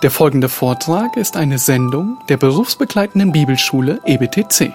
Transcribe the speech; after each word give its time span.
Der 0.00 0.12
folgende 0.12 0.48
Vortrag 0.48 1.16
ist 1.16 1.36
eine 1.36 1.58
Sendung 1.58 2.18
der 2.28 2.36
berufsbegleitenden 2.36 3.32
Bibelschule 3.32 4.00
EBTC. 4.04 4.72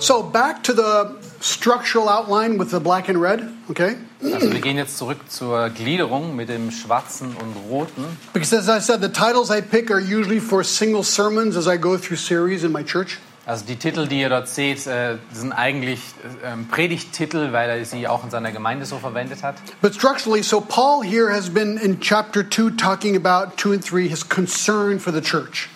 So 0.00 0.24
back 0.24 0.64
to 0.64 0.72
the 0.72 1.14
structural 1.40 2.08
outline 2.08 2.58
with 2.58 2.72
the 2.72 2.80
black 2.80 3.08
and 3.08 3.22
red, 3.22 3.48
okay? 3.70 3.94
Also 4.22 4.52
wir 4.52 4.60
gehen 4.60 4.76
jetzt 4.76 4.96
zurück 4.96 5.18
zur 5.28 5.68
Gliederung 5.70 6.34
mit 6.36 6.48
dem 6.48 6.70
schwarzen 6.70 7.36
und 7.36 7.54
roten. 7.70 8.04
Because 8.32 8.56
as 8.56 8.68
I 8.68 8.80
said, 8.80 9.02
the 9.02 9.08
titles 9.08 9.50
I 9.50 9.60
pick 9.60 9.90
are 9.90 10.00
usually 10.00 10.40
for 10.40 10.64
single 10.64 11.02
sermons 11.02 11.56
as 11.56 11.66
I 11.66 11.76
go 11.76 11.98
through 11.98 12.18
series 12.18 12.64
in 12.64 12.72
my 12.72 12.82
church. 12.82 13.18
Also 13.46 13.64
die 13.64 13.76
Titel, 13.76 14.08
die 14.08 14.20
ihr 14.20 14.28
dort 14.28 14.48
seht, 14.48 14.88
äh, 14.88 15.18
sind 15.32 15.52
eigentlich 15.52 16.00
äh, 16.42 16.52
ähm, 16.52 16.66
Predigttitel, 16.66 17.52
weil 17.52 17.70
er 17.70 17.84
sie 17.84 18.08
auch 18.08 18.24
in 18.24 18.30
seiner 18.30 18.50
Gemeinde 18.50 18.86
so 18.86 18.98
verwendet 18.98 19.44
hat. 19.44 19.54
But 19.80 19.94
structurally, 19.94 20.42
so 20.42 20.60
Paul 20.60 21.04
here 21.04 21.32
has 21.32 21.48
been 21.48 21.76
in 21.76 22.00
chapter 22.00 22.42
2 22.42 22.76
talking 22.76 23.14
about 23.14 23.56
2 23.56 23.74
and 23.74 23.84
3 23.88 24.08
his 24.08 24.28
concern 24.28 24.98
for 24.98 25.12
the 25.12 25.20
church. 25.20 25.68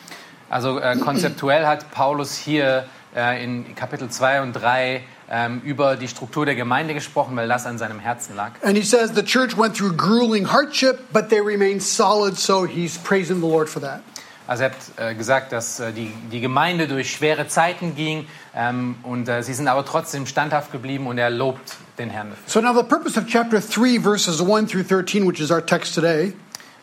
Also 0.49 0.81
äh, 0.81 0.97
konzeptuell 0.97 1.65
hat 1.65 1.93
Paulus 1.93 2.37
hier 2.37 2.87
äh, 3.15 3.45
in 3.45 3.77
Kapitel 3.77 4.09
2 4.09 4.43
und 4.43 4.53
3 4.53 5.05
ähm, 5.31 5.61
über 5.65 5.97
die 5.97 6.09
Struktur 6.09 6.45
der 6.45 6.57
Gemeinde 6.57 6.95
gesprochen, 6.95 7.37
weil 7.37 7.49
das 7.49 7.67
an 7.67 7.79
seinem 7.79 8.01
Herzen 8.01 8.37
lag. 8.37 8.53
And 8.63 8.77
he 8.77 8.83
says 8.83 9.13
the 9.15 9.23
church 9.23 9.57
went 9.57 9.77
through 9.77 9.97
grueling 9.97 10.53
hardship, 10.53 11.13
but 11.13 11.29
they 11.29 11.41
remained 11.41 11.83
solid, 11.83 12.37
so 12.39 12.67
he's 12.67 12.99
praising 12.99 13.41
the 13.41 13.49
Lord 13.49 13.69
for 13.69 13.81
that. 13.81 14.01
Also 14.47 14.65
er 14.65 14.71
hat 14.71 14.77
äh, 14.97 15.15
gesagt, 15.15 15.53
dass 15.53 15.79
äh, 15.79 15.93
die, 15.93 16.13
die 16.33 16.41
Gemeinde 16.41 16.89
durch 16.89 17.13
schwere 17.13 17.47
Zeiten 17.47 17.95
ging 17.95 18.27
ähm, 18.55 18.97
und 19.05 19.29
äh, 19.29 19.45
sie 19.45 19.55
sind 19.55 19.69
aber 19.69 19.85
trotzdem 19.85 20.27
standhaft 20.27 20.73
geblieben 20.73 21.07
und 21.07 21.19
er 21.19 21.31
lobt 21.31 21.77
den 21.99 22.11
Herrn 22.11 22.31
dafür. 22.31 22.43
So 22.47 22.61
now 22.61 22.75
the 22.75 22.83
purpose 22.83 23.17
of 23.17 23.27
chapter 23.29 23.61
3, 23.61 24.01
verses 24.01 24.41
1 24.41 24.67
through 24.67 24.83
13, 24.83 25.25
which 25.25 25.41
is 25.41 25.53
our 25.53 25.65
text 25.65 25.95
today, 25.95 26.33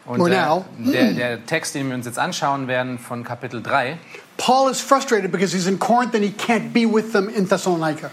Und 0.05 0.21
Or 0.21 0.29
äh, 0.29 0.45
now. 0.45 0.65
der, 0.77 1.11
der 1.11 1.45
Text, 1.45 1.75
den 1.75 1.89
wir 1.89 1.95
uns 1.95 2.05
jetzt 2.05 2.17
anschauen 2.17 2.69
werden 2.69 2.97
von 2.97 3.25
Kapitel 3.25 3.61
3, 3.61 3.97
Paul 4.37 4.71
is 4.71 4.79
frustrated 4.79 5.29
because 5.29 5.53
he's 5.53 5.67
in 5.67 5.77
Corinth 5.77 6.15
and 6.15 6.23
he 6.23 6.31
can't 6.31 6.71
be 6.71 6.85
with 6.85 7.11
them 7.11 7.27
in 7.27 7.49
Thessalonica. 7.49 8.09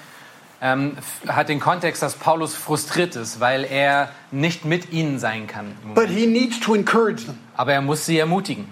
Ähm, 0.65 0.97
hat 1.29 1.51
den 1.51 1.61
Kontext, 1.61 2.03
dass 2.03 2.15
Paulus 2.15 2.55
frustriert 2.55 3.15
ist, 3.17 3.39
weil 3.39 3.65
er 3.65 4.09
nicht 4.31 4.65
mit 4.65 4.93
ihnen 4.93 5.19
sein 5.19 5.47
kann. 5.47 5.77
But 5.95 6.09
he 6.09 6.27
needs 6.27 6.59
to 6.61 6.75
encourage 6.75 7.27
them. 7.27 7.39
Aber 7.55 7.75
er 7.75 7.83
muss 7.83 8.07
sie 8.07 8.19
ermutigen. 8.19 8.67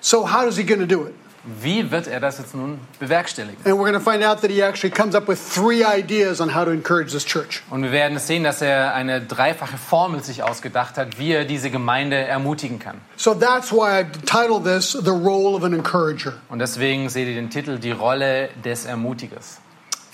So 0.00 0.32
how 0.32 0.46
is 0.46 0.56
he 0.56 0.64
going 0.64 0.80
to 0.80 0.86
do 0.86 1.06
it? 1.06 1.14
Wie 1.62 1.92
wird 1.92 2.08
er 2.08 2.18
das 2.18 2.38
jetzt 2.38 2.56
nun 2.56 2.80
bewerkstelligen? 2.98 3.64
And 3.64 3.76
we're 3.76 3.88
going 3.88 3.92
to 3.92 4.00
find 4.00 4.24
out 4.24 4.40
that 4.40 4.50
he 4.50 4.60
actually 4.60 4.92
comes 4.92 5.14
up 5.14 5.28
with 5.28 5.38
three 5.38 5.84
ideas 5.84 6.40
on 6.40 6.52
how 6.52 6.64
to 6.64 6.72
encourage 6.72 7.12
this 7.12 7.24
church. 7.24 7.62
Und 7.70 7.84
wir 7.84 7.92
werden 7.92 8.18
sehen, 8.18 8.42
dass 8.42 8.60
er 8.60 8.94
eine 8.94 9.20
dreifache 9.20 9.78
Formel 9.78 10.24
sich 10.24 10.42
ausgedacht 10.42 10.98
hat, 10.98 11.20
wie 11.20 11.30
er 11.30 11.44
diese 11.44 11.70
Gemeinde 11.70 12.16
ermutigen 12.16 12.80
kann. 12.80 13.00
So 13.16 13.32
that's 13.32 13.70
why 13.70 14.00
I 14.00 14.04
titled 14.26 14.64
this 14.64 14.90
The 14.90 15.10
Role 15.10 15.56
of 15.56 15.62
an 15.62 15.72
Encourager. 15.72 16.32
Und 16.48 16.58
deswegen 16.58 17.08
seht 17.08 17.28
ihr 17.28 17.36
den 17.36 17.50
Titel 17.50 17.78
Die 17.78 17.92
Rolle 17.92 18.48
des 18.64 18.84
Ermutigers. 18.84 19.60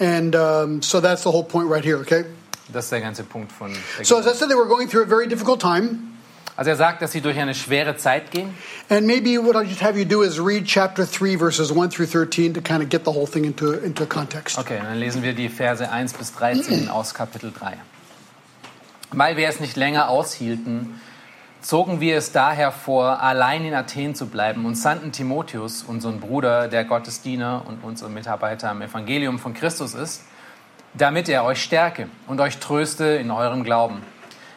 And 0.02 0.34
um, 0.34 0.82
so 0.82 1.00
that's 1.00 1.22
the 1.22 1.30
whole 1.30 1.44
point 1.44 1.70
right 1.70 1.84
here, 1.84 1.98
okay? 1.98 2.24
Das 2.72 2.86
ist 2.86 2.90
der 2.90 3.00
ganze 3.00 3.22
Punkt 3.22 3.52
von 3.52 3.72
So 4.02 4.18
as 4.18 4.26
I 4.26 4.32
said, 4.32 4.48
they 4.48 4.56
were 4.56 4.66
going 4.66 4.88
through 4.88 5.04
a 5.04 5.06
very 5.06 5.28
difficult 5.28 5.60
time. 5.60 6.08
Also 6.56 6.70
er 6.70 6.76
sagt, 6.76 7.02
dass 7.02 7.12
sie 7.12 7.20
durch 7.20 7.38
eine 7.38 7.54
schwere 7.54 7.96
Zeit 7.96 8.32
gehen. 8.32 8.52
And 8.88 9.06
maybe 9.06 9.38
what 9.38 9.54
I'll 9.54 9.64
just 9.64 9.80
have 9.80 9.96
you 9.96 10.04
do 10.04 10.22
is 10.22 10.40
read 10.40 10.66
chapter 10.66 11.06
3, 11.06 11.36
verses 11.36 11.70
1 11.70 11.90
through 11.90 12.06
13 12.06 12.54
to 12.54 12.60
kind 12.60 12.82
of 12.82 12.88
get 12.88 13.04
the 13.04 13.12
whole 13.12 13.26
thing 13.26 13.44
into, 13.44 13.72
into 13.72 14.04
context. 14.06 14.58
Okay, 14.58 14.78
dann 14.82 14.98
lesen 14.98 15.22
wir 15.22 15.34
die 15.34 15.48
Verse 15.48 15.88
1 15.88 16.14
bis 16.14 16.32
13 16.34 16.88
aus 16.88 17.14
Kapitel 17.14 17.52
3. 17.52 17.76
Weil 19.12 19.36
wir 19.36 19.48
es 19.48 19.60
nicht 19.60 19.76
länger 19.76 20.08
aushielten, 20.08 21.00
zogen 21.62 22.00
wir 22.00 22.16
es 22.16 22.32
daher 22.32 22.72
vor, 22.72 23.20
allein 23.20 23.64
in 23.64 23.74
Athen 23.74 24.14
zu 24.14 24.26
bleiben 24.26 24.66
und 24.66 24.74
sandten 24.74 25.12
Timotheus, 25.12 25.82
unseren 25.84 26.20
Bruder, 26.20 26.68
der 26.68 26.84
Gottesdiener 26.84 27.62
und 27.66 27.84
unser 27.84 28.08
Mitarbeiter 28.08 28.68
am 28.68 28.82
Evangelium 28.82 29.38
von 29.38 29.54
Christus 29.54 29.94
ist, 29.94 30.22
damit 30.94 31.28
er 31.28 31.44
euch 31.44 31.62
stärke 31.62 32.08
und 32.26 32.40
euch 32.40 32.58
tröste 32.58 33.04
in 33.04 33.30
eurem 33.30 33.62
Glauben, 33.62 34.02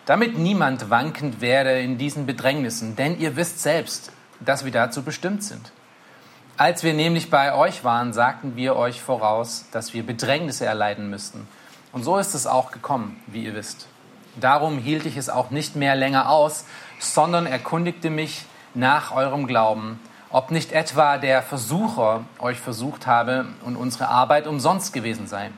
damit 0.05 0.37
niemand 0.37 0.89
wankend 0.89 1.41
werde 1.41 1.79
in 1.79 1.97
diesen 1.97 2.25
Bedrängnissen, 2.25 2.95
denn 2.95 3.19
ihr 3.19 3.35
wisst 3.35 3.61
selbst, 3.61 4.11
dass 4.39 4.65
wir 4.65 4.71
dazu 4.71 5.03
bestimmt 5.03 5.43
sind. 5.43 5.71
Als 6.57 6.83
wir 6.83 6.93
nämlich 6.93 7.29
bei 7.29 7.53
euch 7.53 7.83
waren, 7.83 8.13
sagten 8.13 8.55
wir 8.55 8.75
euch 8.75 9.01
voraus, 9.01 9.65
dass 9.71 9.93
wir 9.93 10.05
Bedrängnisse 10.05 10.65
erleiden 10.65 11.09
müssten. 11.09 11.47
Und 11.91 12.03
so 12.03 12.17
ist 12.17 12.33
es 12.33 12.47
auch 12.47 12.71
gekommen, 12.71 13.21
wie 13.27 13.43
ihr 13.43 13.53
wisst. 13.53 13.87
Darum 14.39 14.79
hielt 14.79 15.05
ich 15.05 15.17
es 15.17 15.29
auch 15.29 15.49
nicht 15.49 15.75
mehr 15.75 15.95
länger 15.95 16.29
aus, 16.29 16.65
sondern 17.13 17.45
erkundigte 17.45 18.09
mich 18.09 18.45
nach 18.73 19.11
eurem 19.11 19.47
Glauben, 19.47 19.99
ob 20.29 20.51
nicht 20.51 20.71
etwa 20.71 21.17
der 21.17 21.41
Versucher 21.41 22.25
euch 22.39 22.59
versucht 22.59 23.07
habe 23.07 23.45
und 23.63 23.75
unsere 23.75 24.09
Arbeit 24.09 24.47
umsonst 24.47 24.93
gewesen 24.93 25.27
sei. 25.27 25.51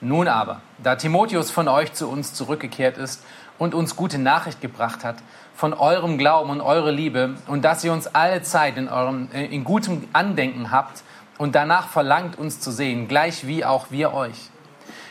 Nun 0.00 0.28
aber, 0.28 0.60
da 0.82 0.96
Timotheus 0.96 1.50
von 1.50 1.68
euch 1.68 1.92
zu 1.92 2.08
uns 2.08 2.34
zurückgekehrt 2.34 2.98
ist 2.98 3.24
und 3.58 3.74
uns 3.74 3.96
gute 3.96 4.18
Nachricht 4.18 4.60
gebracht 4.60 5.04
hat 5.04 5.16
von 5.54 5.72
eurem 5.72 6.18
Glauben 6.18 6.50
und 6.50 6.60
eurer 6.60 6.92
Liebe 6.92 7.34
und 7.46 7.64
dass 7.64 7.82
ihr 7.82 7.92
uns 7.92 8.06
alle 8.06 8.42
Zeit 8.42 8.76
in, 8.76 8.88
eurem, 8.88 9.28
äh, 9.32 9.46
in 9.46 9.64
gutem 9.64 10.06
Andenken 10.12 10.70
habt 10.70 11.02
und 11.38 11.54
danach 11.54 11.88
verlangt, 11.88 12.38
uns 12.38 12.60
zu 12.60 12.70
sehen, 12.70 13.08
gleich 13.08 13.46
wie 13.46 13.64
auch 13.64 13.86
wir 13.90 14.12
euch. 14.12 14.50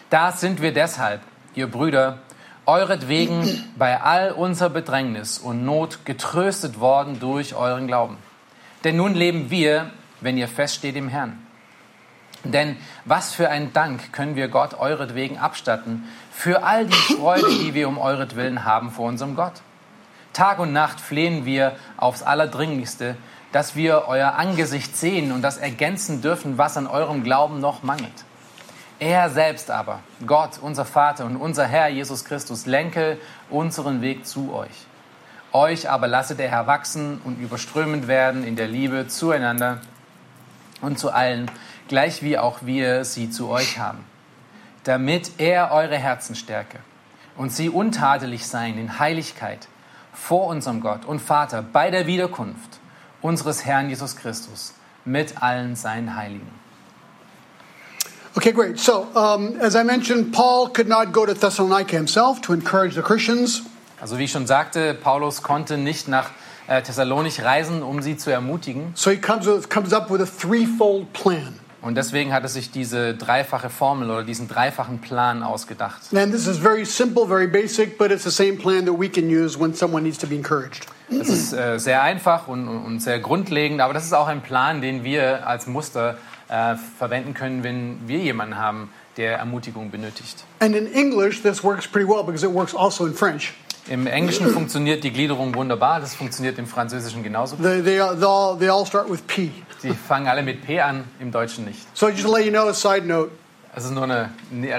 Da 0.10 0.32
sind 0.32 0.62
wir 0.62 0.74
deshalb, 0.74 1.22
ihr 1.56 1.70
Brüder, 1.70 2.20
euretwegen 2.66 3.64
bei 3.78 4.02
all 4.02 4.32
unserer 4.32 4.70
Bedrängnis 4.70 5.38
und 5.38 5.66
Not 5.66 6.06
getröstet 6.06 6.80
worden 6.80 7.20
durch 7.20 7.56
euren 7.56 7.88
Glauben. 7.88 8.18
Denn 8.84 8.98
nun 8.98 9.14
leben 9.14 9.50
wir, 9.50 9.92
wenn 10.22 10.38
ihr 10.38 10.48
feststeht 10.48 10.96
im 10.96 11.10
Herrn. 11.10 11.40
Denn 12.44 12.78
was 13.06 13.34
für 13.34 13.50
einen 13.50 13.74
Dank 13.74 14.14
können 14.14 14.36
wir 14.36 14.48
Gott 14.48 14.76
euretwegen 14.76 15.38
abstatten 15.38 16.04
für 16.32 16.64
all 16.64 16.86
die 16.86 16.94
Freude, 16.94 17.48
die 17.50 17.74
wir 17.74 17.88
um 17.88 17.98
euretwillen 17.98 18.66
haben 18.66 18.92
vor 18.92 19.08
unserem 19.08 19.36
Gott. 19.36 19.62
Tag 20.34 20.60
und 20.60 20.74
Nacht 20.74 21.00
flehen 21.00 21.46
wir 21.46 21.76
aufs 21.98 22.22
Allerdringlichste, 22.22 23.16
dass 23.52 23.76
wir 23.76 24.04
euer 24.08 24.34
Angesicht 24.34 24.98
sehen 24.98 25.32
und 25.32 25.42
das 25.42 25.58
ergänzen 25.58 26.22
dürfen, 26.22 26.58
was 26.58 26.78
an 26.78 26.88
eurem 26.88 27.24
Glauben 27.24 27.62
noch 27.62 27.84
mangelt. 27.84 28.25
Er 29.00 29.30
selbst 29.30 29.72
aber, 29.72 30.00
Gott, 30.26 30.60
unser 30.62 30.86
Vater 30.86 31.26
und 31.26 31.36
unser 31.36 31.66
Herr 31.66 31.90
Jesus 31.90 32.24
Christus, 32.24 32.66
lenke 32.66 33.18
unseren 33.50 34.02
Weg 34.02 34.26
zu 34.26 34.54
euch. 34.54 34.86
Euch 35.52 35.90
aber 35.90 36.08
lasset 36.08 36.40
er 36.40 36.50
herwachsen 36.50 37.20
und 37.24 37.40
überströmend 37.40 38.08
werden 38.08 38.46
in 38.46 38.56
der 38.56 38.68
Liebe 38.68 39.08
zueinander 39.08 39.80
und 40.82 40.98
zu 40.98 41.12
allen, 41.12 41.52
gleich 41.88 42.24
wie 42.24 42.38
auch 42.38 42.60
wir 42.62 43.04
sie 43.06 43.30
zu 43.30 43.50
euch 43.50 43.80
haben, 43.80 44.06
damit 44.86 45.40
er 45.40 45.72
eure 45.72 45.98
Herzen 45.98 46.36
stärke 46.36 46.80
und 47.38 47.52
sie 47.52 47.70
untadelig 47.70 48.48
seien 48.48 48.78
in 48.78 49.00
Heiligkeit 49.00 49.68
vor 50.14 50.48
unserem 50.48 50.80
Gott 50.80 51.06
und 51.06 51.22
Vater 51.22 51.62
bei 51.62 51.92
der 51.92 52.08
Wiederkunft 52.08 52.80
unseres 53.22 53.66
Herrn 53.66 53.90
Jesus 53.90 54.16
Christus 54.16 54.74
mit 55.04 55.42
allen 55.42 55.76
seinen 55.76 56.16
Heiligen. 56.16 56.65
Okay, 58.38 58.52
great. 58.52 58.78
So, 58.78 59.08
um, 59.16 59.56
as 59.62 59.76
I 59.76 59.84
mentioned, 59.84 60.34
Paul 60.34 60.70
could 60.70 60.90
not 60.90 61.14
go 61.14 61.26
to 61.26 61.34
Thessalonica 61.34 61.96
himself 61.96 62.42
to 62.42 62.54
encourage 62.54 62.96
the 62.96 63.02
Christians. 63.02 63.64
Also 64.02 64.18
wie 64.18 64.26
ich 64.26 64.32
schon 64.32 64.46
sagte, 64.46 64.94
Paulus 64.94 65.42
konnte 65.42 65.78
nicht 65.78 66.10
nach 66.10 66.32
äh, 66.68 66.82
Thessalonich 66.82 67.44
reisen, 67.44 67.82
um 67.82 68.02
sie 68.02 68.18
zu 68.18 68.32
ermutigen. 68.32 68.92
So 68.94 69.10
he 69.10 69.18
comes, 69.18 69.70
comes 69.70 69.94
up 69.94 70.12
with 70.12 70.22
a 70.22 70.26
threefold 70.26 71.14
plan. 71.14 71.60
Und 71.82 71.96
deswegen 71.96 72.34
hat 72.34 72.44
er 72.44 72.50
sich 72.50 72.72
diese 72.72 73.14
dreifache 73.14 73.70
Formel 73.70 74.10
oder 74.10 74.24
diesen 74.24 74.48
dreifachen 74.48 75.00
Plan 75.00 75.42
ausgedacht. 75.42 76.02
And 76.14 76.34
this 76.34 76.46
is 76.46 76.58
very 76.58 76.84
simple, 76.84 77.28
very 77.28 77.48
basic, 77.48 77.98
but 77.98 78.12
it's 78.12 78.24
the 78.24 78.32
same 78.32 78.58
plan 78.58 78.86
that 78.86 79.00
we 79.00 79.08
can 79.08 79.30
use 79.30 79.58
when 79.58 79.74
someone 79.74 80.04
needs 80.04 80.18
to 80.18 80.28
be 80.28 80.36
encouraged. 80.36 80.88
Das 81.10 81.30
ist 81.30 81.54
äh, 81.54 81.78
sehr 81.78 82.02
einfach 82.02 82.48
und, 82.48 82.68
und 82.68 83.00
sehr 83.00 83.20
grundlegend, 83.20 83.80
aber 83.80 83.94
das 83.94 84.04
ist 84.04 84.14
auch 84.14 84.28
ein 84.28 84.42
Plan, 84.42 84.82
den 84.82 85.04
wir 85.04 85.48
als 85.48 85.68
Muster 85.68 86.18
äh, 86.50 86.76
verwenden 86.98 87.34
können, 87.34 87.64
wenn 87.64 88.08
wir 88.08 88.20
jemanden 88.20 88.58
haben, 88.58 88.90
der 89.18 89.38
Ermutigung 89.38 89.92
benötigt. 89.92 90.44
And 90.60 90.76
in 90.76 90.92
English, 90.94 91.42
this 91.42 91.64
works 91.64 91.88
pretty 91.88 92.08
well 92.08 92.24
because 92.24 92.46
it 92.46 92.54
works 92.54 92.76
also 92.76 93.06
in 93.06 93.14
French. 93.14 93.54
Im 93.88 94.08
Englischen 94.08 94.50
funktioniert 94.50 95.04
die 95.04 95.12
Gliederung 95.12 95.54
wunderbar, 95.54 96.00
das 96.00 96.16
funktioniert 96.16 96.58
im 96.58 96.66
Französischen 96.66 97.22
genauso. 97.22 97.56
They, 97.58 97.84
they, 97.84 98.00
they, 98.00 98.00
all, 98.02 98.58
they 98.58 98.68
all 98.68 98.86
start 98.86 99.10
with 99.10 99.22
P. 99.28 99.52
Sie 99.80 99.94
fangen 99.94 100.28
alle 100.28 100.42
mit 100.42 100.66
P 100.66 100.82
an, 100.82 101.04
im 101.20 101.32
Deutschen 101.32 101.66
nicht. 101.66 101.80
So 101.94 102.10
just 102.10 102.24
to 102.24 102.32
let 102.32 102.46
you 102.46 102.52
know, 102.52 102.68
a 102.68 102.74
side 102.74 103.06
note, 103.06 103.32
Das 103.76 103.84
ist 103.84 103.92
nur 103.92 104.06
eine 104.06 104.30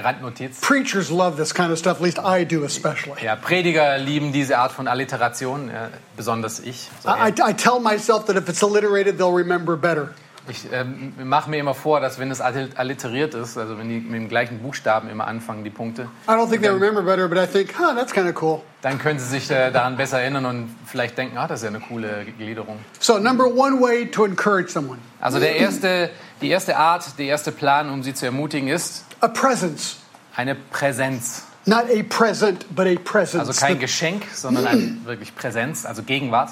Randnotiz. 0.02 0.62
Preachers 0.62 1.10
love 1.10 1.36
this 1.36 1.52
kind 1.52 1.70
of 1.70 1.78
stuff, 1.78 1.98
at 1.98 2.02
least 2.02 2.18
I 2.18 2.46
do 2.46 2.64
especially. 2.64 3.22
Ja, 3.22 3.36
Prediger 3.36 3.98
lieben 3.98 4.32
diese 4.32 4.56
Art 4.56 4.72
von 4.72 4.88
Alliteration, 4.88 5.68
äh, 5.68 5.90
besonders 6.16 6.60
ich. 6.60 6.88
So, 7.02 7.10
I, 7.10 7.28
I 7.28 7.52
tell 7.52 7.78
myself 7.78 8.24
that 8.24 8.36
if 8.36 8.48
it's 8.48 8.64
alliterated, 8.64 9.18
they'll 9.18 9.36
remember 9.36 9.76
better. 9.76 10.14
Ich 10.48 10.66
ähm, 10.72 11.12
mache 11.24 11.50
mir 11.50 11.58
immer 11.58 11.74
vor, 11.74 12.00
dass 12.00 12.18
wenn 12.18 12.30
es 12.30 12.40
alli- 12.40 12.68
alliteriert 12.76 13.34
ist, 13.34 13.58
also 13.58 13.78
wenn 13.78 13.88
die 13.88 13.96
mit 14.00 14.14
dem 14.14 14.28
gleichen 14.28 14.58
Buchstaben 14.60 15.08
immer 15.10 15.26
anfangen, 15.26 15.64
die 15.64 15.70
Punkte, 15.70 16.08
I 16.28 16.32
don't 16.32 16.48
think 16.48 16.62
they 16.62 16.70
remember 16.70 17.02
better, 17.02 17.26
but 17.28 17.38
I 17.38 17.46
think, 17.46 17.74
huh, 17.78 17.94
that's 17.96 18.12
kind 18.12 18.28
of 18.28 18.40
cool. 18.42 18.60
dann 18.82 18.98
können 18.98 19.18
sie 19.18 19.26
sich 19.26 19.50
äh, 19.50 19.70
daran 19.72 19.96
besser 19.96 20.20
erinnern 20.20 20.46
und 20.46 20.74
vielleicht 20.86 21.18
denken, 21.18 21.36
ah, 21.38 21.46
das 21.48 21.60
ist 21.60 21.64
ja 21.64 21.70
eine 21.70 21.80
coole 21.80 22.24
Gliederung. 22.38 22.78
So, 23.00 23.18
number 23.18 23.46
one 23.46 23.80
way 23.80 24.06
to 24.10 24.24
encourage 24.24 24.70
someone 24.70 24.98
Also 25.20 25.38
der 25.40 25.56
erste, 25.56 26.10
die 26.40 26.48
erste 26.50 26.76
Art, 26.76 27.18
der 27.18 27.26
erste 27.26 27.50
Plan, 27.52 27.90
um 27.90 28.02
sie 28.02 28.14
zu 28.14 28.26
ermutigen, 28.26 28.68
ist 28.68 29.04
a 29.20 29.28
presence. 29.28 29.96
eine 30.36 30.54
Präsenz. 30.54 31.44
Not 31.64 31.86
a 31.90 32.04
present, 32.08 32.64
but 32.76 32.86
a 32.86 32.94
presence. 33.02 33.48
Also 33.48 33.52
kein 33.60 33.80
Geschenk, 33.80 34.22
sondern 34.32 34.66
eine 34.68 34.96
wirklich 35.04 35.34
Präsenz, 35.34 35.84
also 35.84 36.02
Gegenwart. 36.04 36.50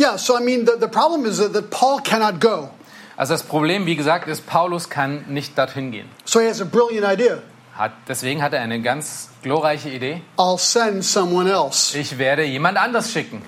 yeah, 0.00 0.16
so 0.18 0.36
I 0.36 0.42
mean, 0.42 0.64
the, 0.66 0.72
the 0.80 0.88
problem 0.88 1.24
is 1.24 1.38
that, 1.38 1.52
that 1.52 1.70
Paul 1.70 2.00
cannot 2.02 2.40
go. 2.40 2.70
Also 3.18 3.34
das 3.34 3.42
Problem, 3.42 3.84
wie 3.84 3.96
gesagt, 3.96 4.28
ist, 4.28 4.46
Paulus 4.46 4.90
kann 4.90 5.24
nicht 5.26 5.58
dorthin 5.58 5.90
gehen. 5.90 6.08
So 6.24 6.38
he 6.38 6.46
has 6.46 6.60
a 6.60 6.64
brilliant 6.64 7.04
idea. 7.04 7.42
Hat, 7.74 7.90
deswegen 8.06 8.40
hat 8.40 8.52
er 8.52 8.60
eine 8.60 8.80
ganz 8.80 9.30
glorreiche 9.42 9.88
Idee. 9.88 10.22
I'll 10.36 10.56
send 10.56 11.04
someone 11.04 11.50
else. 11.50 11.98
Ich 11.98 12.16
werde 12.16 12.44
jemand 12.44 12.78
anders 12.78 13.10
schicken. 13.10 13.42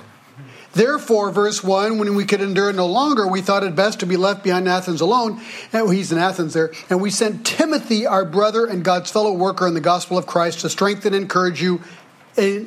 Therefore, 0.72 1.32
verse 1.32 1.62
1, 1.62 1.98
when 1.98 2.16
we 2.16 2.24
could 2.24 2.40
endure 2.40 2.70
it 2.70 2.76
no 2.76 2.86
longer, 2.86 3.28
we 3.28 3.42
thought 3.42 3.62
it 3.62 3.76
best 3.76 4.00
to 4.00 4.06
be 4.06 4.16
left 4.16 4.42
behind 4.42 4.66
in 4.66 4.72
Athens 4.72 5.00
alone. 5.00 5.40
And 5.72 5.92
he's 5.92 6.10
in 6.10 6.18
Athens 6.18 6.52
there. 6.52 6.72
And 6.88 7.00
we 7.00 7.10
sent 7.10 7.46
Timothy, 7.46 8.06
our 8.06 8.24
brother 8.24 8.66
and 8.66 8.84
God's 8.84 9.10
fellow 9.10 9.32
worker 9.32 9.68
in 9.68 9.74
the 9.74 9.80
gospel 9.80 10.18
of 10.18 10.26
Christ, 10.26 10.60
to 10.60 10.68
strengthen 10.68 11.14
and 11.14 11.22
encourage 11.22 11.62
you 11.62 11.80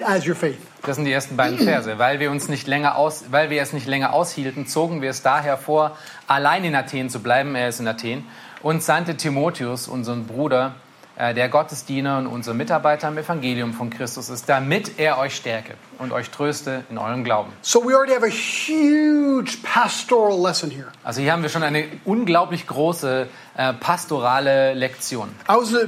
as 0.05 0.27
your 0.27 0.35
faith. 0.35 0.57
Das 0.85 0.97
sind 0.97 1.05
die 1.05 1.11
ersten 1.11 1.37
beiden 1.37 1.57
Verse. 1.57 1.97
Weil 1.97 2.19
wir 2.19 2.29
uns 2.29 2.49
nicht 2.49 2.67
länger 2.67 2.97
aus, 2.97 3.25
weil 3.31 3.49
wir 3.49 3.61
es 3.61 3.73
nicht 3.73 3.87
länger 3.87 4.13
aushielten, 4.13 4.67
zogen 4.67 5.01
wir 5.01 5.09
es 5.09 5.21
daher 5.21 5.57
vor, 5.57 5.97
allein 6.27 6.63
in 6.63 6.75
Athen 6.75 7.09
zu 7.09 7.21
bleiben. 7.21 7.55
Er 7.55 7.69
ist 7.69 7.79
in 7.79 7.87
Athen 7.87 8.25
und 8.61 8.83
sandte 8.83 9.15
Timotheus, 9.15 9.87
unseren 9.87 10.25
Bruder, 10.27 10.75
der 11.17 11.49
Gottesdiener 11.49 12.17
und 12.17 12.27
unser 12.27 12.53
Mitarbeiter 12.53 13.07
im 13.07 13.17
Evangelium 13.17 13.73
von 13.73 13.89
Christus 13.89 14.29
ist, 14.29 14.49
damit 14.49 14.99
er 14.99 15.19
euch 15.19 15.35
stärke 15.35 15.75
und 15.99 16.11
euch 16.11 16.29
tröste 16.31 16.83
in 16.89 16.97
eurem 16.97 17.23
Glauben. 17.23 17.51
So 17.61 17.83
we 17.83 17.95
already 17.95 18.13
have 18.13 18.25
a 18.25 18.29
huge 18.29 19.57
pastoral 19.61 20.41
lesson 20.41 20.71
here. 20.71 20.87
Also 21.03 21.21
hier 21.21 21.31
haben 21.31 21.43
wir 21.43 21.49
schon 21.49 21.63
eine 21.63 21.85
unglaublich 22.03 22.65
große 22.65 23.27
äh, 23.55 23.73
pastorale 23.73 24.73
Lektion. 24.73 25.29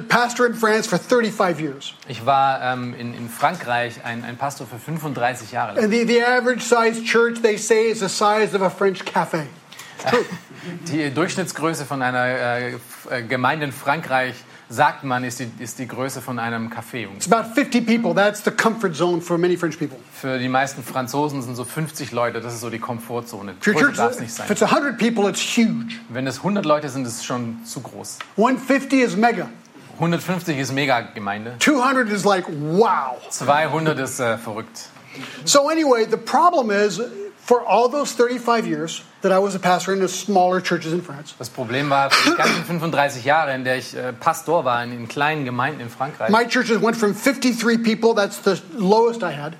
Pastor 0.08 0.46
in 0.46 0.54
France 0.54 0.88
for 0.88 1.00
35 1.00 1.60
years. 1.60 1.94
Ich 2.08 2.26
war 2.26 2.62
ähm, 2.62 2.94
in, 2.98 3.16
in 3.16 3.30
Frankreich 3.30 4.04
ein, 4.04 4.24
ein 4.24 4.38
Pastor 4.38 4.68
für 4.68 4.78
35 4.78 5.52
Jahre 5.52 5.76
lang. 5.76 5.84
And 5.86 5.92
the, 5.92 6.06
the 6.06 6.24
average 6.24 6.62
size 6.62 7.04
church, 7.04 7.42
they 7.42 7.58
say, 7.58 7.90
is 7.90 8.00
the 8.00 8.10
size 8.10 8.56
of 8.56 8.62
a 8.62 8.70
French 8.70 9.04
cafe. 9.06 9.48
Die 10.88 11.12
Durchschnittsgröße 11.12 11.86
von 11.86 12.02
einer 12.02 12.26
äh, 12.26 12.74
äh, 13.10 13.24
Gemeinde 13.28 13.66
in 13.66 13.72
Frankreich, 13.72 14.36
sagt 14.70 15.04
man, 15.04 15.24
ist 15.24 15.40
die, 15.40 15.50
ist 15.60 15.80
die 15.80 15.88
Größe 15.88 16.22
von 16.22 16.40
einem 16.40 16.70
Café. 16.70 17.08
It's 17.16 17.32
about 17.32 17.54
50 17.54 17.86
people. 17.86 18.14
That's 18.14 18.44
the 18.44 18.52
comfort 18.52 18.96
zone 18.96 19.22
for 19.22 19.38
many 19.38 19.58
French 19.58 19.78
people. 19.78 19.98
Für 20.14 20.40
die 20.40 20.50
meisten 20.50 20.84
Franzosen 20.84 21.42
sind 21.42 21.56
so 21.56 21.64
50 21.64 22.12
Leute, 22.12 22.42
das 22.42 22.54
ist 22.54 22.62
so 22.62 22.70
die 22.70 22.80
Komfortzone. 22.80 23.52
If, 23.52 23.60
church, 23.62 23.96
darf 23.96 24.20
nicht 24.20 24.30
if 24.30 24.36
sein. 24.38 24.48
it's 24.50 24.62
100 24.62 24.98
people, 24.98 25.30
it's 25.30 25.42
huge. 25.42 25.96
Wenn 26.10 26.28
es 26.28 26.38
100 26.38 26.66
Leute 26.66 26.90
sind, 26.90 27.06
ist 27.06 27.18
es 27.18 27.26
schon 27.26 27.60
zu 27.66 27.82
groß. 27.82 28.20
150 28.38 29.02
is 29.02 29.16
mega. 29.16 29.50
150 29.96 30.58
ist 30.58 30.74
Mega-Gemeinde. 30.74 31.56
200 31.60 32.10
is 32.10 32.26
like, 32.26 32.46
wow. 32.48 33.18
200 33.30 33.98
ist 34.00 34.20
äh, 34.20 34.38
verrückt. 34.38 34.90
So, 35.46 35.70
anyway, 35.70 36.06
the 36.10 36.18
problem 36.18 36.70
is 36.70 37.02
for 37.46 37.62
all 37.62 37.88
those 37.90 38.12
35 38.14 38.66
years 38.66 39.04
that 39.22 39.32
I 39.32 39.38
was 39.38 39.54
a 39.54 39.60
pastor 39.60 39.94
in 39.94 40.00
the 40.00 40.08
smaller 40.08 40.62
churches 40.62 40.94
in 40.94 41.02
France, 41.04 41.36
Das 41.38 41.50
Problem 41.50 41.92
war, 41.92 42.10
für 42.10 42.32
die 42.32 42.38
ganzen 42.38 42.66
35 42.68 43.24
Jahre, 43.24 43.54
in 43.54 43.64
der 43.64 43.78
ich 43.78 43.96
äh, 43.96 44.14
Pastor 44.14 44.66
war 44.66 44.84
in, 44.84 44.92
in 44.92 45.08
kleinen 45.08 45.46
Gemeinden 45.46 45.82
in 45.82 45.90
Frankreich, 45.90 46.30
my 46.32 46.48
churches 46.48 46.82
went 46.82 46.98
from 46.98 47.14
53 47.14 47.78
people, 47.84 48.16
that's 48.16 48.40
the 48.44 48.60
lowest 48.76 49.22
I 49.22 49.32
had, 49.32 49.54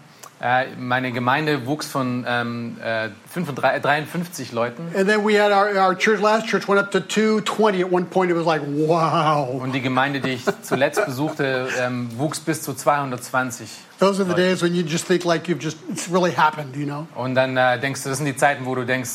meine 0.78 1.12
Gemeinde 1.12 1.66
wuchs 1.66 1.88
von 1.88 2.26
ähm, 2.28 2.78
äh, 2.84 3.10
35, 3.30 3.82
53 3.82 4.52
Leuten 4.52 4.86
and 4.96 5.08
then 5.08 5.24
we 5.24 5.36
had 5.36 5.52
our, 5.52 5.76
our 5.78 5.96
church, 5.96 6.22
last 6.22 6.48
church 6.48 6.68
went 6.68 6.80
up 6.80 6.92
to 6.92 7.00
220 7.00 7.84
at 7.84 7.92
one 7.92 8.06
point. 8.06 8.32
It 8.32 8.36
was 8.36 8.46
like, 8.46 8.62
wow. 8.66 9.62
und 9.62 9.74
die 9.74 9.82
Gemeinde, 9.82 10.20
die 10.20 10.32
ich 10.32 10.44
zuletzt 10.62 11.06
besuchte, 11.06 11.68
ähm, 11.80 12.10
wuchs 12.18 12.40
bis 12.40 12.62
zu 12.62 12.74
220. 12.74 13.68
Those 14.00 14.22
are 14.22 14.30
the 14.30 14.36
days 14.36 14.62
when 14.62 14.74
you 14.74 14.84
just 14.84 15.08
think 15.08 15.24
like 15.26 15.48
you've 15.48 15.62
just, 15.62 15.78
it's 15.90 16.10
really 16.12 16.32
happened, 16.32 16.76
you 16.76 16.86
know? 16.86 17.08
Und 17.16 17.36
dann 17.36 17.58
äh, 17.58 17.80
denkst 17.80 18.04
du, 18.04 18.10
das 18.10 18.18
sind 18.18 18.28
die 18.28 18.36
Zeiten, 18.36 18.66
wo 18.66 18.76
du 18.76 18.86
denkst, 18.86 19.10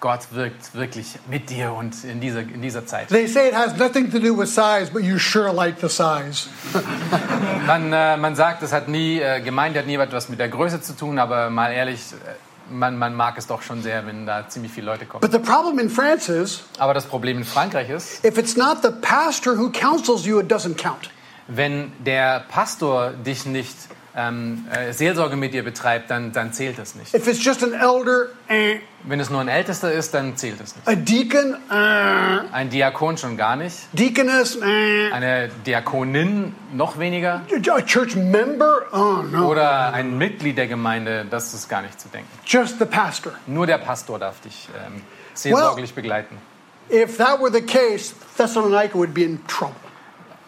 Gott 0.00 0.28
wirkt 0.32 0.74
wirklich 0.74 1.18
mit 1.28 1.50
dir 1.50 1.72
und 1.72 2.04
in 2.04 2.20
dieser, 2.20 2.40
in 2.40 2.62
dieser 2.62 2.86
Zeit. 2.86 3.08
They 3.08 3.26
say 3.26 3.48
it 3.48 3.54
has 3.54 3.76
nothing 3.76 4.10
to 4.10 4.18
do 4.18 4.36
with 4.36 4.48
size, 4.48 4.90
but 4.92 5.02
you 5.02 5.18
sure 5.18 5.52
like 5.52 5.80
the 5.80 5.88
size. 5.88 6.48
Man, 7.66 7.92
äh, 7.92 8.16
man 8.16 8.34
sagt, 8.34 8.62
es 8.62 8.72
hat 8.72 8.88
nie, 8.88 9.20
äh, 9.20 9.40
Gemeinde 9.40 9.80
hat 9.80 9.86
nie 9.86 9.96
etwas 9.96 10.28
mit 10.28 10.38
der 10.38 10.48
Größe 10.48 10.80
zu 10.80 10.96
tun, 10.96 11.18
aber 11.18 11.50
mal 11.50 11.70
ehrlich, 11.72 12.00
äh, 12.12 12.72
man, 12.72 12.96
man 12.96 13.14
mag 13.14 13.36
es 13.36 13.46
doch 13.46 13.60
schon 13.62 13.82
sehr, 13.82 14.06
wenn 14.06 14.24
da 14.24 14.48
ziemlich 14.48 14.72
viele 14.72 14.86
Leute 14.86 15.04
kommen. 15.04 15.20
But 15.20 15.32
the 15.32 15.38
problem 15.38 15.78
in 15.78 15.90
France 15.90 16.32
is 16.32 16.64
Aber 16.78 16.94
das 16.94 17.04
Problem 17.04 17.38
in 17.38 17.44
Frankreich 17.44 17.90
ist, 17.90 18.24
if 18.24 18.38
it's 18.38 18.56
not 18.56 18.78
the 18.82 18.90
pastor 19.02 19.58
who 19.58 19.70
counsels 19.70 20.24
you, 20.24 20.38
it 20.40 20.50
doesn't 20.50 20.76
count. 20.82 21.10
wenn 21.48 21.92
der 22.04 22.44
Pastor 22.48 23.10
dich 23.10 23.44
nicht 23.46 23.76
ähm, 24.18 24.66
äh, 24.70 24.92
Seelsorge 24.92 25.36
mit 25.36 25.54
dir 25.54 25.62
betreibt, 25.62 26.10
dann, 26.10 26.32
dann 26.32 26.52
zählt 26.52 26.78
es 26.78 26.96
nicht. 26.96 27.14
If 27.14 27.28
it's 27.28 27.42
just 27.44 27.62
an 27.62 27.72
elder, 27.72 28.26
eh. 28.48 28.80
Wenn 29.04 29.20
es 29.20 29.30
nur 29.30 29.40
ein 29.40 29.46
Ältester 29.48 29.92
ist, 29.92 30.12
dann 30.12 30.36
zählt 30.36 30.60
es 30.60 30.74
nicht. 30.74 30.88
a 30.88 30.94
deacon, 30.96 31.54
eh. 31.70 32.52
Ein 32.52 32.68
Diakon 32.68 33.16
schon 33.16 33.36
gar 33.36 33.54
nicht. 33.56 33.76
deaconess, 33.92 34.56
eh. 34.56 35.12
Eine 35.12 35.48
Diakonin 35.64 36.54
noch 36.72 36.98
weniger. 36.98 37.42
a 37.70 37.80
church 37.82 38.16
member, 38.16 38.82
oh 38.92 39.22
no, 39.22 39.48
Oder 39.48 39.92
ein 39.92 40.18
Mitglied 40.18 40.58
der 40.58 40.66
Gemeinde, 40.66 41.24
das 41.30 41.54
ist 41.54 41.68
gar 41.68 41.82
nicht 41.82 42.00
zu 42.00 42.08
denken. 42.08 42.28
just 42.44 42.78
the 42.80 42.84
pastor. 42.86 43.32
Nur 43.46 43.66
der 43.66 43.78
Pastor 43.78 44.18
darf 44.18 44.40
dich 44.40 44.68
ähm, 44.84 45.02
seelsorglich 45.34 45.94
begleiten. 45.94 46.36
If 46.90 47.18
that 47.18 47.38
were 47.40 47.52
the 47.52 47.62
case, 47.62 48.14
Thessalonica 48.36 48.94
would 48.94 49.14
be 49.14 49.22
in 49.22 49.46
trouble. 49.46 49.76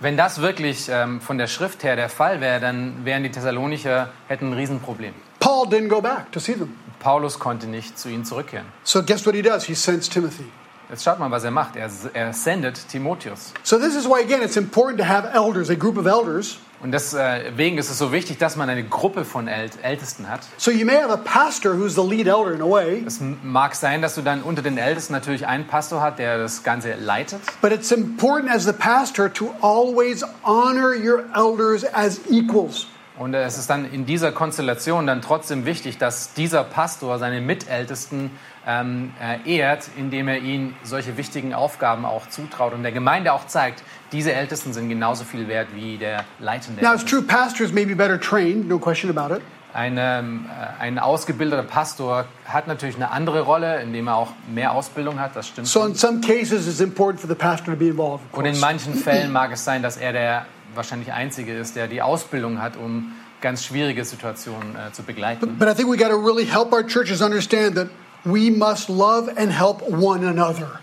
Wenn 0.02 0.16
das 0.16 0.40
wirklich 0.40 0.88
ähm, 0.88 1.20
von 1.20 1.36
der 1.36 1.46
Schrift 1.46 1.84
her 1.84 1.94
der 1.94 2.08
Fall 2.08 2.40
wäre, 2.40 2.58
dann 2.58 3.04
wären 3.04 3.22
die 3.22 3.30
Thessalonicher 3.30 4.08
hätten 4.28 4.46
ein 4.46 4.52
Riesenproblem. 4.54 5.12
Paul 5.40 5.66
didn't 5.68 5.88
go 5.88 6.00
back 6.00 6.32
to 6.32 6.40
see 6.40 6.54
them. 6.54 6.74
Paulus 7.00 7.38
konnte 7.38 7.66
nicht 7.66 7.98
zu 7.98 8.08
ihnen 8.08 8.24
zurückkehren. 8.24 8.66
So 8.82 9.02
guess 9.02 9.26
what 9.26 9.34
he 9.34 9.42
does? 9.42 9.64
He 9.64 9.74
sends 9.74 10.08
Timothy. 10.08 10.46
Jetzt 10.88 11.04
schaut 11.04 11.18
mal, 11.18 11.30
was 11.30 11.44
er 11.44 11.50
macht. 11.50 11.76
Er, 11.76 11.90
er 12.14 12.32
sendet 12.32 12.88
Timotheus. 12.88 13.52
So 13.62 13.78
this 13.78 13.94
is 13.94 14.06
why 14.06 14.22
again 14.22 14.40
it's 14.42 14.56
important 14.56 14.98
to 15.00 15.06
have 15.06 15.28
elders, 15.34 15.68
a 15.68 15.74
group 15.74 15.98
of 15.98 16.06
elders. 16.06 16.58
Und 16.82 16.92
deswegen 16.92 17.76
ist 17.76 17.90
es 17.90 17.98
so 17.98 18.10
wichtig, 18.10 18.38
dass 18.38 18.56
man 18.56 18.70
eine 18.70 18.82
Gruppe 18.84 19.24
von 19.26 19.48
Äl 19.48 19.68
Ältesten 19.82 20.28
hat. 20.30 20.40
So 20.56 20.70
you 20.70 20.86
may 20.86 20.96
have 20.96 21.12
a 21.12 21.16
pastor 21.18 21.74
who's 21.78 21.94
the 21.94 22.00
lead 22.02 22.26
elder 22.26 22.52
in 22.54 22.62
a 22.62 22.64
way, 22.68 23.04
Es 23.06 23.20
mag 23.42 23.74
sein, 23.74 24.00
dass 24.00 24.14
du 24.14 24.22
dann 24.22 24.42
unter 24.42 24.62
den 24.62 24.78
Ältesten 24.78 25.12
natürlich 25.12 25.46
einen 25.46 25.66
Pastor 25.66 26.00
hast, 26.00 26.18
der 26.18 26.38
das 26.38 26.62
Ganze 26.62 26.94
leitet. 26.94 27.40
but 27.60 27.70
it's 27.70 27.92
important 27.92 28.50
as 28.50 28.64
the 28.64 28.72
pastor 28.72 29.30
to 29.32 29.50
always 29.60 30.24
honor 30.42 30.94
your 30.94 31.24
elders 31.34 31.84
as 31.92 32.20
equals. 32.30 32.86
Und 33.20 33.34
es 33.34 33.58
ist 33.58 33.68
dann 33.68 33.84
in 33.84 34.06
dieser 34.06 34.32
Konstellation 34.32 35.06
dann 35.06 35.20
trotzdem 35.20 35.66
wichtig, 35.66 35.98
dass 35.98 36.32
dieser 36.32 36.64
Pastor 36.64 37.18
seine 37.18 37.42
Mitältesten 37.42 38.30
ähm, 38.66 39.12
äh, 39.20 39.58
ehrt, 39.58 39.90
indem 39.98 40.26
er 40.26 40.38
ihnen 40.38 40.74
solche 40.84 41.18
wichtigen 41.18 41.52
Aufgaben 41.52 42.06
auch 42.06 42.30
zutraut 42.30 42.72
und 42.72 42.82
der 42.82 42.92
Gemeinde 42.92 43.34
auch 43.34 43.46
zeigt, 43.46 43.82
diese 44.12 44.32
Ältesten 44.32 44.72
sind 44.72 44.88
genauso 44.88 45.24
viel 45.24 45.48
wert 45.48 45.68
wie 45.74 45.98
der 45.98 46.24
Leitende. 46.38 46.82
Now 46.82 46.94
it's 46.94 47.04
true 47.04 47.20
pastors 47.20 47.74
may 47.74 47.84
be 47.84 47.94
better 47.94 48.18
trained, 48.18 48.66
no 48.66 48.78
question 48.78 49.14
about 49.14 49.34
it. 49.34 49.42
Ein, 49.74 49.98
ähm, 49.98 50.46
äh, 50.48 50.82
ein 50.82 50.98
ausgebildeter 50.98 51.64
Pastor 51.64 52.24
hat 52.46 52.68
natürlich 52.68 52.96
eine 52.96 53.10
andere 53.10 53.42
Rolle, 53.42 53.82
indem 53.82 54.08
er 54.08 54.16
auch 54.16 54.32
mehr 54.50 54.72
Ausbildung 54.72 55.20
hat, 55.20 55.36
das 55.36 55.46
stimmt. 55.46 55.66
So 55.66 55.80
schon. 55.80 55.90
in 55.90 55.94
some 55.94 56.20
cases 56.22 56.66
it's 56.66 56.80
important 56.80 57.20
for 57.20 57.28
the 57.28 57.36
pastor 57.36 57.74
to 57.74 57.78
be 57.78 57.88
involved. 57.88 58.24
of 58.32 58.38
Und 58.38 58.46
in 58.46 58.58
manchen 58.60 58.94
Fällen 58.94 59.30
mag 59.30 59.52
es 59.52 59.62
sein, 59.62 59.82
dass 59.82 59.98
er 59.98 60.14
der 60.14 60.46
wahrscheinlich 60.74 61.12
Einzige 61.12 61.56
ist, 61.56 61.76
der 61.76 61.88
die 61.88 62.02
Ausbildung 62.02 62.60
hat, 62.60 62.76
um 62.76 63.12
ganz 63.40 63.64
schwierige 63.64 64.04
Situationen 64.04 64.76
äh, 64.76 64.92
zu 64.92 65.02
begleiten. 65.02 65.58
But 65.58 65.68
I 65.68 65.74
think 65.74 65.90
we 65.90 65.96
got 65.96 66.10
to 66.10 66.16
really 66.16 66.46
help 66.46 66.72
our 66.72 66.86
churches 66.86 67.22
understand 67.22 67.74
that 67.76 67.88
we 68.24 68.50
must 68.50 68.88
love 68.88 69.30
and 69.36 69.50
help 69.50 69.82
one 69.82 70.26
another. 70.26 70.80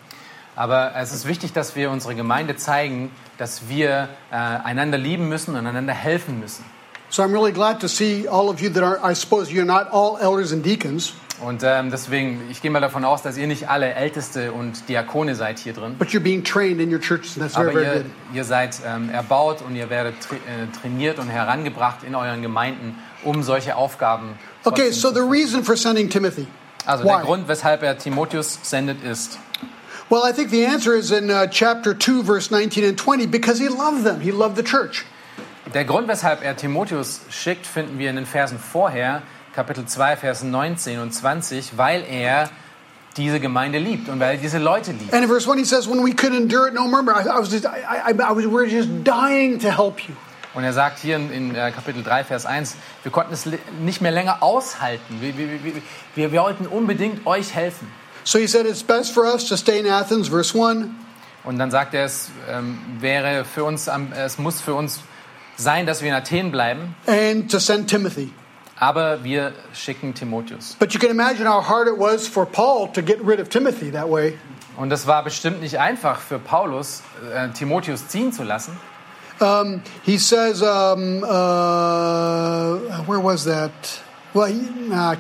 Aber 0.56 0.96
es 0.96 1.14
ist 1.14 1.28
wichtig, 1.28 1.54
dass 1.54 1.76
wir 1.76 1.92
unsere 1.92 2.16
Gemeinde 2.16 2.56
zeigen, 2.56 3.12
dass 3.38 3.70
wir 3.70 4.10
äh, 4.32 4.36
einander 4.36 4.98
lieben 4.98 5.30
müssen 5.30 5.56
und 5.56 5.68
einander 5.68 5.94
helfen 5.94 6.40
müssen. 6.40 6.66
So 7.10 7.24
I'm 7.24 7.32
really 7.32 7.54
glad 7.54 7.80
to 7.82 7.88
see 7.88 8.28
all 8.28 8.50
of 8.50 8.60
you 8.60 8.70
that 8.70 8.84
are, 8.84 9.00
I 9.04 9.14
suppose 9.14 9.52
you're 9.52 9.66
not 9.66 9.88
all 9.92 10.18
elders 10.20 10.52
and 10.52 10.66
deacons, 10.66 11.14
Und 11.40 11.62
ähm, 11.64 11.92
deswegen, 11.92 12.42
ich 12.50 12.62
gehe 12.64 12.72
mal 12.72 12.80
davon 12.82 13.06
aus, 13.06 13.22
dass 13.22 13.38
ihr 13.38 13.46
nicht 13.46 13.70
alle 13.70 13.94
Älteste 13.94 14.52
und 14.52 14.90
Diakone 14.90 15.36
seid 15.36 15.60
hier 15.60 15.74
drin. 15.74 15.96
but 16.00 16.10
you're 16.10 16.20
being 16.20 16.44
trained 16.44 16.82
in 16.82 16.92
your 16.92 17.00
churches, 17.00 17.38
and 17.38 17.44
that's 17.44 17.56
very, 17.56 17.70
Aber 17.70 17.80
very 17.80 17.98
ihr, 17.98 18.04
good. 18.04 18.12
ihr 18.34 18.44
seid 18.44 18.78
ähm, 18.86 19.10
erbaut 19.12 19.62
und 19.62 19.76
ihr 19.76 19.90
werdet 19.92 20.16
tra 20.20 20.36
äh, 20.36 20.40
trainiert 20.82 21.20
und 21.20 21.30
herangebracht 21.30 22.04
in 22.04 22.16
euren 22.16 22.42
Gemeinden, 22.42 22.96
um 23.24 23.44
solche 23.44 23.76
Aufgaben 23.76 24.34
Okay, 24.64 24.90
so 24.92 25.10
zu 25.10 25.16
the 25.16 25.22
reason 25.22 25.64
for 25.64 25.78
sending 25.78 26.10
Timothy. 26.10 26.48
Also 26.86 27.04
Why? 27.04 27.10
der 27.10 27.20
Grund, 27.22 27.48
weshalb 27.48 27.84
er 27.84 27.98
Timotheus 27.98 28.58
sendet, 28.64 29.04
ist, 29.04 29.38
Well, 30.10 30.22
I 30.24 30.32
think 30.34 30.50
the 30.52 30.66
answer 30.66 30.94
is 30.96 31.12
in 31.12 31.30
uh, 31.30 31.48
chapter 31.52 31.94
2, 31.94 32.24
verse 32.24 32.50
19 32.50 32.86
and 32.86 32.98
20, 32.98 33.28
because 33.28 33.60
he 33.60 33.68
loved 33.68 34.06
them. 34.06 34.22
He 34.22 34.32
loved 34.32 34.56
the 34.56 34.64
church. 34.64 35.06
der 35.74 35.84
Grund, 35.84 36.08
weshalb 36.08 36.42
er 36.44 36.56
Timotheus 36.56 37.20
schickt, 37.30 37.68
finden 37.68 38.00
wir 38.00 38.10
in 38.10 38.16
den 38.16 38.26
Versen 38.26 38.58
vorher, 38.58 39.22
Kapitel 39.58 39.88
2, 39.88 40.18
Vers 40.18 40.44
19 40.44 41.00
und 41.00 41.12
20, 41.12 41.80
weil 41.80 42.06
er 42.08 42.52
diese 43.18 43.40
Gemeinde 43.40 43.80
liebt 43.80 44.08
und 44.08 44.20
weil 44.20 44.36
er 44.36 44.38
diese 44.38 44.60
Leute 44.60 44.92
liebt. 44.92 45.12
And 45.12 45.24
in 45.24 45.28
verse 45.28 45.50
1, 45.50 45.58
he 45.58 45.66
says, 45.66 45.90
When 45.90 46.06
we 46.06 46.14
could 46.14 46.32
endure 46.32 46.68
it 46.68 46.76
no 46.76 46.88
more, 46.88 47.02
I, 47.02 47.24
I 47.24 47.40
was 47.40 47.50
just, 47.50 47.66
I, 47.66 48.12
I, 48.12 48.12
I 48.12 48.36
was, 48.36 48.46
we 48.46 48.52
were 48.52 48.68
just 48.68 48.88
dying 49.04 49.58
to 49.58 49.72
help 49.72 50.08
you. 50.08 50.14
Und 50.54 50.64
er 50.64 50.74
sagt 50.74 51.00
hier 51.00 51.16
in, 51.16 51.56
äh, 51.56 51.72
Kapitel 51.72 52.04
3, 52.04 52.24
Vers 52.26 52.46
1, 52.46 52.76
wir 53.02 53.12
konnten 53.12 53.34
es 53.34 53.48
nicht 53.82 54.00
mehr 54.00 54.12
länger 54.12 54.44
aushalten. 54.44 55.22
Wir, 55.22 55.36
wir, 55.36 55.48
wir, 55.64 55.74
wir, 56.14 56.32
wollten 56.34 56.68
unbedingt 56.68 57.26
euch 57.26 57.56
helfen. 57.56 57.88
So 58.24 58.38
he 58.38 58.46
said, 58.46 58.68
It's 58.68 58.84
best 58.84 59.12
for 59.12 59.24
us 59.24 59.48
to 59.48 59.58
stay 59.58 59.80
in 59.80 59.88
Athens, 59.88 60.28
verse 60.28 60.56
1. 60.56 60.86
Und 61.46 61.58
dann 61.58 61.72
sagt 61.72 61.96
er, 61.96 62.06
es 62.06 62.30
ähm, 62.48 62.78
wäre 63.00 63.44
für 63.44 63.64
uns, 63.64 63.90
es 64.16 64.38
muss 64.38 64.62
für 64.62 64.76
uns 64.76 65.00
sein, 65.56 65.88
dass 65.88 66.04
wir 66.04 66.10
in 66.10 66.16
Athen 66.16 66.52
bleiben, 66.52 66.96
and 67.08 67.52
to 67.52 67.58
send 67.58 67.90
Timothy. 67.90 68.32
Aber 68.80 69.24
wir 69.24 69.54
schicken 69.74 70.14
Timotheus. 70.14 70.76
But 70.80 70.94
you 70.94 71.00
can 71.00 71.10
imagine 71.10 71.48
how 71.48 71.62
hard 71.62 71.88
it 71.88 71.98
was 71.98 72.28
for 72.28 72.46
Paul 72.46 72.88
to 72.94 73.02
get 73.02 73.20
rid 73.22 73.40
of 73.40 73.50
Timothy 73.50 73.92
that 73.92 74.10
way. 74.10 74.38
Und 74.78 74.92
es 74.92 75.08
war 75.08 75.24
bestimmt 75.24 75.62
nicht 75.62 75.80
einfach 75.80 76.20
für 76.20 76.38
Paulus, 76.38 77.02
äh, 77.34 77.50
Timotheus 77.50 78.08
ziehen 78.08 78.32
zu 78.32 78.44
lassen. 78.44 78.78
Um, 79.40 79.82
he 80.04 80.18
says, 80.18 80.62
um, 80.62 81.24
uh, 81.24 83.04
where 83.06 83.20
was 83.20 83.44
that? 83.46 83.72
Well, 84.34 84.48
he, 84.48 84.68
uh, 84.92 85.16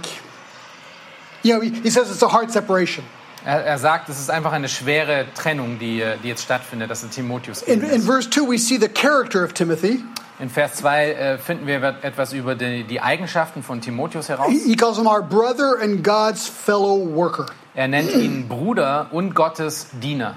yeah, 1.43 1.59
he, 1.59 1.89
says 1.89 2.09
it's 2.09 2.23
a 2.23 2.27
hard 2.27 2.51
separation. 2.51 3.03
Er, 3.45 3.63
er 3.63 3.77
sagt, 3.77 4.09
es 4.09 4.19
ist 4.19 4.29
einfach 4.29 4.51
eine 4.53 4.69
schwere 4.69 5.25
Trennung, 5.35 5.77
die, 5.79 6.01
äh, 6.01 6.17
die 6.21 6.29
jetzt 6.29 6.43
stattfindet, 6.43 6.89
dass 6.89 7.07
Timotheus 7.09 7.61
In, 7.61 7.81
in 7.81 8.01
verse 8.01 8.29
2, 8.29 8.41
we 8.47 8.57
see 8.57 8.77
the 8.77 8.89
character 8.89 9.43
of 9.43 9.53
Timothy. 9.53 10.03
In 10.39 10.49
Vers 10.51 10.75
2 10.75 11.11
äh, 11.13 11.37
finden 11.39 11.65
wir 11.65 11.81
etwas 12.03 12.31
über 12.33 12.53
die, 12.53 12.83
die 12.83 13.01
Eigenschaften 13.01 13.63
von 13.63 13.81
Timotheus 13.81 14.29
heraus. 14.29 14.49
He, 14.49 14.75
calls 14.75 14.97
him 14.97 15.07
our 15.07 15.23
brother 15.23 15.77
and 15.81 16.03
God's 16.03 16.47
fellow 16.47 16.99
worker. 17.15 17.47
Er 17.73 17.87
nennt 17.87 18.13
ihn 18.13 18.47
Bruder 18.47 19.07
und 19.11 19.33
Gottes 19.33 19.87
Diener. 19.93 20.35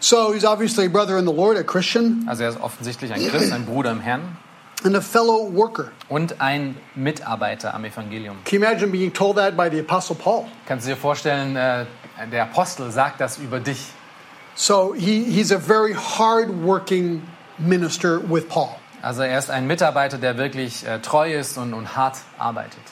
So 0.00 0.32
he's 0.32 0.44
obviously 0.44 0.86
a 0.86 0.88
brother 0.88 1.18
in 1.18 1.26
the 1.26 1.32
Lord, 1.32 1.56
a 1.58 1.64
Christian, 1.64 2.24
Also 2.28 2.44
er 2.44 2.50
ist 2.50 2.60
offensichtlich 2.60 3.12
ein 3.12 3.20
Christ, 3.28 3.52
ein 3.52 3.64
Bruder 3.66 3.90
im 3.90 4.00
Herrn 4.00 4.36
and 4.84 4.94
a 4.96 5.00
fellow 5.00 5.52
worker. 5.52 5.90
und 6.08 6.40
ein 6.40 6.76
Mitarbeiter 6.94 7.74
am 7.74 7.84
Evangelium. 7.84 8.36
Can 8.44 8.60
you 8.60 8.66
imagine 8.66 8.92
being 8.92 9.12
told 9.12 9.36
that 9.36 9.56
by 9.56 9.68
the 9.68 9.80
Apostle 9.80 10.14
Paul? 10.14 10.44
Kannst 10.66 10.86
du 10.86 10.90
dir 10.90 10.96
vorstellen, 10.96 11.56
äh, 11.56 11.86
der 12.30 12.44
Apostel 12.44 12.90
sagt 12.92 13.20
das 13.20 13.38
über 13.38 13.58
dich. 13.58 13.92
So 14.54 14.94
he, 14.96 15.24
he's 15.24 15.50
a 15.50 15.58
very 15.58 15.94
hard-working 15.94 17.22
minister 17.58 18.20
with 18.20 18.48
Paul. 18.48 18.76
Also 19.02 19.22
er 19.22 19.38
ist 19.38 19.50
ein 19.50 19.66
Mitarbeiter, 19.66 20.18
der 20.18 20.36
wirklich 20.38 20.86
äh, 20.86 20.98
treu 21.00 21.32
ist 21.32 21.58
und, 21.58 21.74
und 21.74 21.96
hart 21.96 22.18
arbeitet. 22.38 22.82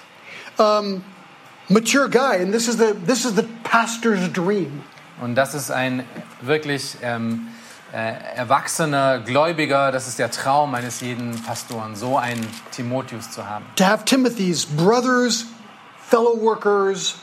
Mature 1.68 2.08
guy, 2.08 2.40
and 2.40 2.52
this 2.52 2.68
is 2.68 2.76
the 2.76 2.94
this 3.06 3.24
is 3.24 3.34
the 3.34 3.42
pastor's 3.64 4.32
dream. 4.32 4.84
Und 5.20 5.34
das 5.34 5.52
ist 5.52 5.72
ein 5.72 6.04
wirklich 6.40 6.96
ähm, 7.02 7.48
äh, 7.92 8.12
erwachsener 8.36 9.18
Gläubiger, 9.18 9.90
das 9.90 10.06
ist 10.06 10.20
der 10.20 10.30
Traum 10.30 10.76
eines 10.76 11.00
jeden 11.00 11.42
Pastoren, 11.42 11.96
so 11.96 12.18
einen 12.18 12.46
Timotheus 12.70 13.32
zu 13.32 13.48
haben. 13.48 13.64
To 13.76 13.84
have 13.84 14.04
Timothy's 14.04 14.64
brothers, 14.64 15.46
fellow 16.08 16.40
workers, 16.40 17.16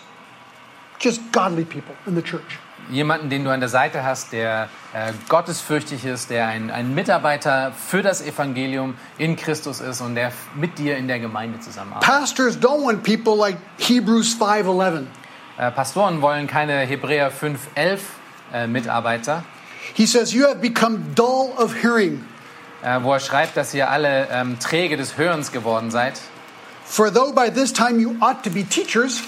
just 1.00 1.22
godly 1.32 1.64
people 1.64 1.96
in 2.06 2.16
the 2.16 2.22
church. 2.22 2.60
Jemanden, 2.90 3.30
den 3.30 3.44
du 3.44 3.50
an 3.50 3.60
der 3.60 3.70
Seite 3.70 4.04
hast, 4.04 4.34
der 4.34 4.70
äh, 4.94 5.14
gottesfürchtig 5.30 6.06
ist, 6.06 6.30
der 6.30 6.48
ein, 6.48 6.70
ein 6.70 6.94
Mitarbeiter 6.94 7.72
für 7.72 8.02
das 8.02 8.22
Evangelium 8.22 8.96
in 9.18 9.36
Christus 9.36 9.80
ist 9.80 10.02
und 10.02 10.16
der 10.16 10.32
mit 10.56 10.78
dir 10.78 10.98
in 10.98 11.08
der 11.08 11.20
Gemeinde 11.20 11.60
zusammenarbeitet. 11.60 12.10
Pastors 12.10 12.58
don't 12.58 12.86
want 12.86 13.04
people 13.04 13.36
like 13.36 13.58
Hebrews 13.80 14.36
5:11. 14.40 15.06
Äh, 15.58 15.72
Pastoren 15.72 16.22
wollen 16.22 16.48
keine 16.48 16.80
Hebräer 16.80 17.32
5,11 17.32 18.00
äh, 18.54 18.68
Mitarbeiter, 18.68 19.44
He 19.94 20.06
says, 20.06 20.34
"You 20.34 20.46
have 20.46 20.56
become 20.60 21.00
dull 21.14 21.52
of 21.58 21.76
hearing, 21.82 22.24
äh, 22.84 23.00
wo 23.02 23.14
er 23.14 23.20
schreibt, 23.20 23.58
dass 23.58 23.74
ihr 23.74 23.90
alle 23.90 24.28
ähm, 24.32 24.58
träge 24.60 24.98
des 24.98 25.18
Hörens 25.18 25.52
geworden 25.52 25.92
seid. 25.92 26.20
for 26.86 27.12
though 27.14 27.34
by 27.34 27.50
this 27.50 27.72
time 27.72 28.00
you 28.00 28.16
ought 28.20 28.44
to 28.44 28.50
be 28.50 28.64
teachers, 28.64 29.24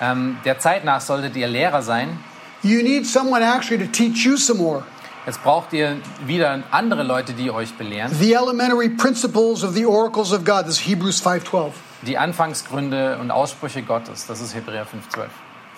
Ähm, 0.00 0.38
der 0.44 0.58
Zeit 0.58 0.84
nach 0.84 1.00
solltet 1.00 1.34
ihr 1.36 1.48
Lehrer 1.48 1.82
sein. 1.82 2.20
You 2.62 2.82
need 2.82 3.06
someone 3.06 3.42
actually 3.42 3.84
to 3.84 3.90
teach 3.90 4.24
you 4.24 4.36
some 4.36 4.58
more. 4.58 4.82
Jetzt 5.26 5.42
braucht 5.42 5.72
ihr 5.72 5.96
wieder 6.26 6.62
andere 6.70 7.02
Leute, 7.02 7.34
die 7.34 7.50
euch 7.50 7.74
belehren. 7.74 8.10
The 8.18 8.32
elementary 8.32 8.88
principles 8.88 9.62
of 9.62 9.74
the 9.74 9.84
oracles 9.84 10.32
of 10.32 10.44
God." 10.44 10.64
This 10.64 10.80
is 10.80 10.86
Hebrews 10.86 11.20
5:12. 11.20 11.72
Die 12.02 12.16
Anfangsgründe 12.16 13.18
und 13.20 13.30
Aussprüche 13.30 13.82
Gottes, 13.82 14.26
das 14.26 14.40
ist 14.40 14.54
Hebräer 14.54 14.86
5,12. 14.86 15.30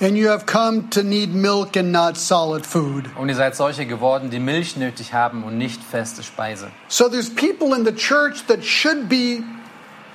And 0.03 0.17
you 0.17 0.29
have 0.31 0.47
come 0.47 0.89
to 0.91 1.03
need 1.03 1.35
milk 1.35 1.77
and 1.77 1.93
not 1.93 2.17
solid 2.17 2.65
food. 2.65 3.05
Und 3.17 3.29
ihr 3.29 3.35
seid 3.35 3.55
solche 3.55 3.85
geworden, 3.85 4.31
die 4.31 4.39
Milch 4.39 4.77
nötig 4.77 5.13
haben 5.13 5.45
und 5.45 5.59
nicht 5.59 5.83
feste 5.83 6.23
Speise. 6.23 6.69
So 6.89 7.09
there's 7.09 7.29
people 7.29 7.77
in 7.77 7.85
the 7.85 7.95
church 7.95 8.47
that 8.47 8.65
should 8.65 9.09
be 9.09 9.43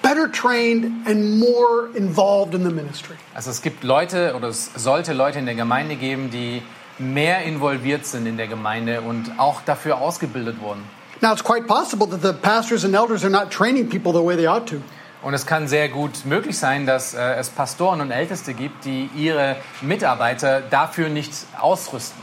better 0.06 0.32
trained 0.32 1.08
and 1.08 1.40
more 1.40 1.90
involved 1.96 2.54
in 2.54 2.64
the 2.64 2.70
ministry. 2.70 3.16
Also 3.34 3.50
es 3.50 3.62
gibt 3.64 3.84
Leute 3.84 4.36
oder 4.36 4.50
es 4.50 4.70
sollte 4.76 5.14
Leute 5.14 5.40
in 5.40 5.46
der 5.46 5.56
Gemeinde 5.56 5.96
geben, 5.96 6.30
die 6.30 6.62
mehr 7.00 7.42
involviert 7.44 8.06
sind 8.06 8.28
in 8.28 8.38
der 8.38 8.48
Gemeinde 8.48 9.02
und 9.02 9.32
auch 9.40 9.62
dafür 9.66 9.98
ausgebildet 9.98 10.62
wurden. 10.62 10.84
Now 11.22 11.32
it's 11.32 11.44
quite 11.44 11.66
possible 11.66 12.08
that 12.08 12.22
the 12.22 12.34
pastors 12.34 12.86
and 12.86 12.94
elders 12.94 13.24
are 13.24 13.32
not 13.32 13.50
training 13.50 13.90
people 13.90 14.14
the 14.14 14.24
way 14.24 14.36
they 14.36 14.48
ought 14.48 14.68
to. 14.68 14.76
Und 15.24 15.34
es 15.34 15.48
kann 15.48 15.68
sehr 15.68 15.90
gut 15.90 16.24
möglich 16.26 16.56
sein, 16.56 16.86
dass 16.86 17.16
äh, 17.16 17.34
es 17.40 17.50
Pastoren 17.50 18.00
und 18.00 18.12
Älteste 18.12 18.54
gibt, 18.54 18.86
die 18.86 19.10
ihre 19.16 19.56
Mitarbeiter 19.82 20.62
dafür 20.62 21.10
nicht 21.10 21.32
ausrüsten. 21.60 22.22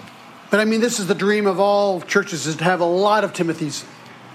But 0.53 0.61
I 0.61 0.67
mean, 0.67 0.81
this 0.81 1.01
is 1.01 1.09
the 1.09 1.17
dream 1.17 1.47
of 1.47 1.59
all 1.59 2.01
churches 2.07 2.47
is 2.47 2.57
to 2.59 2.65
have 2.65 2.81
a 2.81 2.87
lot 2.87 3.25
of 3.25 3.33
Timothys. 3.33 3.85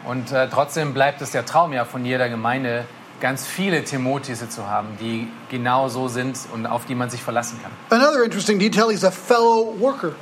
Und 0.05 0.33
äh, 0.33 0.49
trotzdem 0.49 0.93
bleibt 0.93 1.21
es 1.21 1.31
der 1.31 1.45
Traum 1.45 1.71
ja 1.71 1.85
von 1.85 2.03
jeder 2.03 2.27
Gemeinde, 2.27 2.85
ganz 3.19 3.45
viele 3.45 3.83
Timotheus 3.83 4.47
zu 4.49 4.67
haben, 4.67 4.89
die 4.99 5.27
genau 5.49 5.87
so 5.89 6.07
sind 6.07 6.37
und 6.53 6.65
auf 6.65 6.85
die 6.85 6.95
man 6.95 7.09
sich 7.09 7.21
verlassen 7.23 7.59
kann. 7.61 7.71
Another 7.89 8.23
interesting 8.23 8.59
detail, 8.59 8.89
he's 8.89 9.03
a 9.03 9.11
fellow 9.11 9.75
worker. 9.79 10.13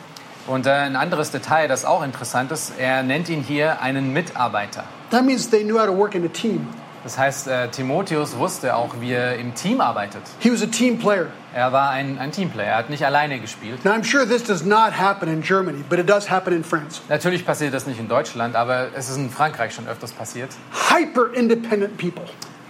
Und 0.47 0.67
äh, 0.67 0.71
ein 0.71 0.95
anderes 0.95 1.31
Detail, 1.31 1.67
das 1.67 1.85
auch 1.85 2.03
interessant 2.03 2.51
ist, 2.51 2.73
er 2.77 3.01
nennt 3.01 3.29
ihn 3.29 3.41
hier 3.41 3.81
einen 3.81 4.13
Mitarbeiter. 4.13 4.83
That 5.09 5.25
means 5.25 5.49
they 5.49 5.63
knew 5.63 5.79
how 5.79 5.87
to 5.87 5.97
work 5.97 6.13
in 6.13 6.23
a 6.23 6.29
team. 6.29 6.67
Das 7.03 7.19
heißt, 7.19 7.47
äh, 7.47 7.67
Timotheus 7.67 8.35
wusste 8.37 8.75
auch, 8.75 8.95
wie 8.99 9.11
er 9.11 9.37
im 9.37 9.53
Team 9.53 9.79
arbeitet. 9.79 10.23
He 10.39 10.51
was 10.51 10.63
a 10.63 10.65
team 10.65 10.97
player. 10.97 11.27
Er 11.53 11.71
war 11.71 11.91
ein, 11.91 12.17
ein 12.17 12.31
Teamplayer, 12.31 12.67
er 12.67 12.77
hat 12.77 12.89
nicht 12.89 13.05
alleine 13.05 13.39
gespielt. 13.39 13.85
Now 13.85 13.91
I'm 13.91 14.03
sure 14.03 14.27
this 14.27 14.43
does 14.43 14.65
not 14.65 14.99
happen 14.99 15.29
in 15.29 15.41
Germany, 15.41 15.83
but 15.87 15.99
it 15.99 16.09
does 16.09 16.29
happen 16.29 16.51
in 16.51 16.63
France. 16.63 17.01
Natürlich 17.07 17.45
passiert 17.45 17.75
das 17.75 17.85
nicht 17.85 17.99
in 17.99 18.07
Deutschland, 18.07 18.55
aber 18.55 18.87
es 18.95 19.09
ist 19.09 19.17
in 19.17 19.29
Frankreich 19.29 19.73
schon 19.73 19.87
öfters 19.87 20.13
passiert. 20.13 20.49
Hyper 20.89 21.31
independent 21.33 21.95
people. 21.97 22.25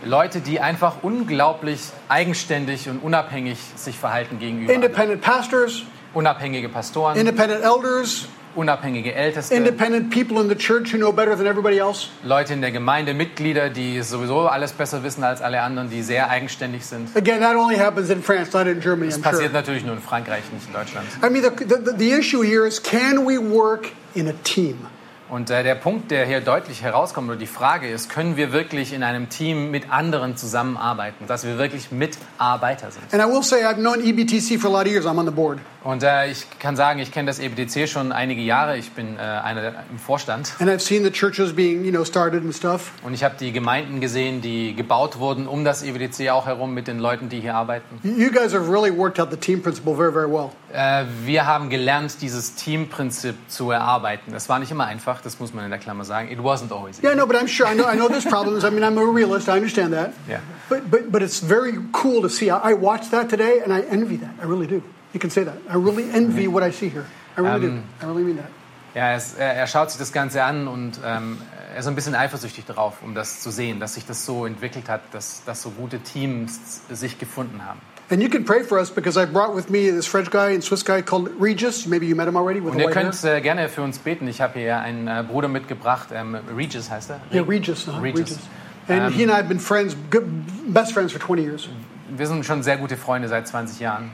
Leute, 0.06 0.40
die 0.40 0.60
einfach 0.60 0.98
unglaublich 1.02 1.80
eigenständig 2.10 2.88
und 2.88 3.00
unabhängig 3.00 3.58
sich 3.76 3.98
verhalten 3.98 4.40
gegenüber. 4.40 4.72
Independent 4.72 5.22
pastors, 5.22 5.84
Unabhängige 6.14 6.70
Pastoren, 6.70 7.18
independent 7.18 7.62
elders, 7.62 8.30
unabhängige 8.56 9.14
Älteste, 9.14 9.54
independent 9.54 10.12
people 10.12 10.40
in 10.40 10.48
the 10.48 10.56
church 10.56 10.94
who 10.94 10.98
know 10.98 11.12
better 11.12 11.36
than 11.36 11.46
everybody 11.46 11.78
else. 11.78 12.08
Leute 12.24 12.54
in 12.54 12.62
der 12.62 12.72
Gemeinde, 12.72 13.14
Mitglieder, 13.14 13.70
die 13.70 14.02
sowieso 14.02 14.48
alles 14.48 14.72
besser 14.72 15.04
wissen 15.04 15.26
als 15.26 15.42
alle 15.42 15.62
anderen, 15.62 15.90
die 15.90 16.02
sehr 16.04 16.30
eigenständig 16.30 16.86
sind. 16.86 17.10
Again, 17.18 17.42
that 17.42 17.58
only 17.58 17.76
happens 17.78 18.10
in 18.10 18.24
France, 18.24 18.56
not 18.58 18.66
in 18.66 18.80
Germany, 18.80 19.10
Das 19.10 19.20
I'm 19.20 19.24
passiert 19.24 19.52
sure. 19.52 19.54
natürlich 19.54 19.84
nur 19.84 19.96
in 19.96 20.02
Frankreich, 20.02 20.44
nicht 20.54 20.68
in 20.68 20.74
Deutschland. 20.74 21.06
I 21.22 21.30
mean, 21.30 21.44
the, 21.44 21.66
the, 21.66 21.98
the 21.98 22.12
issue 22.12 22.44
here 22.44 22.66
is 22.66 22.82
can 22.82 23.26
we 23.26 23.38
work 23.38 23.90
in 24.14 24.30
a 24.30 24.34
team? 24.44 24.88
Und 25.28 25.50
äh, 25.50 25.64
der 25.64 25.76
Punkt, 25.76 26.12
der 26.12 26.26
hier 26.26 26.40
deutlich 26.40 26.84
herauskommt, 26.84 27.30
oder 27.30 27.38
die 27.38 27.48
Frage 27.48 27.90
ist, 27.90 28.10
können 28.10 28.38
wir 28.38 28.52
wirklich 28.52 28.94
in 28.94 29.02
einem 29.02 29.30
Team 29.30 29.72
mit 29.72 29.92
anderen 29.92 30.38
zusammenarbeiten, 30.38 31.26
dass 31.28 31.46
wir 31.46 31.58
wirklich 31.58 31.92
Mitarbeiter 31.92 32.92
sind? 32.92 33.12
And 33.12 33.24
I 33.24 33.34
will 33.34 33.42
say, 33.42 33.66
I've 33.66 33.76
known 33.76 34.02
EBTC 34.04 34.60
for 34.60 34.70
a 34.70 34.74
lot 34.74 34.86
of 34.86 34.92
years. 34.92 35.06
I'm 35.06 35.18
on 35.18 35.26
the 35.26 35.32
board. 35.32 35.60
Und 35.84 36.02
äh, 36.02 36.32
ich 36.32 36.48
kann 36.58 36.76
sagen, 36.76 37.00
ich 37.00 37.12
kenne 37.12 37.28
das 37.28 37.38
EBTC 37.38 37.88
schon 37.88 38.12
einige 38.12 38.42
Jahre. 38.42 38.76
Ich 38.76 38.94
bin 38.94 39.18
äh, 39.18 39.20
einer 39.20 39.86
im 39.92 40.00
Vorstand. 40.00 40.54
Being, 41.56 41.86
you 41.86 41.92
know. 41.92 42.04
Und 43.04 43.14
ich 43.14 43.24
habe 43.24 43.36
die 43.40 43.52
Gemeinden 43.52 44.02
gesehen, 44.02 44.42
die 44.42 44.76
gebaut 44.76 45.20
wurden 45.20 45.48
um 45.48 45.64
das 45.64 45.84
EBTC 45.84 46.30
auch 46.30 46.48
herum 46.48 46.74
mit 46.74 46.88
den 46.88 46.98
Leuten, 46.98 47.30
die 47.30 47.40
hier 47.40 47.54
arbeiten. 47.54 48.00
You 48.04 48.32
guys 48.32 48.54
have 48.54 48.68
really 48.72 48.96
worked 48.96 49.20
out 49.20 49.30
the 49.30 49.38
team 49.38 49.62
principle 49.62 49.96
very, 49.96 50.12
very 50.12 50.28
well. 50.28 50.50
Äh, 50.76 51.06
wir 51.24 51.46
haben 51.46 51.70
gelernt, 51.70 52.22
dieses 52.22 52.56
Teamprinzip 52.56 53.36
zu 53.48 53.72
erarbeiten. 53.72 54.34
Das 54.34 54.50
war 54.50 54.60
nicht 54.60 54.72
immer 54.72 54.86
einfach, 54.86 55.22
das 55.22 55.40
muss 55.40 55.54
man 55.54 55.64
in 55.64 55.70
der 55.70 55.80
Klammer 55.80 56.04
sagen. 56.04 56.30
It 56.30 56.40
wasn't 56.40 56.74
always 56.74 56.98
easy. 56.98 57.08
Yeah, 57.08 57.16
no, 57.16 57.26
but 57.26 57.38
I'm 57.38 57.48
sure 57.48 57.66
I 57.66 57.76
know 57.76 57.88
I 57.88 57.96
know 57.96 58.10
there's 58.10 58.26
problems. 58.26 58.66
I 58.66 58.72
mean, 58.72 58.84
I'm 58.84 58.98
a 58.98 59.06
realist. 59.06 59.48
I 59.48 59.54
understand 59.54 59.94
that. 59.94 60.12
Yeah. 60.28 60.42
But 60.68 60.92
but 60.92 61.12
but 61.12 61.22
it's 61.22 61.40
very 61.40 61.80
cool 61.94 62.22
to 62.22 62.30
see. 62.30 62.50
I, 62.50 62.72
I 62.72 62.74
watched 62.74 63.12
that 63.12 63.30
today, 63.30 63.62
and 63.64 63.72
I 63.72 63.84
envy 63.90 64.18
that. 64.18 64.34
I 64.42 64.46
really 64.46 64.68
do. 64.68 64.84
You 65.14 65.20
can 65.22 65.30
say 65.30 65.46
that. 65.46 65.56
I 65.70 65.78
really 65.78 66.10
envy 66.12 66.50
what 66.50 66.62
I 66.62 66.72
see 66.72 66.90
here. 66.90 67.06
I 67.38 67.42
really 67.42 67.60
do. 67.62 67.68
Um, 67.68 67.84
I 68.02 68.06
really 68.08 68.24
mean 68.24 68.38
that. 68.38 68.50
Ja, 68.96 69.14
es, 69.14 69.36
er, 69.36 69.56
er 69.56 69.68
schaut 69.68 69.92
sich 69.92 70.00
das 70.00 70.12
Ganze 70.12 70.44
an 70.44 70.68
und 70.68 71.00
ähm, 71.06 71.38
er 71.74 71.80
ist 71.80 71.88
ein 71.88 71.96
bisschen 71.96 72.16
eifersüchtig 72.16 72.66
darauf, 72.66 73.02
um 73.02 73.16
das 73.16 73.40
zu 73.40 73.50
sehen, 73.50 73.80
dass 73.80 73.94
sich 73.94 74.06
das 74.06 74.26
so 74.26 74.46
entwickelt 74.46 74.90
hat, 74.90 75.02
dass, 75.12 75.44
dass 75.46 75.62
so 75.62 75.70
gute 75.70 76.00
Teams 76.00 76.82
sich 76.90 77.18
gefunden 77.18 77.66
haben. 77.66 77.80
And 78.10 78.22
you 78.22 78.30
can 78.30 78.46
pray 78.46 78.62
for 78.62 78.78
us 78.78 78.92
because 78.92 79.18
I 79.18 79.26
brought 79.26 79.56
with 79.56 79.72
me 79.72 79.90
this 79.90 80.06
French 80.06 80.30
guy 80.30 80.52
and 80.52 80.64
Swiss 80.64 80.84
guy 80.84 81.02
called 81.02 81.30
Regis. 81.42 81.88
Maybe 81.88 82.06
you 82.06 82.16
met 82.16 82.28
him 82.28 82.38
already 82.38 82.60
with 82.60 82.74
Und 82.74 82.80
the 82.80 82.86
ihr 82.86 82.92
könnt 82.92 83.24
äh, 83.24 83.42
gerne 83.42 83.68
für 83.68 83.82
uns 83.82 83.98
beten. 83.98 84.28
Ich 84.28 84.42
habe 84.42 84.60
hier 84.60 84.80
einen 84.80 85.08
äh, 85.08 85.24
Bruder 85.28 85.48
mitgebracht, 85.48 86.10
ähm, 86.14 86.38
Regis 86.56 86.92
heißt 86.92 87.10
er. 87.10 87.22
Yeah, 87.34 87.44
Regis. 87.48 87.88
Regis. 87.88 88.20
Regis. 88.20 88.40
And 88.88 89.12
he 89.12 89.24
and 89.24 89.32
I 89.32 89.38
have 89.38 89.48
been 89.48 89.60
friends, 89.60 89.96
good, 90.12 90.24
best 90.72 90.94
friends 90.94 91.12
for 91.12 91.20
20 91.20 91.42
years. 91.42 91.70
Wir 92.16 92.28
sind 92.28 92.46
schon 92.46 92.62
sehr 92.62 92.78
gute 92.78 92.96
Freunde 92.98 93.28
seit 93.28 93.48
20 93.48 93.80
Jahren. 93.80 94.12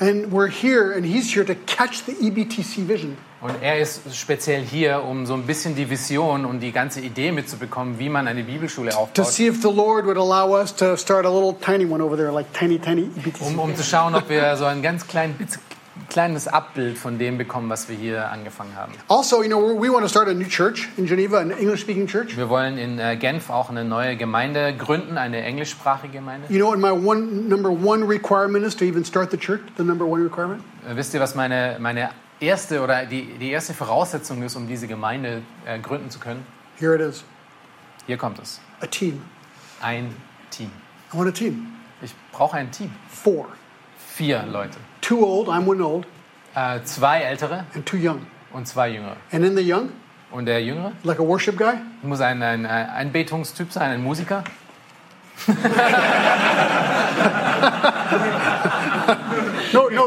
And 0.00 0.32
we're 0.32 0.48
here, 0.48 0.92
and 0.92 1.04
he's 1.04 1.30
here 1.30 1.44
to 1.44 1.54
catch 1.66 2.04
the 2.06 2.12
EBTC 2.12 2.88
vision. 2.88 3.18
Und 3.44 3.60
er 3.60 3.78
ist 3.78 4.00
speziell 4.16 4.62
hier, 4.62 5.04
um 5.04 5.26
so 5.26 5.34
ein 5.34 5.42
bisschen 5.42 5.74
die 5.74 5.90
Vision 5.90 6.46
und 6.46 6.60
die 6.60 6.72
ganze 6.72 7.02
Idee 7.02 7.30
mitzubekommen, 7.30 7.98
wie 7.98 8.08
man 8.08 8.26
eine 8.26 8.42
Bibelschule 8.42 8.92
To 8.92 8.96
aufbaut. 9.00 9.26
see 9.26 9.46
if 9.48 9.60
the 9.60 9.68
Lord 9.68 10.06
would 10.06 10.16
allow 10.16 10.58
us 10.58 10.74
to 10.76 10.96
start 10.96 11.26
a 11.26 11.28
little 11.28 11.54
tiny 11.60 11.84
one 11.84 12.02
over 12.02 12.16
there, 12.16 12.32
like 12.32 12.46
tiny, 12.54 12.78
tiny 12.78 13.02
EBTC. 13.02 13.42
Um, 13.42 13.58
um 13.58 13.76
zu 13.76 13.82
schauen, 13.82 14.14
ob 14.14 14.30
wir 14.30 14.56
so 14.56 14.64
ein 14.64 14.80
ganz 14.80 15.06
klein, 15.06 15.34
kleines 16.08 16.48
Abbild 16.48 16.96
von 16.96 17.18
dem 17.18 17.36
bekommen, 17.36 17.68
was 17.68 17.86
wir 17.90 17.96
hier 17.96 18.30
angefangen 18.30 18.74
haben. 18.76 18.94
Also, 19.10 19.42
you 19.42 19.48
know, 19.50 19.78
we 19.78 19.92
want 19.92 20.04
to 20.04 20.08
start 20.08 20.26
a 20.26 20.32
new 20.32 20.48
church 20.48 20.88
in 20.96 21.04
Geneva, 21.04 21.38
an 21.40 21.50
English 21.50 21.82
speaking 21.82 22.06
church. 22.06 22.38
Wir 22.38 22.48
wollen 22.48 22.78
in 22.78 22.98
äh, 22.98 23.18
Genf 23.18 23.50
auch 23.50 23.68
eine 23.68 23.84
neue 23.84 24.16
Gemeinde 24.16 24.74
gründen, 24.74 25.18
eine 25.18 25.42
englischsprachige 25.42 26.14
Gemeinde. 26.14 26.46
You 26.48 26.58
know 26.60 26.70
what 26.70 26.78
my 26.78 26.92
one 26.92 27.46
number 27.46 27.68
one 27.68 28.08
requirement 28.08 28.64
is 28.64 28.74
to 28.76 28.86
even 28.86 29.04
start 29.04 29.30
the 29.32 29.36
church? 29.36 29.60
The 29.76 29.84
number 29.84 30.06
one 30.06 30.24
requirement? 30.24 30.62
Äh, 30.90 30.96
Wisst 30.96 31.12
ihr, 31.12 31.20
was 31.20 31.34
meine, 31.34 31.76
meine 31.78 32.08
erste 32.46 32.82
oder 32.82 33.06
die, 33.06 33.24
die 33.38 33.50
erste 33.50 33.74
Voraussetzung 33.74 34.42
ist, 34.42 34.56
um 34.56 34.66
diese 34.66 34.86
Gemeinde 34.86 35.42
äh, 35.66 35.78
gründen 35.78 36.10
zu 36.10 36.18
können? 36.18 36.46
Here 36.78 36.94
it 36.94 37.00
is 37.00 37.24
Hier 38.06 38.16
kommt 38.16 38.38
es. 38.38 38.60
a 38.80 38.86
team. 38.86 39.22
Ein 39.80 40.14
Team. 40.50 40.70
I 41.12 41.16
want 41.18 41.28
a 41.28 41.32
team. 41.32 41.66
Ich 42.02 42.14
brauche 42.32 42.56
ein 42.56 42.70
Team. 42.70 42.90
Four. 43.08 43.46
Vier 44.14 44.44
Leute. 44.46 44.76
Two 45.00 45.24
old, 45.24 45.48
I'm 45.48 45.66
one 45.66 45.82
old, 45.84 46.06
Äh, 46.54 46.82
zwei 46.84 47.20
ältere 47.22 47.64
and 47.74 47.84
two 47.86 47.96
young. 47.96 48.26
und 48.52 48.66
zwei 48.68 48.88
jüngere. 48.90 49.16
And 49.32 49.44
in 49.44 49.56
the 49.56 49.62
young, 49.72 49.90
Und 50.30 50.46
der 50.46 50.62
jüngere 50.62 50.92
like 51.02 51.18
a 51.18 51.22
worship 51.22 51.56
guy, 51.56 51.74
muss 52.02 52.20
ein, 52.20 52.42
ein, 52.42 52.64
ein 52.66 53.10
Betungstyp 53.12 53.72
sein, 53.72 53.90
ein 53.92 54.02
Musiker. 54.02 54.44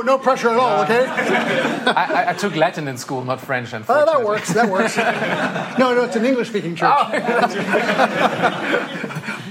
no, 0.08 0.18
pressure 0.18 0.50
at 0.50 0.58
all. 0.58 0.84
Okay. 0.84 1.06
I, 1.08 2.30
I, 2.30 2.34
took 2.34 2.56
Latin 2.56 2.88
in 2.88 2.98
school, 2.98 3.24
not 3.26 3.42
French, 3.42 3.74
and 3.74 3.86
Oh, 3.88 4.06
that 4.06 4.24
works. 4.24 4.54
That 4.54 4.70
works. 4.70 4.98
No, 5.78 5.94
no, 5.94 6.06
it's 6.06 6.16
an 6.16 6.26
English 6.26 6.50
speaking 6.50 6.76
church. 6.76 6.90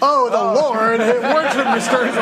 Oh, 0.02 0.28
the 0.36 0.44
Lord, 0.60 1.00
it 1.00 1.22
works 1.22 1.54
with 1.54 1.66
mysterious. 1.66 2.16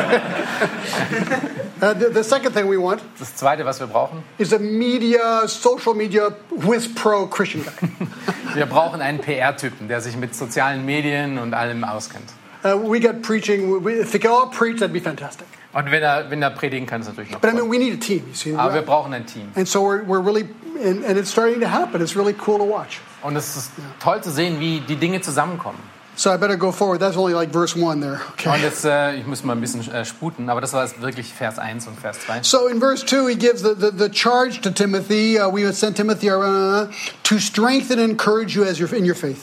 uh, 1.81 1.95
the, 1.95 2.11
the 2.11 2.25
second 2.25 2.53
thing 2.53 2.67
we 2.67 2.77
want 2.77 3.01
Das 3.19 3.35
Zweite, 3.37 3.65
was 3.65 3.81
wir 3.81 3.87
brauchen, 3.87 4.25
is 4.39 4.53
a 4.53 4.59
media, 4.59 5.47
social 5.49 5.95
media, 5.95 6.35
whiz 6.51 6.93
pro 6.95 7.27
Christian 7.27 7.63
guy. 7.63 7.73
wir 8.55 8.67
brauchen 8.67 9.01
einen 9.01 9.21
PR-Typen, 9.21 9.89
der 9.89 10.01
sich 10.01 10.17
mit 10.17 10.35
sozialen 10.35 10.85
Medien 10.85 11.39
und 11.39 11.55
allem 11.55 11.85
auskennt. 11.85 12.31
Uh, 12.65 12.77
we 12.77 12.99
get 12.99 13.23
preaching. 13.23 13.83
We, 13.83 14.01
if 14.01 14.13
they 14.13 14.19
could 14.19 14.31
all 14.31 14.49
preach, 14.49 14.81
that'd 14.81 14.93
be 14.93 15.01
fantastic. 15.01 15.47
Und 15.75 15.91
wenn 15.91 16.03
er, 16.03 16.31
wenn 16.31 16.41
er 16.41 16.51
predigen 16.51 16.87
kann, 16.87 17.01
ist 17.01 17.09
natürlich 17.09 17.31
noch 17.33 17.41
But 17.41 17.51
I 17.51 17.55
mean, 17.55 17.71
we 17.71 17.79
need 17.79 17.95
a 17.95 17.97
team. 18.05 18.23
You 18.29 18.35
see, 18.35 18.55
Aber 18.57 18.73
wir 18.75 18.83
brauchen 18.83 19.13
ein 19.13 19.27
Team. 19.27 19.51
and 19.57 19.69
so 19.69 19.81
we're, 19.83 20.03
we're 20.07 20.25
really, 20.25 20.49
and, 20.83 21.05
and 21.05 21.19
it's 21.19 21.31
starting 21.33 21.61
to 21.61 21.67
happen. 21.69 22.01
It's 22.01 22.15
really 22.17 22.35
cool 22.47 22.59
to 22.59 22.65
watch. 22.65 23.01
Und 23.23 23.35
es 23.37 23.57
ist 23.57 23.71
toll 24.01 24.23
zu 24.23 24.31
sehen, 24.31 24.61
wie 24.61 24.81
die 24.81 24.97
Dinge 24.97 25.21
zusammenkommen. 25.21 25.79
So 26.17 26.31
I 26.33 26.37
better 26.37 26.57
go 26.57 26.71
forward. 26.71 27.01
That's 27.01 27.17
only 27.17 27.33
like 27.35 27.51
verse 27.53 27.75
one 27.77 28.01
there. 28.01 28.21
Und 28.45 28.53
Okay. 28.53 28.63
jetzt, 28.63 28.85
äh, 28.85 29.17
ich 29.17 29.27
muss 29.27 29.43
mal 29.43 29.55
ein 29.55 29.61
bisschen 29.61 29.91
äh, 29.93 30.05
sputen, 30.05 30.49
aber 30.49 30.61
das 30.61 30.73
war 30.73 30.85
jetzt 30.85 31.03
wirklich 31.03 31.35
Vers 31.35 31.59
1 31.59 31.89
und 31.89 31.99
Vers 31.99 32.21
2. 32.21 32.45
So 32.45 32.69
in 32.69 32.79
verse 32.79 33.05
two, 33.05 33.27
he 33.27 33.35
gives 33.35 33.63
the, 33.63 33.75
the, 33.77 33.91
the 33.99 34.09
charge 34.13 34.61
to 34.61 34.71
Timothy. 34.71 35.41
Uh, 35.41 35.49
we 35.49 35.65
would 35.65 35.75
send 35.75 35.97
Timothy 35.97 36.31
uh, 36.31 36.87
to 37.25 37.39
strengthen 37.41 37.99
and 37.99 38.11
encourage 38.13 38.55
you 38.55 38.63
as 38.63 38.79
your, 38.79 38.93
in 38.95 39.05
your 39.05 39.17
faith. 39.17 39.41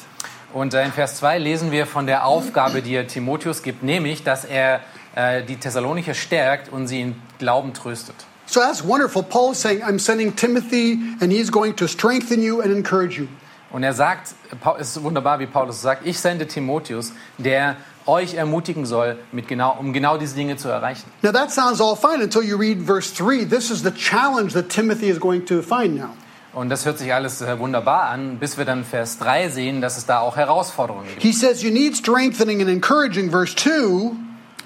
Und 0.54 0.74
äh, 0.74 0.86
in 0.86 0.94
Vers 0.94 1.18
2 1.18 1.40
lesen 1.40 1.72
wir 1.72 1.86
von 1.86 2.06
der 2.08 2.26
Aufgabe, 2.26 2.82
die 2.82 2.94
er 2.96 3.06
Timotheus 3.06 3.64
gibt, 3.64 3.84
nämlich, 3.84 4.24
dass 4.24 4.46
er 4.46 4.80
äh, 5.16 5.44
die 5.44 5.58
Thessalonicher 5.58 6.14
stärkt 6.14 6.72
und 6.72 6.88
sie 6.88 7.02
in 7.02 7.16
Glauben 7.40 7.74
tröstet. 7.74 8.16
So 8.46 8.60
that's 8.60 8.86
wonderful. 8.86 9.24
Paul 9.24 9.54
is 9.54 9.62
saying, 9.62 9.82
I'm 9.82 10.00
sending 10.00 10.36
Timothy, 10.36 11.00
and 11.22 11.32
he's 11.32 11.50
going 11.50 11.76
to 11.78 11.88
strengthen 11.88 12.42
you 12.42 12.62
and 12.62 12.72
encourage 12.72 13.18
you. 13.18 13.28
Und 13.72 13.84
er 13.84 13.94
sagt, 13.94 14.36
es 14.80 14.98
ist 14.98 15.04
wunderbar, 15.04 15.40
wie 15.40 15.46
Paulus 15.46 15.82
sagt, 15.82 16.06
ich 16.06 16.20
sende 16.20 16.46
Timotheus, 16.46 17.14
der 17.38 17.78
euch 18.06 18.34
ermutigen 18.34 18.86
soll, 18.86 19.18
mit 19.32 19.48
genau, 19.48 19.78
um 19.80 19.94
genau 19.94 20.18
diese 20.18 20.36
Dinge 20.36 20.58
zu 20.58 20.68
erreichen. 20.68 21.10
Now 21.22 21.32
that 21.32 21.52
sounds 21.52 21.80
all 21.80 21.96
fine 21.96 22.22
until 22.22 22.44
you 22.44 22.58
read 22.58 22.86
verse 22.86 23.14
three. 23.14 23.46
This 23.46 23.72
is 23.72 23.84
the 23.84 23.92
challenge 23.92 24.54
that 24.54 24.70
Timothy 24.70 25.10
is 25.10 25.20
going 25.20 25.46
to 25.46 25.62
find 25.62 25.96
now. 25.96 26.10
Und 26.54 26.70
das 26.70 26.86
hört 26.86 26.98
sich 26.98 27.14
alles 27.14 27.42
äh, 27.42 27.58
wunderbar 27.60 28.10
an, 28.10 28.38
bis 28.38 28.58
wir 28.58 28.66
dann 28.66 28.84
Vers 28.84 29.18
3 29.20 29.48
sehen, 29.48 29.80
dass 29.80 29.98
es 29.98 30.06
da 30.06 30.20
auch 30.20 30.36
Herausforderungen 30.36 31.08
gibt. 31.08 31.22
He 31.22 31.32
says 31.32 31.64
you 31.64 31.72
need 31.72 31.96
strengthening 31.96 32.60
and 32.60 32.70
encouraging, 32.70 33.32
verse 33.32 33.56
2, 33.56 34.12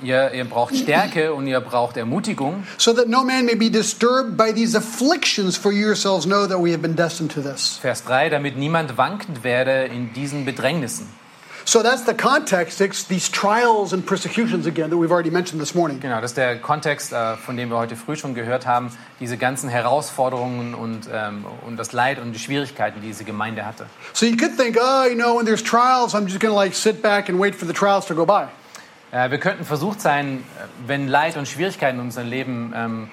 Ihr, 0.03 0.31
ihr 0.33 0.45
braucht 0.45 0.75
Stärke 0.75 1.33
und 1.33 1.47
ihr 1.47 1.59
braucht 1.61 1.97
Ermutigung, 1.97 2.63
so 2.77 2.93
that 2.93 3.07
no 3.07 3.23
man 3.23 3.45
may 3.45 3.55
be 3.55 3.69
disturbed 3.69 4.37
by 4.37 4.51
these 4.53 4.77
afflictions, 4.77 5.57
for 5.57 5.71
you 5.71 5.85
yourselves 5.85 6.25
know 6.25 6.45
that 6.47 6.59
we 6.59 6.71
have 6.71 6.81
been 6.81 6.95
destined 6.95 7.31
to 7.31 7.41
this. 7.41 7.77
Vers 7.81 8.03
3, 8.03 8.29
damit 8.29 8.57
niemand 8.57 8.97
wankend 8.97 9.43
werde 9.43 9.85
in 9.85 10.13
diesen 10.13 10.45
Bedrängnissen. 10.45 11.07
So 11.67 11.81
that's 11.81 12.05
the 12.05 12.13
context. 12.13 12.79
It's 12.79 13.07
these 13.07 13.27
trials 13.27 13.91
and 13.91 14.05
persecutions 14.05 14.67
again 14.67 14.91
that 14.91 14.97
we've 14.97 15.11
already 15.11 15.31
mentioned 15.31 15.59
this 15.59 15.73
morning. 15.73 15.99
Genau, 15.99 16.21
das 16.21 16.31
ist 16.31 16.37
der 16.37 16.59
Kontext, 16.59 17.11
äh, 17.11 17.35
von 17.37 17.57
dem 17.57 17.69
wir 17.69 17.77
heute 17.77 17.95
früh 17.95 18.15
schon 18.15 18.35
gehört 18.35 18.67
haben, 18.67 18.95
diese 19.19 19.35
ganzen 19.35 19.67
Herausforderungen 19.67 20.75
und, 20.75 21.09
ähm, 21.11 21.43
und 21.65 21.77
das 21.77 21.91
Leid 21.91 22.19
und 22.19 22.33
die 22.33 22.39
Schwierigkeiten, 22.39 23.01
die 23.01 23.07
diese 23.07 23.23
Gemeinde 23.23 23.65
hatte. 23.65 23.87
So 24.13 24.27
you 24.27 24.37
could 24.37 24.55
think, 24.55 24.77
oh, 24.79 25.05
you 25.09 25.15
know, 25.15 25.39
when 25.39 25.47
there's 25.47 25.63
trials, 25.63 26.13
I'm 26.13 26.27
just 26.27 26.39
going 26.39 26.53
to 26.53 26.55
like 26.55 26.75
sit 26.75 27.01
back 27.01 27.29
and 27.29 27.39
wait 27.39 27.55
for 27.55 27.65
the 27.65 27.73
trials 27.73 28.05
to 28.05 28.13
go 28.13 28.27
by. 28.27 28.47
Äh, 29.11 29.31
wir 29.31 29.39
könnten 29.39 29.65
versucht 29.65 30.01
sein, 30.01 30.39
äh, 30.39 30.87
wenn 30.87 31.07
Leid 31.07 31.37
und 31.37 31.47
Schwierigkeiten 31.47 31.99
in 31.99 32.05
unser 32.05 32.23
Leben 32.23 32.73
ähm, 32.75 33.09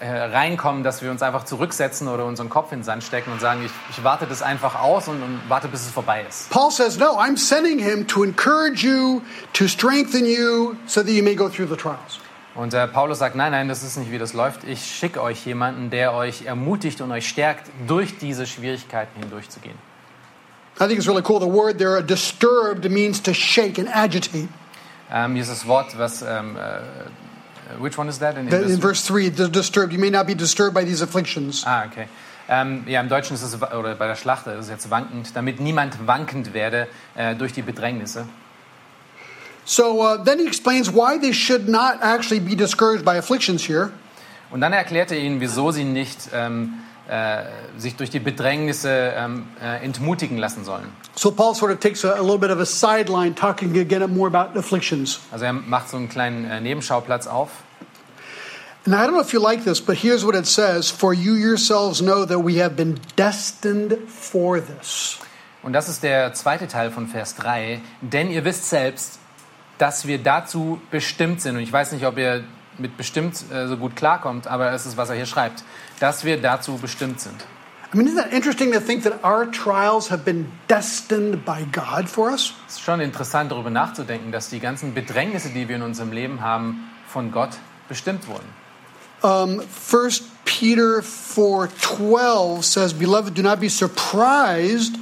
äh, 0.00 0.06
reinkommen, 0.08 0.84
dass 0.84 1.02
wir 1.02 1.10
uns 1.10 1.22
einfach 1.22 1.44
zurücksetzen 1.44 2.08
oder 2.08 2.24
unseren 2.24 2.48
Kopf 2.48 2.72
in 2.72 2.78
den 2.78 2.84
Sand 2.84 3.02
stecken 3.04 3.32
und 3.32 3.40
sagen, 3.40 3.64
ich, 3.64 3.72
ich 3.90 4.04
warte 4.04 4.26
das 4.26 4.42
einfach 4.42 4.80
aus 4.80 5.08
und, 5.08 5.22
und 5.22 5.40
warte, 5.48 5.68
bis 5.68 5.82
es 5.82 5.90
vorbei 5.90 6.24
ist. 6.28 6.50
Paul 6.50 6.70
says, 6.70 6.98
no, 6.98 7.18
I'm 7.18 7.36
sending 7.36 7.78
him 7.78 8.06
to 8.06 8.22
encourage 8.24 8.84
you, 8.84 9.22
to 9.52 9.66
strengthen 9.66 10.24
you, 10.24 10.76
so 10.86 11.02
that 11.02 11.10
you 11.10 11.22
may 11.22 11.34
go 11.34 11.48
through 11.48 11.68
the 11.68 11.76
trials. 11.76 12.18
Und 12.54 12.74
äh, 12.74 12.86
Paulus 12.86 13.18
sagt, 13.18 13.34
nein, 13.34 13.52
nein, 13.52 13.68
das 13.68 13.82
ist 13.82 13.96
nicht, 13.96 14.10
wie 14.10 14.18
das 14.18 14.34
läuft. 14.34 14.64
Ich 14.64 14.84
schicke 14.84 15.22
euch 15.22 15.44
jemanden, 15.46 15.90
der 15.90 16.12
euch 16.12 16.44
ermutigt 16.44 17.00
und 17.00 17.10
euch 17.10 17.26
stärkt, 17.26 17.70
durch 17.86 18.18
diese 18.18 18.46
Schwierigkeiten 18.46 19.20
hindurchzugehen. 19.20 19.76
I 20.80 20.86
think 20.86 20.98
it's 20.98 21.06
really 21.06 21.22
cool. 21.26 21.40
The 21.40 21.46
word 21.46 21.78
there, 21.78 22.02
disturbed, 22.02 22.90
means 22.90 23.22
to 23.22 23.32
shake 23.34 23.78
and 23.78 23.88
agitate. 23.88 24.48
Ähm, 25.12 25.34
hier 25.34 25.42
ist 25.42 25.50
das 25.50 25.66
Wort, 25.66 25.98
was, 25.98 26.22
ähm, 26.22 26.56
äh, 26.56 27.82
which 27.82 27.98
one 27.98 28.08
is 28.08 28.18
that? 28.18 28.36
In, 28.38 28.48
in 28.48 28.70
In 28.70 28.80
verse 28.80 29.06
3, 29.06 29.30
the 29.36 29.50
disturbed. 29.50 29.92
You 29.92 29.98
may 29.98 30.10
not 30.10 30.26
be 30.26 30.34
disturbed 30.34 30.74
by 30.74 30.84
these 30.84 31.02
afflictions. 31.02 31.64
Ah, 31.66 31.84
okay. 31.84 32.08
Ähm, 32.48 32.84
ja, 32.86 33.00
im 33.00 33.08
Deutschen 33.08 33.34
ist 33.34 33.42
es, 33.42 33.54
oder 33.54 33.94
bei 33.94 34.06
der 34.06 34.16
Schlachter 34.16 34.54
ist 34.54 34.64
es 34.64 34.70
jetzt 34.70 34.90
wankend, 34.90 35.36
damit 35.36 35.60
niemand 35.60 36.06
wankend 36.06 36.54
werde 36.54 36.88
äh, 37.14 37.34
durch 37.34 37.52
die 37.52 37.62
Bedrängnisse. 37.62 38.26
So 39.64 40.02
uh, 40.02 40.16
then 40.16 40.38
he 40.38 40.46
explains 40.46 40.92
why 40.92 41.18
they 41.18 41.32
should 41.32 41.68
not 41.68 42.02
actually 42.02 42.40
be 42.40 42.56
discouraged 42.56 43.04
by 43.04 43.16
afflictions 43.16 43.68
here. 43.68 43.90
Und 44.50 44.60
dann 44.60 44.72
erklärt 44.72 45.12
er 45.12 45.18
ihnen, 45.18 45.40
wieso 45.40 45.70
sie 45.70 45.84
nicht 45.84 46.30
ähm, 46.34 46.74
äh, 46.74 46.91
sich 47.76 47.96
durch 47.96 48.10
die 48.10 48.20
Bedrängnisse 48.20 49.12
ähm, 49.16 49.46
äh, 49.60 49.84
entmutigen 49.84 50.38
lassen 50.38 50.64
sollen. 50.64 50.86
So 51.14 51.32
Paul 51.32 51.54
sort 51.54 51.72
of 51.72 51.80
takes 51.80 52.04
a, 52.04 52.12
a 52.12 52.20
little 52.20 52.38
bit 52.38 52.50
of 52.50 52.58
a 52.58 52.64
sideline, 52.64 53.34
talking 53.34 53.78
again 53.78 54.08
more 54.14 54.28
about 54.28 54.58
afflictions. 54.58 55.20
Also 55.30 55.44
er 55.44 55.52
macht 55.52 55.88
so 55.90 55.96
einen 55.96 56.08
kleinen 56.08 56.48
äh, 56.48 56.60
Nebenschauplatz 56.60 57.26
auf. 57.26 57.50
And 58.84 58.94
I 58.94 58.98
don't 58.98 59.12
know 59.12 59.20
if 59.20 59.32
you 59.32 59.40
like 59.40 59.62
this, 59.64 59.80
but 59.80 59.96
here's 59.96 60.24
what 60.24 60.34
it 60.34 60.46
says 60.46 60.90
For 60.90 61.12
you 61.12 61.34
yourselves 61.34 62.00
know 62.00 62.24
that 62.24 62.44
we 62.44 62.60
have 62.60 62.74
been 62.74 62.98
destined 63.16 63.96
for 64.08 64.60
this. 64.60 65.18
Und 65.62 65.72
das 65.72 65.88
ist 65.88 66.02
der 66.02 66.32
zweite 66.34 66.66
Teil 66.66 66.90
von 66.90 67.06
Vers 67.06 67.36
3. 67.36 67.80
Denn 68.00 68.30
ihr 68.30 68.44
wisst 68.44 68.68
selbst, 68.68 69.20
dass 69.78 70.06
wir 70.06 70.18
dazu 70.18 70.80
bestimmt 70.90 71.40
sind. 71.40 71.56
Und 71.56 71.62
ich 71.62 71.72
weiß 71.72 71.92
nicht, 71.92 72.04
ob 72.04 72.18
ihr 72.18 72.42
mit 72.82 72.96
bestimmt 72.96 73.50
äh, 73.50 73.66
so 73.66 73.76
gut 73.78 73.96
klarkommt, 73.96 74.46
aber 74.46 74.72
es 74.72 74.84
ist, 74.84 74.96
was 74.96 75.08
er 75.08 75.16
hier 75.16 75.26
schreibt. 75.26 75.64
Dass 76.00 76.24
wir 76.24 76.40
dazu 76.40 76.76
bestimmt 76.76 77.20
sind. 77.20 77.46
I 77.94 77.98
mean, 77.98 78.06
isn't 78.06 78.16
that 78.16 78.32
interesting 78.32 78.72
to 78.72 78.80
think 78.80 79.04
that 79.04 79.22
our 79.22 79.50
trials 79.50 80.10
have 80.10 80.24
been 80.24 80.50
destined 80.66 81.44
by 81.44 81.66
God 81.72 82.08
for 82.08 82.30
us? 82.30 82.54
Es 82.66 82.76
ist 82.76 82.80
schon 82.80 83.00
interessant, 83.00 83.52
darüber 83.52 83.68
nachzudenken, 83.68 84.32
dass 84.32 84.48
die 84.48 84.60
ganzen 84.60 84.94
Bedrängnisse, 84.94 85.50
die 85.50 85.68
wir 85.68 85.76
in 85.76 85.82
unserem 85.82 86.10
Leben 86.10 86.40
haben, 86.40 86.88
von 87.06 87.30
Gott 87.30 87.50
bestimmt 87.88 88.28
wurden. 88.28 88.48
Um, 89.22 89.60
1 89.60 90.22
Peter 90.46 91.02
4:12 91.02 92.64
says, 92.64 92.94
"Beloved, 92.94 93.34
do 93.34 93.42
not 93.42 93.60
be 93.60 93.68
surprised 93.68 94.96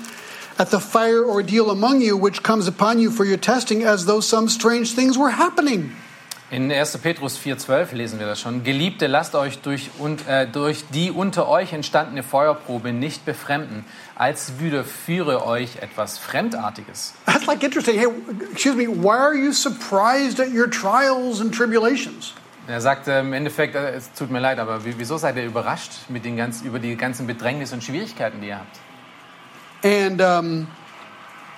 at 0.58 0.70
the 0.72 0.80
fire 0.80 1.24
ordeal 1.24 1.70
among 1.70 2.00
you 2.00 2.16
which 2.16 2.42
comes 2.42 2.66
upon 2.66 2.98
you 2.98 3.12
for 3.12 3.24
your 3.24 3.40
testing 3.40 3.84
as 3.84 4.06
though 4.06 4.20
some 4.20 4.48
strange 4.48 4.96
things 4.96 5.16
were 5.16 5.30
happening." 5.30 5.92
In 6.50 6.70
1. 6.72 6.98
Petrus 6.98 7.38
4,12 7.38 7.94
lesen 7.94 8.18
wir 8.18 8.26
das 8.26 8.40
schon. 8.40 8.64
Geliebte, 8.64 9.06
lasst 9.06 9.36
euch 9.36 9.60
durch, 9.60 9.90
und, 9.98 10.26
äh, 10.26 10.48
durch 10.48 10.84
die 10.92 11.12
unter 11.12 11.46
euch 11.48 11.72
entstandene 11.72 12.24
Feuerprobe 12.24 12.92
nicht 12.92 13.24
befremden, 13.24 13.84
als 14.16 14.58
würde 14.58 14.82
führe 14.82 15.46
euch 15.46 15.76
etwas 15.80 16.18
Fremdartiges. 16.18 17.14
That's 17.26 17.46
like 17.46 17.62
interesting. 17.62 17.96
Hey, 17.96 18.08
excuse 18.50 18.74
me, 18.74 18.88
why 18.88 19.10
are 19.16 19.34
you 19.34 19.52
surprised 19.52 20.40
at 20.40 20.48
your 20.52 20.68
trials 20.68 21.40
and 21.40 21.54
tribulations? 21.54 22.32
Er 22.66 22.80
sagt 22.80 23.06
äh, 23.06 23.20
im 23.20 23.32
Endeffekt, 23.32 23.76
äh, 23.76 23.92
es 23.92 24.12
tut 24.12 24.30
mir 24.30 24.40
leid, 24.40 24.58
aber 24.58 24.84
wie- 24.84 24.94
wieso 24.98 25.18
seid 25.18 25.36
ihr 25.36 25.44
überrascht 25.44 25.92
mit 26.08 26.24
den 26.24 26.36
ganz, 26.36 26.62
über 26.62 26.80
die 26.80 26.96
ganzen 26.96 27.28
Bedrängnisse 27.28 27.74
und 27.76 27.84
Schwierigkeiten, 27.84 28.40
die 28.40 28.48
ihr 28.48 28.58
habt? 28.58 28.78
And 29.84 30.20
um, 30.20 30.66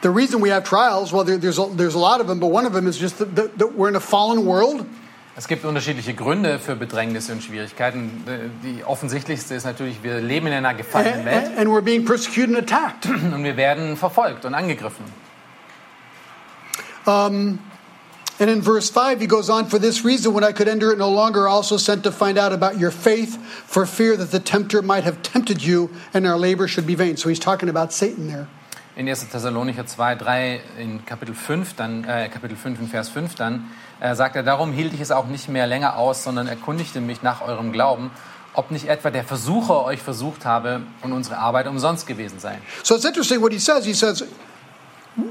the 0.03 0.11
reason 0.11 0.41
we 0.41 0.51
have 0.51 0.65
trials, 0.65 1.12
well, 1.12 1.25
there, 1.25 1.38
there's 1.38 1.59
a, 1.59 1.67
there's 1.67 1.95
a 1.95 1.99
lot 1.99 2.21
of 2.21 2.27
them, 2.27 2.38
but 2.38 2.49
one 2.49 2.67
of 2.67 2.73
them 2.73 2.87
is 2.87 2.99
just 2.99 3.19
that, 3.19 3.73
we're 3.75 3.88
in 3.88 3.97
a 3.97 4.01
fallen 4.01 4.45
world, 4.45 4.87
Es 5.35 5.49
gibt 5.49 5.65
unterschiedliche 5.65 6.12
Gründe 6.12 6.59
für 6.59 6.77
Bedrängnisse 6.77 7.33
und 7.33 7.43
Schwierigkeiten. 7.43 8.23
Äh, 8.27 8.51
Die 8.62 8.85
offensichtlichste 8.85 9.55
ist 9.55 9.65
natürlich, 9.65 10.03
wir 10.03 10.21
leben 10.21 10.47
in 10.49 10.53
einer 10.53 10.75
gefallenen 10.75 11.25
Welt 11.25 11.57
and 11.57 11.69
we're 11.71 11.81
being 11.81 12.05
persecuted 12.05 12.55
and 12.55 12.59
attacked. 12.59 13.07
und 13.35 13.43
wir 13.43 13.57
werden 13.57 13.97
verfolgt 13.97 14.45
und 14.45 14.55
angegriffen. 14.55 15.07
Um, 17.07 17.59
and 18.38 18.51
in 18.51 18.62
verse 18.62 18.91
5, 18.91 19.21
he 19.21 19.27
goes 19.27 19.49
on, 19.49 19.67
For 19.67 19.79
this 19.81 20.05
reason, 20.05 20.35
when 20.35 20.45
I 20.45 20.53
could 20.53 20.69
endure 20.69 20.93
it 20.93 20.99
no 20.99 21.11
longer, 21.11 21.49
I 21.49 21.51
also 21.51 21.79
sent 21.79 22.05
to 22.05 22.12
find 22.12 22.38
out 22.38 22.53
about 22.53 22.79
your 22.79 22.91
faith, 22.91 23.38
for 23.67 23.87
fear 23.87 24.17
that 24.19 24.31
the 24.31 24.38
tempter 24.38 24.83
might 24.83 25.05
have 25.05 25.23
tempted 25.23 25.65
you, 25.65 25.91
and 26.12 26.27
our 26.27 26.37
labor 26.37 26.69
should 26.69 26.87
be 26.87 26.95
vain. 26.95 27.17
So 27.17 27.31
he's 27.31 27.41
talking 27.41 27.71
about 27.71 27.93
Satan 27.93 28.29
there. 28.29 28.49
In 28.94 29.09
1. 29.09 29.31
Thessalonicher 29.31 29.87
2, 29.87 30.16
3, 30.16 30.61
in 30.78 31.07
Kapitel 31.07 31.35
5, 31.35 31.74
dann, 31.76 32.05
äh, 32.05 32.28
Kapitel 32.28 32.59
5 32.59 32.78
in 32.78 32.88
Vers 32.88 33.09
5 33.09 33.35
dann, 33.37 33.70
äh, 34.00 34.14
sagt 34.14 34.37
er, 34.37 34.42
darum 34.42 34.70
hielt 34.70 34.92
ich 34.92 35.00
es 35.00 35.11
auch 35.11 35.26
nicht 35.28 35.48
mehr 35.48 35.66
länger 35.66 35.96
aus, 35.96 36.22
sondern 36.22 36.46
erkundigte 36.46 37.00
mich 37.00 37.22
nach 37.22 37.40
eurem 37.40 37.72
Glauben, 37.72 38.11
ob 38.52 38.70
nicht 38.70 38.88
etwa 38.88 39.11
der 39.11 39.24
Versucher 39.24 39.83
euch 39.85 40.02
versucht 40.02 40.44
habe 40.44 40.83
und 41.00 41.12
unsere 41.12 41.38
Arbeit 41.38 41.68
umsonst 41.68 42.07
gewesen 42.07 42.38
sei. 42.38 42.59
So 42.83 42.94
it's 42.94 43.07
interesting 43.07 43.40
what 43.40 43.50
he 43.50 43.59
says. 43.59 43.87
He 43.87 43.94
says, 43.94 44.26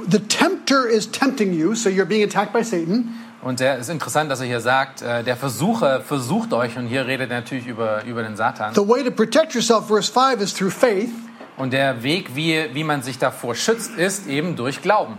The 0.09 0.19
tempter 0.19 0.87
is 0.87 1.11
tempting 1.11 1.53
you, 1.53 1.75
so 1.75 1.89
you're 1.89 2.05
being 2.05 2.23
attacked 2.23 2.53
by 2.53 2.63
Satan. 2.63 3.13
Und 3.43 3.61
es 3.61 3.81
ist 3.81 3.89
interessant, 3.89 4.31
dass 4.31 4.39
er 4.39 4.47
hier 4.47 4.61
sagt, 4.61 5.03
äh, 5.03 5.23
der 5.23 5.35
Versucher 5.35 6.01
versucht 6.01 6.53
euch, 6.53 6.77
und 6.77 6.87
hier 6.87 7.05
redet 7.05 7.29
er 7.29 7.41
natürlich 7.41 7.67
über, 7.67 8.03
über 8.05 8.23
den 8.23 8.35
Satan. 8.35 8.73
The 8.73 8.87
way 8.87 9.03
to 9.03 9.11
protect 9.11 9.53
yourself, 9.53 9.87
verse 9.87 10.11
5, 10.11 10.41
is 10.41 10.51
through 10.51 10.73
faith. 10.73 11.11
Und 11.57 11.73
der 11.73 12.01
Weg, 12.03 12.35
wie, 12.35 12.69
wie 12.73 12.83
man 12.83 13.01
sich 13.03 13.19
davor 13.19 13.55
schützt, 13.55 13.95
ist 13.97 14.27
eben 14.27 14.55
durch 14.55 14.81
Glauben. 14.81 15.17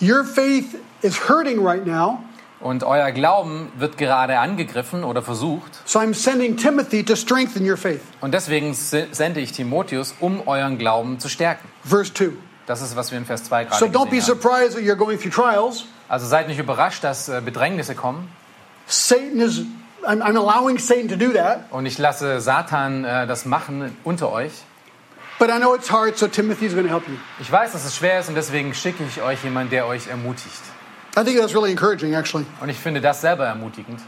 Your 0.00 0.24
faith 0.24 0.76
is 1.02 1.28
hurting 1.28 1.64
right 1.64 1.86
now, 1.86 2.18
Und 2.60 2.84
euer 2.84 3.10
Glauben 3.12 3.70
wird 3.78 3.96
gerade 3.96 4.38
angegriffen 4.38 5.04
oder 5.04 5.22
versucht. 5.22 5.80
so 5.86 5.98
I'm 5.98 6.14
sending 6.14 6.56
Timothy 6.56 7.02
to 7.04 7.16
strengthen 7.16 7.68
your 7.68 7.76
faith. 7.78 8.00
Und 8.20 8.34
deswegen 8.34 8.74
se- 8.74 9.06
sende 9.12 9.40
ich 9.40 9.52
Timotheus, 9.52 10.14
um 10.20 10.46
euren 10.46 10.76
Glauben 10.78 11.18
zu 11.18 11.28
stärken. 11.28 11.66
Verse 11.84 12.12
2. 12.12 12.30
Das 12.66 12.82
ist, 12.82 12.96
was 12.96 13.10
wir 13.12 13.18
in 13.18 13.24
Vers 13.24 13.44
2 13.44 13.64
gerade 13.64 13.78
So 13.78 13.86
don't 13.86 14.10
be 14.10 14.20
surprised 14.20 14.72
that 14.74 14.82
you're 14.82 14.96
going 14.96 15.18
through 15.18 15.32
trials. 15.32 15.84
Also 16.08 16.26
seid 16.26 16.48
nicht 16.48 16.58
überrascht, 16.58 17.02
dass 17.04 17.28
äh, 17.28 17.40
Bedrängnisse 17.44 17.94
kommen. 17.94 18.28
Satan 18.86 19.40
is, 19.40 19.62
I'm, 20.06 20.22
I'm 20.22 20.36
allowing 20.36 20.78
Satan 20.78 21.08
to 21.08 21.16
do 21.16 21.32
that, 21.34 21.70
Und 21.70 21.86
ich 21.86 21.98
lasse 21.98 22.40
Satan 22.40 23.04
äh, 23.04 23.26
das 23.26 23.44
machen 23.44 23.96
unter 24.04 24.30
euch. 24.32 24.52
but 25.38 25.50
I 25.50 25.58
know 25.58 25.74
it's 25.74 25.90
hard, 25.90 26.16
so 26.16 26.26
Timothy's 26.28 26.72
going 26.72 26.86
to 26.86 26.90
help 26.92 27.06
you. 27.08 27.16
Ich 27.40 27.50
weiß, 27.52 27.72
dass 27.72 27.84
es 27.84 27.94
schwer 27.96 28.20
ist 28.20 28.28
und 28.28 28.34
deswegen 28.36 28.72
schicke 28.74 29.04
ich 29.04 29.20
euch 29.20 29.44
jemanden, 29.44 29.70
der 29.70 29.86
euch 29.86 30.06
ermutigt. 30.08 30.62
I 31.18 31.24
think 31.24 31.38
that's 31.38 31.54
really 31.54 31.70
encouraging, 31.70 32.14
actually. 32.14 32.46
Und 32.60 32.68
ich 32.68 32.78
finde 32.78 33.00
das 33.00 33.20
selber 33.20 33.46
ermutigend. 33.46 34.00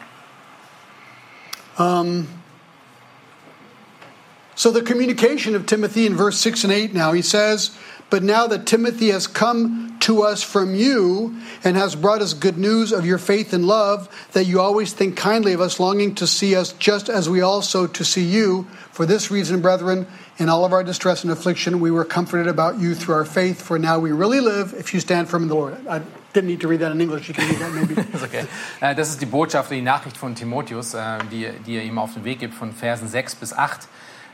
So 4.54 4.72
the 4.72 4.82
communication 4.82 5.54
of 5.54 5.66
Timothy 5.66 6.04
in 6.06 6.16
verse 6.16 6.38
6 6.38 6.64
and 6.64 6.72
8 6.72 6.92
now, 6.92 7.12
he 7.12 7.22
says, 7.22 7.70
But 8.10 8.22
now 8.22 8.46
that 8.46 8.66
Timothy 8.66 9.08
has 9.08 9.26
come 9.26 9.96
to 10.00 10.22
us 10.22 10.42
from 10.42 10.74
you 10.74 11.36
and 11.64 11.76
has 11.76 11.94
brought 11.94 12.22
us 12.22 12.32
good 12.32 12.56
news 12.56 12.92
of 12.92 13.04
your 13.04 13.18
faith 13.18 13.52
and 13.52 13.66
love, 13.66 14.08
that 14.32 14.44
you 14.44 14.60
always 14.60 14.92
think 14.92 15.16
kindly 15.16 15.52
of 15.52 15.60
us, 15.60 15.78
longing 15.78 16.14
to 16.14 16.26
see 16.26 16.56
us 16.56 16.72
just 16.72 17.08
as 17.08 17.28
we 17.28 17.42
also 17.42 17.86
to 17.86 18.04
see 18.04 18.24
you. 18.24 18.66
For 18.92 19.04
this 19.04 19.30
reason, 19.30 19.60
brethren, 19.60 20.06
in 20.38 20.48
all 20.48 20.64
of 20.64 20.72
our 20.72 20.84
distress 20.84 21.24
and 21.24 21.32
affliction, 21.32 21.80
we 21.80 21.90
were 21.90 22.04
comforted 22.04 22.46
about 22.46 22.80
you 22.80 22.94
through 22.94 23.16
our 23.16 23.24
faith, 23.24 23.60
for 23.60 23.78
now 23.78 23.98
we 23.98 24.12
really 24.12 24.40
live 24.40 24.72
if 24.78 24.94
you 24.94 25.00
stand 25.00 25.28
firm 25.28 25.42
in 25.42 25.48
the 25.48 25.54
Lord. 25.54 25.76
I 25.86 26.00
didn't 26.32 26.48
need 26.48 26.60
to 26.60 26.68
read 26.68 26.80
that 26.80 26.92
in 26.92 27.00
English. 27.00 27.28
You 27.28 27.34
can 27.34 27.48
read 27.48 27.58
that 27.58 27.72
maybe. 27.72 27.94
Ist 28.14 28.24
okay. 28.24 28.46
Äh, 28.80 28.94
Das 28.94 29.10
ist 29.10 29.20
die 29.20 29.26
Botschaft, 29.26 29.70
die 29.70 29.82
Nachricht 29.82 30.16
von 30.16 30.34
Timotheus, 30.34 30.94
äh, 30.94 31.18
die, 31.30 31.50
die 31.66 31.76
er 31.76 31.82
ihm 31.82 31.98
auf 31.98 32.14
den 32.14 32.24
Weg 32.24 32.38
gibt, 32.38 32.54
von 32.54 32.72
Versen 32.72 33.08
6 33.08 33.34
bis 33.34 33.52
8. 33.52 33.88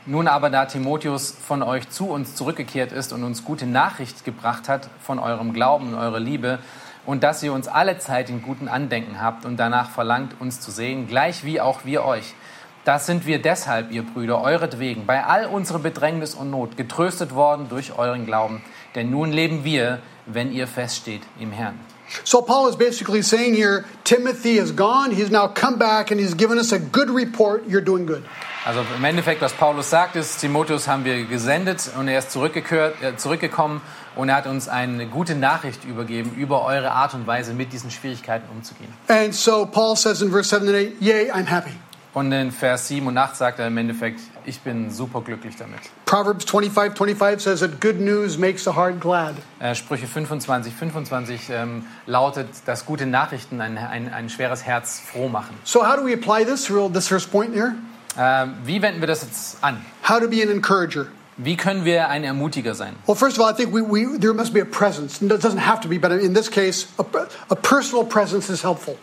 Nun 0.07 0.27
aber, 0.27 0.51
da 0.51 0.65
Timotheus 0.65 1.31
von 1.31 1.63
euch 1.63 1.89
zu 1.89 2.07
uns 2.07 2.35
zurückgekehrt 2.35 2.91
ist 2.91 3.11
und 3.11 3.23
uns 3.23 3.43
gute 3.43 3.65
Nachricht 3.65 4.23
gebracht 4.23 4.69
hat 4.69 4.87
von 5.01 5.17
eurem 5.17 5.51
Glauben 5.51 5.93
und 5.93 5.95
eurer 5.95 6.19
Liebe 6.19 6.59
und 7.07 7.23
dass 7.23 7.41
ihr 7.41 7.51
uns 7.51 7.67
alle 7.67 7.97
Zeit 7.97 8.29
in 8.29 8.43
guten 8.43 8.67
Andenken 8.67 9.19
habt 9.19 9.45
und 9.45 9.57
danach 9.57 9.89
verlangt, 9.89 10.35
uns 10.39 10.61
zu 10.61 10.69
sehen, 10.69 11.07
gleich 11.07 11.43
wie 11.43 11.59
auch 11.59 11.85
wir 11.85 12.05
euch. 12.05 12.35
Das 12.83 13.07
sind 13.07 13.25
wir 13.25 13.41
deshalb, 13.41 13.91
ihr 13.91 14.03
Brüder, 14.03 14.41
euretwegen, 14.41 15.07
bei 15.07 15.23
all 15.23 15.47
unserer 15.47 15.79
Bedrängnis 15.79 16.35
und 16.35 16.51
Not 16.51 16.77
getröstet 16.77 17.33
worden 17.33 17.67
durch 17.67 17.97
euren 17.97 18.27
Glauben. 18.27 18.61
Denn 18.93 19.09
nun 19.09 19.31
leben 19.31 19.63
wir, 19.63 20.01
wenn 20.27 20.51
ihr 20.51 20.67
feststeht 20.67 21.23
im 21.39 21.51
Herrn. 21.51 21.79
So 22.23 22.43
Paul 22.43 22.69
is 22.69 22.77
basically 22.77 23.23
saying 23.23 23.55
here 23.55 23.83
Timothy 24.03 24.59
is 24.59 24.75
gone, 24.75 25.09
he's 25.09 25.31
now 25.31 25.47
come 25.47 25.79
back, 25.79 26.11
and 26.11 26.21
he's 26.21 26.37
given 26.37 26.59
us 26.59 26.71
a 26.71 26.77
good 26.77 27.09
report. 27.09 27.67
You're 27.67 27.83
doing 27.83 28.05
good. 28.05 28.23
Also 28.65 28.83
im 28.97 29.03
Endeffekt, 29.03 29.43
was 29.43 29.53
Paulus 29.53 29.91
sagt, 29.91 30.15
ist, 30.15 30.39
Timotheus 30.39 30.87
haben 30.87 31.05
wir 31.05 31.25
gesendet 31.25 31.91
und 31.99 32.07
er 32.07 32.17
ist 32.17 32.35
äh, 32.35 33.15
zurückgekommen 33.15 33.79
und 34.15 34.29
er 34.29 34.37
hat 34.37 34.47
uns 34.47 34.67
eine 34.67 35.05
gute 35.05 35.35
Nachricht 35.35 35.85
übergeben 35.85 36.33
über 36.35 36.65
eure 36.65 36.89
Art 36.89 37.13
und 37.13 37.27
Weise, 37.27 37.53
mit 37.53 37.73
diesen 37.73 37.91
Schwierigkeiten 37.91 38.49
umzugehen. 38.49 38.91
And 39.07 39.35
so 39.35 39.67
Paul 39.67 39.95
says 39.95 40.23
in 40.23 40.31
verse 40.31 40.49
7 40.49 40.67
and 40.67 40.95
8, 40.95 40.99
Yea, 40.99 41.31
I'm 41.31 41.45
happy. 41.45 41.73
Und 42.15 42.31
in 42.31 42.51
Vers 42.51 42.87
7 42.87 43.05
und 43.05 43.15
8 43.15 43.35
sagt 43.35 43.59
er 43.59 43.67
im 43.67 43.77
Endeffekt, 43.77 44.19
ich 44.45 44.61
bin 44.61 44.89
super 44.89 45.21
glücklich 45.21 45.55
damit. 45.57 45.81
Proverbs 46.07 46.45
25 46.45 46.97
25 46.97 47.43
says 47.43 47.59
that 47.59 47.79
good 47.79 47.99
news 47.99 48.35
makes 48.35 48.63
the 48.63 48.71
heart 48.71 48.99
glad. 48.99 49.35
Äh, 49.59 49.75
Sprüche 49.75 50.07
25, 50.07 50.73
25 50.73 51.49
ähm, 51.51 51.85
lautet, 52.07 52.47
dass 52.65 52.87
gute 52.87 53.05
Nachrichten 53.05 53.61
ein, 53.61 53.77
ein, 53.77 54.11
ein 54.11 54.29
schweres 54.29 54.63
Herz 54.63 54.99
froh 55.05 55.29
machen. 55.29 55.55
So, 55.65 55.85
how 55.85 55.95
do 55.95 56.03
we 56.03 56.13
apply 56.13 56.43
this, 56.43 56.71
this 56.93 57.07
first 57.07 57.31
point 57.31 57.53
here? 57.53 57.75
Äh, 58.17 58.47
wie 58.65 58.81
wenden 58.81 59.01
wir 59.01 59.07
das 59.07 59.23
jetzt 59.23 59.57
an? 59.61 59.85
How 60.07 60.19
to 60.19 60.27
be 60.27 60.41
an 60.41 60.49
encourager. 60.49 61.07
Wie 61.37 61.57
können 61.57 61.83
wir 61.83 62.07
ein 62.07 62.23
Ermutiger 62.23 62.75
sein? 62.75 62.95
Well, 63.05 63.15
first 63.15 63.37
of 63.37 63.45
all, 63.45 63.51
I 63.51 63.55
think 63.55 63.73
we, 63.73 63.81
we, 63.81 64.17
there 64.17 64.33
must 64.33 64.53
be 64.53 64.61
a 64.61 64.65
presence. 64.65 65.21
It 65.21 65.29
doesn't 65.29 65.59
have 65.59 65.81
to 65.81 65.89
be, 65.89 65.97
but 65.97 66.11
in 66.11 66.33
this 66.33 66.49
case, 66.49 66.87
a, 66.97 67.03
a 67.49 67.55
personal 67.55 68.05
presence 68.05 68.49
is 68.49 68.63
helpful. 68.63 68.97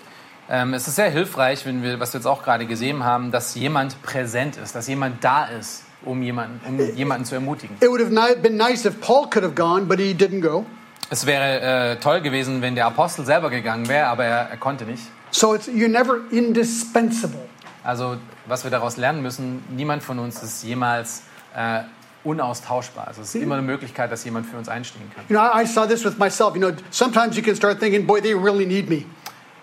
Ähm, 0.49 0.73
es 0.75 0.89
ist 0.89 0.97
sehr 0.97 1.11
hilfreich, 1.11 1.67
wenn 1.67 1.83
wir, 1.83 2.01
was 2.01 2.15
wir 2.15 2.21
jetzt 2.21 2.27
auch 2.27 2.43
gerade 2.43 2.67
gesehen 2.67 3.05
haben, 3.05 3.31
dass 3.31 3.55
jemand 3.55 4.01
präsent 4.03 4.57
ist, 4.57 4.75
dass 4.75 4.89
jemand 4.89 5.23
da 5.23 5.45
ist, 5.45 5.83
um 6.05 6.23
jemanden, 6.23 6.61
um 6.67 6.97
jemanden 6.97 7.27
zu 7.27 7.35
ermutigen. 7.35 7.77
It 7.81 7.89
would 7.89 8.01
have 8.01 8.37
been 8.41 8.57
nice 8.57 8.87
if 8.87 8.99
Paul 9.01 9.29
could 9.29 9.45
have 9.45 9.55
gone, 9.55 9.85
but 9.87 9.99
he 9.99 10.15
didn't 10.15 10.41
go. 10.41 10.65
Es 11.11 11.27
wäre 11.27 11.61
äh, 11.93 11.97
toll 11.97 12.23
gewesen, 12.23 12.63
wenn 12.63 12.75
der 12.75 12.87
Apostel 12.87 13.27
selber 13.27 13.51
gegangen 13.51 13.89
wäre, 13.89 14.07
aber 14.07 14.25
er, 14.25 14.49
er 14.51 14.57
konnte 14.57 14.85
nicht. 14.85 15.03
So 15.31 15.55
it's, 15.55 15.69
you're 15.69 15.89
never 15.89 16.21
indispensable. 16.31 17.41
Also 17.85 18.17
was 18.47 18.65
wir 18.65 18.71
daraus 18.71 18.97
lernen 18.97 19.23
müssen, 19.23 19.63
niemand 19.71 20.03
von 20.03 20.19
uns 20.19 20.43
ist 20.43 20.63
jemals 20.65 21.23
äh, 21.57 21.81
unaustauschbar. 22.25 23.09
Also 23.09 23.23
es 23.23 23.35
ist 23.35 23.43
immer 23.43 23.55
eine 23.55 23.63
Möglichkeit, 23.63 24.13
dass 24.13 24.25
jemand 24.25 24.47
für 24.47 24.57
uns 24.57 24.69
einstehen 24.69 25.11
kann. 25.15 25.25
You 25.29 25.37
know, 25.37 25.61
I, 25.61 25.67
saw 25.67 25.87
this 25.87 26.05
with 26.05 26.19
myself. 26.19 26.55
You 26.55 26.61
know, 26.61 26.73
sometimes 26.91 27.37
you 27.37 27.43
can 27.43 27.57
start 27.57 27.81
thinking, 27.81 28.07
boy, 28.07 28.21
they 28.21 28.35
really 28.35 28.67
need 28.67 28.89
me. 28.89 29.05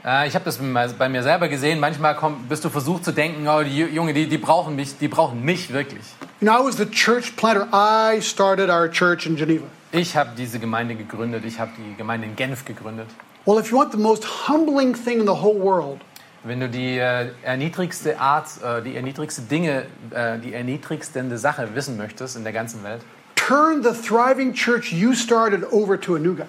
Äh, 0.03 0.27
ich 0.27 0.35
habe 0.35 0.45
das 0.45 0.57
bei 0.57 1.09
mir 1.09 1.23
selber 1.23 1.47
gesehen. 1.47 1.79
Manchmal 1.79 2.15
komm, 2.15 2.45
bist 2.47 2.65
du 2.65 2.69
versucht 2.69 3.05
zu 3.05 3.11
denken, 3.11 3.47
oh, 3.47 3.63
die 3.63 3.83
Junge, 3.83 4.13
die, 4.13 4.27
die 4.27 4.37
brauchen 4.37 4.75
mich, 4.75 4.97
die 4.97 5.07
brauchen 5.07 5.43
mich 5.43 5.71
wirklich. 5.71 6.03
You 6.41 6.47
know, 6.47 6.61
I 6.61 6.65
was 6.65 6.77
the 6.77 6.89
church 6.89 7.35
planter. 7.35 7.67
I 7.73 8.21
started 8.21 8.69
our 8.69 8.89
church 8.89 9.25
in 9.25 9.35
Geneva. 9.35 9.65
Ich 9.91 10.15
habe 10.15 10.31
diese 10.37 10.59
Gemeinde 10.59 10.95
gegründet. 10.95 11.43
Ich 11.45 11.59
habe 11.59 11.71
die 11.77 11.95
Gemeinde 11.95 12.27
in 12.27 12.35
Genf 12.35 12.65
gegründet. 12.65 13.07
Well, 13.45 13.57
if 13.57 13.71
you 13.71 13.77
want 13.77 13.91
the 13.91 13.97
most 13.97 14.47
humbling 14.47 14.93
thing 14.93 15.19
in 15.19 15.25
the 15.25 15.41
whole 15.41 15.59
world, 15.59 16.01
Wenn 16.43 16.61
du 16.61 16.69
die 16.69 16.97
äh, 16.97 17.31
erniedrigste 17.43 18.19
Art, 18.19 18.47
äh, 18.63 18.81
die 18.81 18.95
erniedrigste 18.95 19.41
Dinge, 19.41 19.85
äh, 20.11 20.37
die 20.39 20.53
erniedrigste 20.53 21.37
Sache 21.37 21.75
wissen 21.75 21.97
möchtest 21.97 22.37
in 22.37 22.43
der 22.43 22.53
ganzen 22.53 22.83
Welt, 22.83 23.01
turn 23.35 23.83
the 23.83 23.89
thriving 23.89 24.53
church 24.53 24.93
you 24.93 25.13
started 25.13 25.65
over 25.71 25.99
to 25.99 26.15
a 26.15 26.19
new 26.19 26.35
guy. 26.35 26.45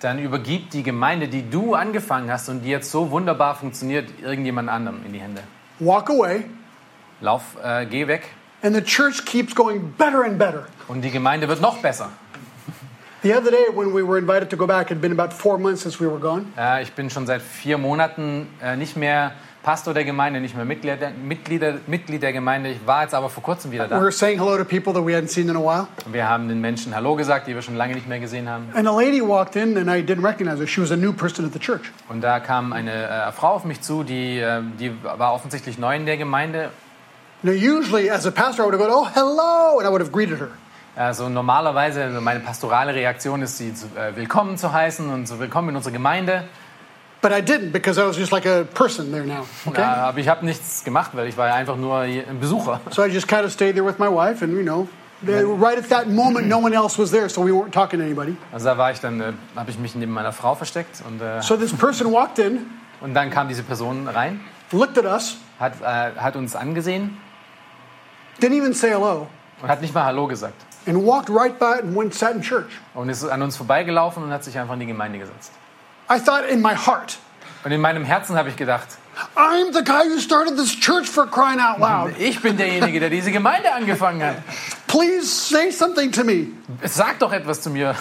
dann 0.00 0.18
übergib 0.18 0.70
die 0.70 0.82
Gemeinde, 0.82 1.28
die 1.28 1.48
du 1.48 1.74
angefangen 1.74 2.30
hast 2.30 2.48
und 2.48 2.62
die 2.62 2.70
jetzt 2.70 2.90
so 2.90 3.10
wunderbar 3.10 3.54
funktioniert, 3.54 4.08
irgendjemand 4.22 4.68
anderem 4.68 5.04
in 5.04 5.12
die 5.12 5.20
Hände. 5.20 5.42
Walk 5.78 6.10
away, 6.10 6.44
Lauf, 7.20 7.56
äh, 7.62 7.86
geh 7.86 8.06
weg 8.08 8.30
and 8.62 8.74
the 8.74 8.82
church 8.82 9.24
keeps 9.24 9.54
going 9.54 9.92
better 9.96 10.24
and 10.24 10.38
better. 10.38 10.66
und 10.88 11.02
die 11.02 11.10
Gemeinde 11.10 11.48
wird 11.48 11.60
noch 11.60 11.78
besser. 11.78 12.10
The 13.22 13.34
other 13.34 13.50
day, 13.50 13.66
when 13.74 13.92
we 13.92 14.02
were 14.04 14.16
invited 14.18 14.48
to 14.50 14.56
go 14.56 14.66
back, 14.66 14.86
it 14.86 14.94
had 14.94 15.00
been 15.00 15.10
about 15.12 15.32
four 15.32 15.58
months 15.58 15.82
since 15.82 15.98
we 15.98 16.06
were 16.06 16.20
gone. 16.20 16.46
Äh, 16.56 16.82
ich 16.84 16.92
bin 16.92 17.10
schon 17.10 17.26
seit 17.26 17.42
vier 17.42 17.76
Monaten 17.76 18.46
äh, 18.62 18.76
nicht 18.76 18.96
mehr 18.96 19.32
Pastor 19.64 19.92
der 19.92 20.04
Gemeinde, 20.04 20.40
nicht 20.40 20.54
mehr 20.54 20.64
Mitglied 20.64 21.00
der, 21.00 21.10
Mitglieder, 21.10 21.74
Mitglied 21.88 22.22
der 22.22 22.32
Gemeinde. 22.32 22.70
Ich 22.70 22.86
war 22.86 23.02
jetzt 23.02 23.14
aber 23.14 23.28
vor 23.28 23.42
kurzem 23.42 23.72
wieder 23.72 23.86
We 23.86 23.88
da. 23.88 24.00
were 24.00 24.12
saying 24.12 24.38
hello 24.38 24.56
to 24.56 24.64
people 24.64 24.92
that 24.92 25.04
we 25.04 25.14
hadn't 25.16 25.30
seen 25.30 25.48
in 25.48 25.56
a 25.56 25.60
while. 25.60 25.88
Wir 26.06 26.28
haben 26.28 26.48
den 26.48 26.60
Menschen 26.60 26.94
Hallo 26.94 27.16
gesagt, 27.16 27.48
die 27.48 27.54
wir 27.56 27.62
schon 27.62 27.74
lange 27.74 27.94
nicht 27.94 28.08
mehr 28.08 28.20
gesehen 28.20 28.48
haben. 28.48 28.68
And 28.74 28.86
a 28.86 28.92
lady 28.92 29.20
walked 29.20 29.56
in, 29.56 29.76
and 29.76 29.88
I 29.90 30.00
didn't 30.00 30.24
recognize 30.24 30.60
her. 30.60 30.68
She 30.68 30.80
was 30.80 30.92
a 30.92 30.96
new 30.96 31.12
person 31.12 31.44
at 31.44 31.52
the 31.52 31.58
church. 31.58 31.90
Und 32.08 32.22
da 32.22 32.38
kam 32.38 32.72
eine 32.72 32.92
äh, 33.08 33.32
Frau 33.32 33.48
auf 33.54 33.64
mich 33.64 33.80
zu, 33.80 34.04
die, 34.04 34.38
äh, 34.38 34.62
die 34.78 34.92
war 35.02 35.34
offensichtlich 35.34 35.76
neu 35.76 35.96
in 35.96 36.06
der 36.06 36.18
Gemeinde. 36.18 36.70
Now, 37.42 37.52
usually, 37.52 38.08
as 38.10 38.26
a 38.26 38.30
pastor, 38.30 38.62
I 38.62 38.66
would 38.66 38.74
have 38.80 38.88
gone, 38.88 38.92
"Oh, 38.94 39.08
hello," 39.12 39.78
and 39.78 39.86
I 39.86 39.90
would 39.90 40.00
have 40.00 40.12
greeted 40.12 40.38
her. 40.40 40.50
Also 40.98 41.28
normalerweise, 41.28 42.02
also 42.02 42.20
meine 42.20 42.40
pastorale 42.40 42.92
Reaktion 42.92 43.40
ist, 43.40 43.56
sie 43.56 43.72
zu, 43.72 43.86
äh, 43.96 44.16
willkommen 44.16 44.58
zu 44.58 44.72
heißen 44.72 45.08
und 45.08 45.28
so 45.28 45.38
willkommen 45.38 45.68
in 45.68 45.76
unserer 45.76 45.92
Gemeinde. 45.92 46.42
But 47.22 47.30
I 47.30 47.40
didn't 47.40 47.70
because 47.70 48.00
I 48.00 48.04
was 48.04 48.16
just 48.18 48.32
like 48.32 48.44
a 48.46 48.64
person 48.64 49.12
there 49.12 49.24
now. 49.24 49.46
Okay. 49.64 49.80
Äh, 49.80 49.84
aber 49.84 50.18
ich 50.18 50.28
habe 50.28 50.44
nichts 50.44 50.82
gemacht, 50.82 51.12
weil 51.14 51.28
ich 51.28 51.36
war 51.36 51.46
ja 51.46 51.54
einfach 51.54 51.76
nur 51.76 51.98
ein 52.00 52.40
Besucher. 52.40 52.80
So 52.90 53.04
I 53.04 53.06
just 53.06 53.28
kind 53.28 53.44
of 53.44 53.52
stayed 53.52 53.76
there 53.76 53.86
with 53.86 54.00
my 54.00 54.08
wife, 54.08 54.42
and 54.44 54.52
you 54.52 54.64
know, 54.64 54.88
right 55.22 55.78
at 55.78 55.88
that 55.88 56.08
moment, 56.08 56.48
no 56.48 56.58
one 56.58 56.74
else 56.74 57.00
was 57.00 57.12
there, 57.12 57.28
so 57.28 57.44
we 57.44 57.52
weren't 57.52 57.70
talking 57.70 58.00
to 58.00 58.04
anybody. 58.04 58.36
Also 58.52 58.64
da 58.64 58.76
war 58.76 58.90
ich 58.90 58.98
dann, 58.98 59.20
äh, 59.20 59.32
habe 59.54 59.70
ich 59.70 59.78
mich 59.78 59.94
neben 59.94 60.12
meiner 60.12 60.32
Frau 60.32 60.56
versteckt 60.56 61.04
und, 61.06 61.22
äh, 61.22 61.40
So 61.42 61.56
this 61.56 61.72
person 61.72 62.12
walked 62.12 62.40
in, 62.40 62.66
und 63.00 63.14
dann 63.14 63.30
kam 63.30 63.46
diese 63.46 63.62
Person 63.62 64.08
rein, 64.08 64.40
looked 64.72 64.98
at 64.98 65.04
us, 65.04 65.36
hat, 65.60 65.74
äh, 65.80 66.18
hat 66.18 66.34
uns 66.34 66.56
angesehen 66.56 67.16
didn't 68.40 68.58
even 68.58 68.72
say 68.72 68.90
hello, 68.90 69.28
und 69.62 69.68
hat 69.68 69.80
nicht 69.80 69.94
mal 69.94 70.04
Hallo 70.04 70.26
gesagt. 70.26 70.67
And 70.88 71.04
walked 71.04 71.28
right 71.28 71.58
by 71.58 71.78
it 71.78 71.84
and 71.84 71.94
went 71.94 72.14
sat 72.14 72.34
in 72.34 72.42
church. 72.42 72.80
Und 72.94 73.08
ist 73.08 73.24
an 73.24 73.42
uns 73.42 73.56
vorbeigelaufen 73.56 74.22
und 74.22 74.30
hat 74.32 74.42
sich 74.42 74.58
einfach 74.58 74.74
in 74.74 74.80
die 74.80 74.86
Gemeinde 74.86 75.18
gesetzt. 75.18 75.52
I 76.10 76.18
thought 76.18 76.48
in 76.48 76.62
my 76.62 76.74
heart, 76.74 77.18
Und 77.64 77.72
in 77.72 77.80
meinem 77.80 78.04
Herzen 78.04 78.36
habe 78.36 78.48
ich 78.48 78.56
gedacht, 78.56 78.86
I'm 79.36 79.72
the 79.72 79.82
guy 79.82 80.08
who 80.08 80.18
started 80.20 80.56
this 80.56 80.74
church 80.78 81.08
for 81.08 81.26
crying 81.26 81.60
out 81.60 81.78
loud. 81.78 82.12
ich 82.18 82.40
bin 82.40 82.56
derjenige, 82.56 83.00
der 83.00 83.10
diese 83.10 83.32
Gemeinde 83.32 83.72
angefangen 83.72 84.22
hat. 84.22 84.36
Please 84.86 85.26
say 85.26 85.70
something 85.70 86.12
to 86.12 86.24
me. 86.24 86.48
Sag 86.84 87.18
doch 87.18 87.32
etwas 87.32 87.60
zu 87.60 87.70
mir. 87.70 87.94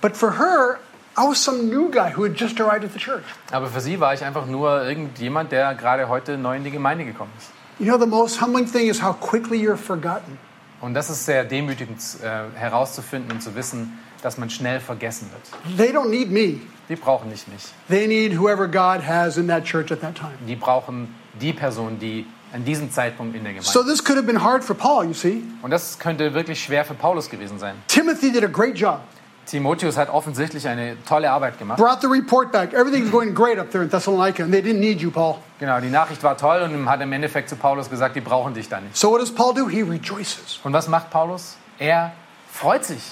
But 0.00 0.16
for 0.16 0.36
her, 0.38 0.78
I 1.16 1.28
was 1.28 1.38
some 1.38 1.70
new 1.70 1.90
guy 1.90 2.10
who 2.10 2.24
had 2.24 2.34
just 2.36 2.60
arrived 2.60 2.84
at 2.84 2.92
the 2.92 2.98
church. 2.98 3.22
Aber 3.52 3.68
für 3.68 3.80
sie 3.80 4.00
war 4.00 4.14
ich 4.14 4.24
einfach 4.24 4.46
nur 4.46 4.82
irgendjemand, 4.82 5.52
der 5.52 5.74
gerade 5.74 6.08
heute 6.08 6.36
neu 6.36 6.56
in 6.56 6.64
die 6.64 6.70
Gemeinde 6.70 7.04
gekommen 7.04 7.32
ist. 7.38 7.50
You 7.78 7.86
know, 7.86 7.98
the 7.98 8.06
most 8.06 8.40
humbling 8.40 8.66
thing 8.66 8.88
is 8.88 9.00
how 9.02 9.14
quickly 9.18 9.58
you're 9.58 9.76
forgotten. 9.76 10.38
Und 10.82 10.94
das 10.94 11.08
ist 11.10 11.24
sehr 11.24 11.44
demütigend 11.44 12.00
äh, 12.22 12.58
herauszufinden 12.58 13.30
und 13.30 13.40
zu 13.40 13.54
wissen, 13.54 13.98
dass 14.20 14.36
man 14.36 14.50
schnell 14.50 14.80
vergessen 14.80 15.30
wird. 15.30 15.78
They 15.78 15.96
don't 15.96 16.10
need 16.10 16.30
me. 16.30 16.60
Die 16.88 16.96
brauchen 16.96 17.30
nicht 17.30 17.46
mich. 17.46 17.62
They 17.88 18.08
need 18.08 18.36
whoever 18.38 18.66
God 18.66 19.06
has 19.06 19.36
in 19.36 19.46
that 19.46 19.64
church 19.64 19.92
at 19.92 20.00
that 20.00 20.16
time. 20.16 20.32
Die 20.46 20.56
brauchen 20.56 21.14
die 21.40 21.52
Person, 21.52 22.00
die 22.00 22.26
an 22.52 22.64
diesem 22.64 22.90
Zeitpunkt 22.90 23.36
in 23.36 23.44
der 23.44 23.52
Gemeinde 23.52 23.70
So 23.70 23.84
this 23.84 24.02
could 24.02 24.16
have 24.16 24.26
been 24.26 24.42
hard 24.42 24.64
for 24.64 24.74
Paul, 24.74 25.06
you 25.06 25.14
see. 25.14 25.42
Und 25.62 25.70
das 25.70 26.00
könnte 26.00 26.34
wirklich 26.34 26.60
schwer 26.60 26.84
für 26.84 26.94
Paulus 26.94 27.30
gewesen 27.30 27.60
sein. 27.60 27.76
Timothy 27.86 28.32
did 28.32 28.42
a 28.42 28.48
great 28.48 28.76
job. 28.76 29.00
Timotheus 29.52 29.98
hat 29.98 30.08
offensichtlich 30.08 30.66
eine 30.66 30.96
tolle 31.04 31.30
Arbeit 31.30 31.58
gemacht. 31.58 31.78
Brought 31.78 32.00
the 32.00 32.06
report 32.06 32.50
back. 32.50 32.72
Everything's 32.72 33.10
going 33.10 33.34
great 33.34 33.58
up 33.58 33.70
there 33.70 33.84
in 33.84 33.90
Thessalonica, 33.90 34.42
and 34.42 34.50
they 34.50 34.62
didn't 34.62 34.80
need 34.80 35.02
you, 35.02 35.10
Paul. 35.10 35.40
Genau, 35.60 35.78
die 35.78 35.90
Nachricht 35.90 36.22
war 36.22 36.38
toll 36.38 36.62
und 36.62 36.88
hat 36.88 37.02
im 37.02 37.12
Endeffekt 37.12 37.50
zu 37.50 37.56
Paulus 37.56 37.90
gesagt, 37.90 38.16
die 38.16 38.22
brauchen 38.22 38.54
dich 38.54 38.70
da 38.70 38.80
nicht. 38.80 38.96
So 38.96 39.10
what 39.10 39.20
does 39.20 39.30
Paul 39.30 39.52
do? 39.52 39.68
He 39.68 39.82
rejoices. 39.82 40.58
Und 40.64 40.72
was 40.72 40.88
macht 40.88 41.10
Paulus? 41.10 41.56
Er 41.78 42.12
freut 42.50 42.86
sich. 42.86 43.02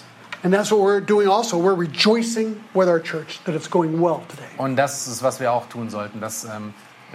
And 0.43 0.55
that's 0.55 0.71
what 0.71 0.81
we're 0.81 1.03
doing 1.03 1.29
also. 1.29 1.59
We're 1.59 1.79
rejoicing 1.79 2.57
with 2.73 2.89
our 2.89 3.03
church 3.03 3.41
that 3.45 3.55
it's 3.55 3.69
going 3.69 4.01
well 4.01 4.23
today. 4.31 4.49
Und 4.57 4.77
das 4.77 5.09
ist, 5.09 5.23
was 5.23 5.41
wir 5.41 5.53
auch 5.53 5.67
tun 5.69 5.91
sollten, 5.91 6.23
dass 6.23 6.45
ähm, 6.45 6.73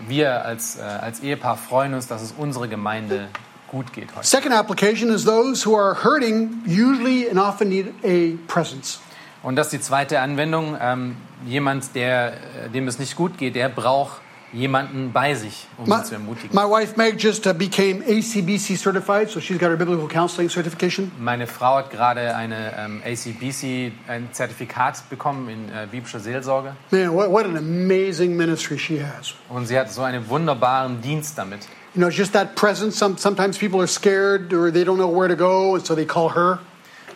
wir 0.08 0.46
als, 0.46 0.78
äh, 0.78 0.84
als 0.84 1.22
Ehepaar 1.22 1.58
freuen 1.58 1.96
uns, 1.96 2.06
dass 2.06 2.22
es 2.22 2.32
unsere 2.38 2.68
Gemeinde 2.68 3.30
gut 3.70 3.92
geht 3.92 4.16
heute. 4.16 4.28
Second 4.28 4.54
application 4.54 5.10
is 5.10 5.26
those 5.26 5.68
who 5.68 5.76
are 5.76 5.96
hurting 6.04 6.62
usually 6.68 7.28
and 7.28 7.40
often 7.40 7.70
need 7.70 7.92
a 8.04 8.38
presence. 8.46 9.00
Und 9.46 9.56
das 9.58 9.68
ist 9.68 9.74
die 9.74 9.80
zweite 9.80 10.22
Anwendung. 10.22 10.76
Ähm, 10.82 11.18
jemand, 11.46 11.94
der, 11.94 12.34
äh, 12.66 12.70
dem 12.74 12.88
es 12.88 12.98
nicht 12.98 13.16
gut 13.16 13.38
geht, 13.38 13.56
der 13.56 13.70
braucht 13.70 14.20
jemanden 14.52 15.12
bei 15.12 15.36
sich, 15.36 15.68
um 15.78 15.88
My, 15.88 15.98
ihn 15.98 16.06
zu 16.06 16.14
ermutigen. 16.16 16.56
my 16.56 16.64
wife 16.64 16.96
Meg 16.98 17.22
just 17.22 17.46
uh, 17.46 17.54
became 17.54 18.02
ACBC 18.08 18.76
certified, 18.76 19.30
so 19.30 19.40
she's 19.40 19.60
got 19.60 19.70
her 19.70 19.78
biblical 19.78 20.08
counseling 20.08 20.50
certification. 20.50 21.12
Meine 21.20 21.46
Frau 21.46 21.76
hat 21.76 21.92
gerade 21.92 22.36
eine 22.36 22.74
ähm, 22.76 23.04
ACBC, 23.06 23.92
ein 24.08 24.30
Zertifikat 24.32 25.08
bekommen 25.10 25.50
in 25.50 25.70
äh, 25.70 25.86
biblischer 25.92 26.20
Seelsorge. 26.20 26.76
Man, 26.90 27.14
what, 27.14 27.30
what 27.30 27.46
an 27.46 27.56
amazing 27.58 28.36
ministry 28.36 28.80
she 28.80 29.00
has. 29.00 29.36
Und 29.50 29.68
sie 29.68 29.78
hat 29.78 29.92
so 29.92 30.02
einen 30.02 30.28
wunderbaren 30.28 31.02
Dienst 31.02 31.38
damit. 31.38 31.60
You 31.94 32.02
know, 32.02 32.10
just 32.10 32.34
that 32.34 32.56
presence. 32.56 32.98
Some, 32.98 33.18
sometimes 33.20 33.60
people 33.60 33.80
are 33.80 33.88
scared 33.88 34.54
or 34.54 34.72
they 34.72 34.84
don't 34.84 34.98
know 34.98 35.08
where 35.08 35.28
to 35.28 35.36
go, 35.36 35.76
and 35.76 35.86
so 35.86 35.94
they 35.94 36.06
call 36.06 36.34
her. 36.34 36.60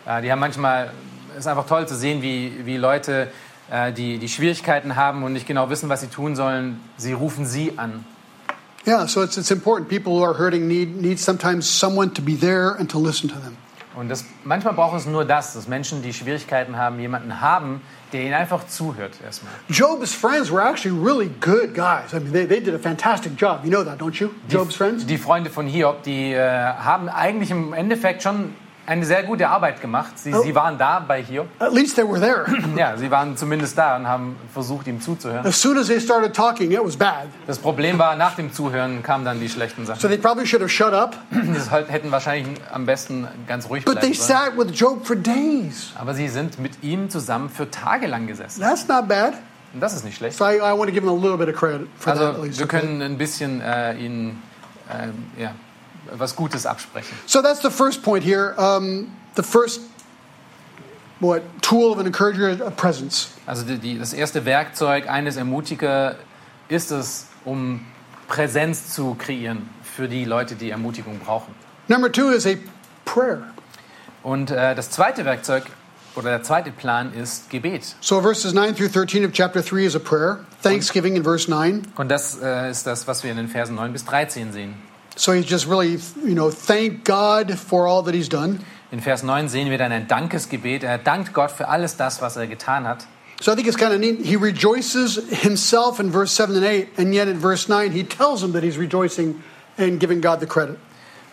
Äh, 0.06 0.22
die 0.22 0.30
haben 0.30 0.40
manchmal, 0.40 0.92
ist 1.38 1.46
einfach 1.46 1.66
toll 1.66 1.86
zu 1.86 1.96
sehen, 1.96 2.22
wie, 2.22 2.64
wie 2.64 2.76
Leute, 2.76 3.28
äh, 3.70 3.92
die, 3.92 4.18
die 4.18 4.28
Schwierigkeiten 4.28 4.96
haben 4.96 5.22
und 5.22 5.32
nicht 5.32 5.46
genau 5.46 5.70
wissen, 5.70 5.88
was 5.88 6.00
sie 6.00 6.08
tun 6.08 6.36
sollen, 6.36 6.80
sie 6.96 7.12
rufen 7.12 7.46
sie 7.46 7.74
an. 7.76 8.04
Yeah, 8.86 9.06
so 9.06 9.22
it's, 9.22 9.36
it's 9.36 9.50
important. 9.50 9.88
People 9.88 10.14
who 10.14 10.24
are 10.24 10.38
hurting 10.38 10.66
need, 10.66 10.96
need 10.96 11.18
sometimes 11.18 11.68
someone 11.68 12.12
to 12.14 12.22
be 12.22 12.34
there 12.34 12.76
and 12.78 12.90
to 12.90 12.98
listen 12.98 13.28
to 13.28 13.36
them. 13.36 13.56
Und 13.94 14.08
das, 14.08 14.24
manchmal 14.44 14.74
braucht 14.74 14.96
es 14.98 15.06
nur 15.06 15.24
das, 15.24 15.52
dass 15.52 15.66
Menschen, 15.68 16.00
die 16.02 16.14
Schwierigkeiten 16.14 16.76
haben, 16.76 17.00
jemanden 17.00 17.40
haben, 17.40 17.82
der 18.12 18.22
ihnen 18.22 18.34
einfach 18.34 18.66
zuhört 18.66 19.14
erstmal. 19.22 19.52
Job's 19.68 20.14
friends 20.14 20.50
were 20.50 20.62
actually 20.62 20.96
really 20.96 21.28
good 21.40 21.74
guys. 21.74 22.12
I 22.12 22.20
mean, 22.20 22.32
they, 22.32 22.46
they 22.46 22.60
did 22.60 22.74
a 22.74 22.78
fantastic 22.78 23.36
job. 23.36 23.60
You 23.64 23.70
know 23.70 23.84
that, 23.84 23.98
don't 24.00 24.18
you? 24.18 24.30
Job's 24.48 24.76
friends? 24.76 25.04
Die 25.06 25.18
Freunde 25.18 25.50
von 25.50 25.66
Hiob, 25.66 26.02
die 26.04 26.32
äh, 26.32 26.40
haben 26.40 27.08
eigentlich 27.08 27.50
im 27.50 27.72
Endeffekt 27.72 28.22
schon 28.22 28.54
eine 28.90 29.04
sehr 29.06 29.22
gute 29.22 29.48
Arbeit 29.48 29.80
gemacht. 29.80 30.18
Sie, 30.18 30.34
Oh. 30.34 30.42
sie 30.42 30.54
waren 30.54 30.76
da 30.76 30.98
bei 30.98 31.22
Hiob. 31.22 31.46
At 31.60 31.72
least 31.72 31.94
they 31.96 32.04
were 32.06 32.20
there. 32.20 32.44
Ja, 32.76 32.96
sie 32.96 33.10
waren 33.10 33.36
zumindest 33.36 33.78
da 33.78 33.96
und 33.96 34.06
haben 34.08 34.36
versucht, 34.52 34.86
ihm 34.88 35.00
zuzuhören. 35.00 35.46
as 35.46 35.60
soon 35.62 35.78
as 35.78 35.86
they 35.86 36.00
started 36.00 36.34
talking, 36.34 36.72
it 36.72 36.80
was 36.84 36.96
bad. 36.96 37.28
Das 37.46 37.58
Problem 37.58 37.98
war, 37.98 38.16
nach 38.16 38.34
dem 38.34 38.52
Zuhören 38.52 39.02
kamen 39.02 39.24
dann 39.24 39.38
die 39.40 39.48
schlechten 39.48 39.86
So 39.86 39.94
Sachen. 39.94 40.08
they 40.10 40.18
probably 40.18 40.44
should 40.46 40.60
have 40.60 40.68
shut 40.70 40.92
up. 40.92 41.16
Die 41.30 41.70
halt- 41.70 41.88
hätten 41.90 42.10
wahrscheinlich 42.10 42.60
am 42.72 42.84
besten 42.84 43.28
ganz 43.46 43.68
ruhig 43.70 43.84
But 43.84 44.00
they 44.00 44.10
bleiben 44.10 44.14
sollen. 44.14 44.40
sat 44.56 44.58
with 44.58 44.78
Job 44.78 45.06
for 45.06 45.14
days. 45.16 45.92
Aber 45.98 46.12
sie 46.14 46.28
sind 46.28 46.58
mit 46.58 46.82
ihm 46.82 47.08
zusammen 47.10 47.48
für 47.48 47.70
Tage 47.70 48.06
lang 48.08 48.26
gesessen. 48.26 48.60
That's 48.60 48.88
not 48.88 49.06
bad. 49.08 49.34
Und 49.72 49.78
das 49.80 49.94
ist 49.94 50.04
nicht 50.04 50.16
schlecht. 50.16 50.36
So 50.36 50.44
I, 50.46 50.56
I 50.56 50.60
want 50.76 50.86
to 50.86 50.92
give 50.92 51.06
them 51.06 51.10
a 51.10 51.14
little 51.14 51.36
bit 51.38 51.48
of 51.48 51.54
credit 51.54 51.86
for 51.96 52.12
that 52.12 52.22
at 52.22 52.40
Also 52.40 52.58
wir 52.58 52.66
können 52.66 53.00
ein 53.02 53.16
bisschen 53.18 53.60
äh, 53.60 53.94
ihnen 53.94 54.42
äh, 54.88 55.42
ja, 55.42 55.52
was 56.18 56.34
Gutes 56.36 56.66
absprechen. 56.66 57.16
So 57.26 57.42
that's 57.42 57.60
the 57.60 57.70
first 57.70 58.02
point 58.02 58.24
here. 58.24 58.54
Um, 58.58 59.08
the 59.34 59.42
first 59.42 59.80
what 61.20 61.42
tool 61.62 61.92
of 61.92 61.98
an 61.98 62.06
encourager, 62.06 62.50
a 62.64 62.70
presence. 62.70 63.28
Also 63.46 63.64
die, 63.64 63.78
die, 63.78 63.98
das 63.98 64.12
erste 64.12 64.44
Werkzeug 64.44 65.08
eines 65.08 65.36
Ermutiger 65.36 66.16
ist 66.68 66.90
es, 66.90 67.26
um 67.44 67.86
Präsenz 68.28 68.94
zu 68.94 69.14
kreieren 69.14 69.68
für 69.82 70.08
die 70.08 70.24
Leute, 70.24 70.54
die 70.54 70.70
Ermutigung 70.70 71.18
brauchen. 71.18 71.54
Number 71.88 72.10
two 72.10 72.30
is 72.30 72.46
a 72.46 72.56
prayer. 73.04 73.42
Und 74.22 74.50
äh, 74.50 74.74
das 74.74 74.90
zweite 74.90 75.24
Werkzeug 75.24 75.64
oder 76.14 76.30
der 76.30 76.42
zweite 76.42 76.70
Plan 76.70 77.12
ist 77.12 77.50
Gebet. 77.50 77.96
So 78.00 78.20
verses 78.20 78.52
9 78.52 78.76
through 78.76 78.92
13 78.92 79.24
of 79.24 79.32
chapter 79.32 79.62
3 79.62 79.84
is 79.84 79.96
a 79.96 79.98
prayer. 79.98 80.40
Thanksgiving 80.62 81.16
in 81.16 81.24
verse 81.24 81.50
9. 81.50 81.82
Und 81.96 82.08
das 82.08 82.40
äh, 82.40 82.70
ist 82.70 82.86
das, 82.86 83.06
was 83.06 83.24
wir 83.24 83.30
in 83.30 83.36
den 83.36 83.48
Versen 83.48 83.76
9 83.76 83.92
bis 83.92 84.04
13 84.04 84.52
sehen. 84.52 84.74
So 85.20 85.32
he's 85.32 85.44
just 85.44 85.66
really, 85.66 85.98
you 86.24 86.34
know, 86.34 86.50
thank 86.50 87.04
God 87.04 87.58
for 87.58 87.86
all 87.86 88.02
that 88.04 88.14
he's 88.14 88.30
done. 88.30 88.60
In 88.90 89.02
Vers 89.02 89.22
9 89.22 89.50
sehen 89.50 89.68
wir 89.68 89.76
dann 89.76 89.92
ein 89.92 90.08
Dankesgebet. 90.08 90.82
Er 90.82 90.96
dankt 90.96 91.34
Gott 91.34 91.50
für 91.50 91.68
alles 91.68 91.98
das, 91.98 92.22
was 92.22 92.38
er 92.38 92.46
getan 92.46 92.88
hat. 92.88 93.06
So 93.38 93.52
I 93.52 93.54
think 93.54 93.68
it's 93.68 93.76
kind 93.76 93.92
of 93.92 94.00
neat. 94.00 94.24
He 94.24 94.36
rejoices 94.36 95.20
himself 95.42 96.00
in 96.00 96.10
verse 96.10 96.34
7 96.34 96.56
and 96.56 96.64
8, 96.64 96.98
and 96.98 97.12
yet 97.12 97.28
in 97.28 97.38
verse 97.38 97.68
9, 97.68 97.92
he 97.92 98.02
tells 98.02 98.42
him 98.42 98.54
that 98.54 98.62
he's 98.62 98.78
rejoicing 98.78 99.42
and 99.76 100.00
giving 100.00 100.22
God 100.22 100.40
the 100.40 100.46
credit. 100.46 100.78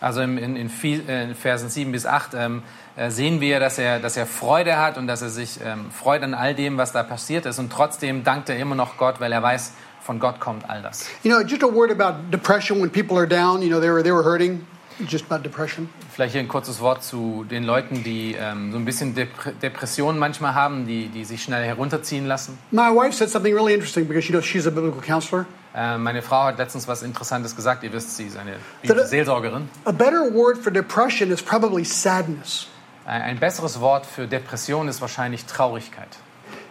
Also 0.02 0.20
in, 0.20 0.36
in, 0.36 0.56
in, 0.56 0.68
viel, 0.68 1.08
äh, 1.08 1.24
in 1.24 1.34
Versen 1.34 1.70
7 1.70 1.90
bis 1.90 2.04
8 2.04 2.34
ähm, 2.34 2.62
äh, 2.94 3.08
sehen 3.10 3.40
wir, 3.40 3.58
dass 3.58 3.78
er, 3.78 4.00
dass 4.00 4.18
er 4.18 4.26
Freude 4.26 4.76
hat 4.76 4.98
und 4.98 5.06
dass 5.06 5.22
er 5.22 5.30
sich 5.30 5.60
ähm, 5.64 5.90
freut 5.90 6.22
an 6.22 6.34
all 6.34 6.54
dem, 6.54 6.76
was 6.76 6.92
da 6.92 7.02
passiert 7.02 7.46
ist. 7.46 7.58
Und 7.58 7.72
trotzdem 7.72 8.22
dankt 8.22 8.50
er 8.50 8.58
immer 8.58 8.74
noch 8.74 8.98
Gott, 8.98 9.18
weil 9.18 9.32
er 9.32 9.42
weiß, 9.42 9.72
von 10.08 10.18
Gott 10.18 10.40
kommt 10.40 10.68
all 10.70 10.80
das. 10.80 11.06
You 11.22 11.30
know, 11.30 11.46
just 11.46 11.62
a 11.62 11.66
word 11.66 11.90
about 11.90 12.30
depression 12.32 12.80
when 12.80 12.88
people 12.88 13.18
are 13.18 13.28
down, 13.28 13.60
you 13.60 13.68
know, 13.68 13.78
they 13.78 13.90
were, 13.90 14.02
they 14.02 14.10
were 14.10 14.24
hurting. 14.24 14.66
Just 15.06 15.30
about 15.30 15.44
depression. 15.44 15.90
Vielleicht 16.14 16.32
hier 16.32 16.40
ein 16.40 16.48
kurzes 16.48 16.80
Wort 16.80 17.04
zu 17.04 17.44
den 17.48 17.62
Leuten, 17.62 18.02
die 18.02 18.34
ähm, 18.34 18.72
so 18.72 18.78
ein 18.78 18.86
bisschen 18.86 19.14
Depre 19.14 19.52
Depressionen 19.52 20.18
manchmal 20.18 20.54
haben, 20.54 20.86
die, 20.86 21.08
die 21.08 21.26
sich 21.26 21.42
schnell 21.42 21.62
herunterziehen 21.62 22.26
lassen. 22.26 22.58
My 22.70 22.88
wife 22.88 23.12
said 23.12 23.28
something 23.28 23.54
really 23.54 23.74
interesting 23.74 24.08
because 24.08 24.26
you 24.26 24.32
know 24.32 24.40
she's 24.40 24.66
a 24.66 24.70
biblical 24.70 25.02
counselor. 25.02 25.44
Äh, 25.74 25.98
meine 25.98 26.22
Frau 26.22 26.44
hat 26.44 26.56
letztens 26.56 26.88
was 26.88 27.02
Interessantes 27.02 27.54
gesagt. 27.54 27.84
Ihr 27.84 27.92
wisst, 27.92 28.16
sie 28.16 28.24
ist 28.24 28.38
eine 28.38 28.56
Seelsorgerin. 29.04 29.68
A 29.84 29.92
better 29.92 30.32
word 30.32 30.56
for 30.56 30.72
depression 30.72 31.30
is 31.30 31.42
probably 31.42 31.84
sadness. 31.84 32.66
Ein 33.04 33.38
besseres 33.38 33.78
Wort 33.78 34.06
für 34.06 34.26
Depression 34.26 34.88
ist 34.88 35.00
wahrscheinlich 35.02 35.44
Traurigkeit. 35.44 36.16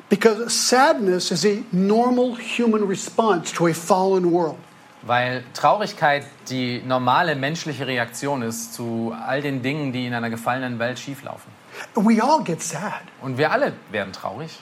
Because 0.10 0.54
sadness 0.54 1.32
is 1.32 1.46
a 1.46 1.64
normal 1.72 2.36
human 2.36 2.88
response 2.88 3.52
to 3.54 3.68
a 3.68 3.74
fallen 3.74 4.32
world. 4.32 4.58
Weil 5.04 5.44
Traurigkeit 5.54 6.26
die 6.50 6.82
normale 6.86 7.36
menschliche 7.36 7.88
Reaktion 7.88 8.42
ist 8.42 8.74
zu 8.74 9.14
all 9.26 9.42
den 9.42 9.62
Dingen, 9.62 9.92
die 9.92 10.06
in 10.06 10.14
einer 10.14 10.30
gefallenen 10.30 10.80
Welt 10.80 10.98
schieflaufen. 10.98 11.52
And 11.96 12.08
we 12.08 12.22
all 12.22 12.44
get 12.44 12.62
sad. 12.62 13.02
Und 13.22 13.38
wir 13.38 13.52
alle 13.52 13.74
werden 13.92 14.14
traurig. 14.14 14.60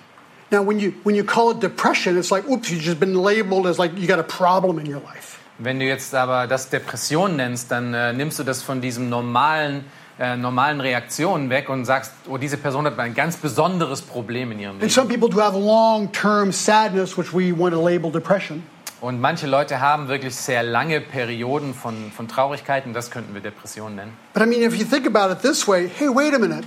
Now, 0.52 0.62
when 0.62 0.80
you 0.80 0.94
when 1.04 1.16
you 1.16 1.24
call 1.24 1.52
it 1.52 1.62
depression, 1.62 2.18
it's 2.18 2.32
like, 2.32 2.48
oops, 2.48 2.70
you've 2.70 2.84
just 2.84 3.00
been 3.00 3.16
labeled 3.16 3.66
as 3.66 3.78
like 3.78 3.98
you 3.98 4.08
got 4.08 4.20
a 4.20 4.24
problem 4.24 4.80
in 4.80 4.86
your 4.86 5.02
life. 5.02 5.40
Wenn 5.58 5.80
du 5.80 5.86
jetzt 5.86 6.14
aber 6.14 6.48
das 6.48 6.70
Depression 6.70 7.38
nennst, 7.38 7.72
dann 7.72 7.94
äh, 7.94 8.14
nimmst 8.14 8.40
du 8.40 8.44
das 8.44 8.62
von 8.62 8.82
diesem 8.82 9.10
normalen, 9.10 9.86
äh, 10.20 10.38
normalen 10.38 10.80
Reaktionen 10.80 11.50
weg 11.50 11.70
und 11.70 11.86
sagst, 11.86 12.14
oh, 12.30 12.38
diese 12.38 12.58
Person 12.58 12.86
hat 12.86 12.98
ein 13.00 13.14
ganz 13.14 13.38
besonderes 13.38 14.02
Problem 14.02 14.52
in 14.52 14.60
ihrem 14.60 14.72
And 14.74 14.82
Leben. 14.82 14.94
some 14.94 15.08
people 15.08 15.30
do 15.30 15.42
have 15.42 15.58
long-term 15.58 16.52
sadness, 16.52 17.18
which 17.18 17.34
we 17.34 17.52
want 17.58 17.74
to 17.74 17.86
label 17.86 18.12
depression. 18.12 18.64
Und 19.02 19.20
manche 19.20 19.46
Leute 19.46 19.82
haben 19.82 20.08
wirklich 20.08 20.36
sehr 20.36 20.64
lange 20.64 21.02
Perioden 21.02 21.74
von, 21.74 22.12
von 22.16 22.28
Traurigkeit 22.28 22.86
und 22.86 22.94
das 22.94 23.12
könnten 23.12 23.34
wir 23.34 23.42
Depression 23.42 23.96
nennen. 23.96 24.14
But 24.34 24.44
I 24.44 24.46
mean, 24.46 24.62
if 24.64 24.76
you 24.76 24.86
think 24.86 25.06
about 25.06 25.32
it 25.32 25.42
this 25.42 25.68
way, 25.68 25.90
hey, 25.98 26.08
wait 26.08 26.34
a 26.34 26.40
minute. 26.40 26.66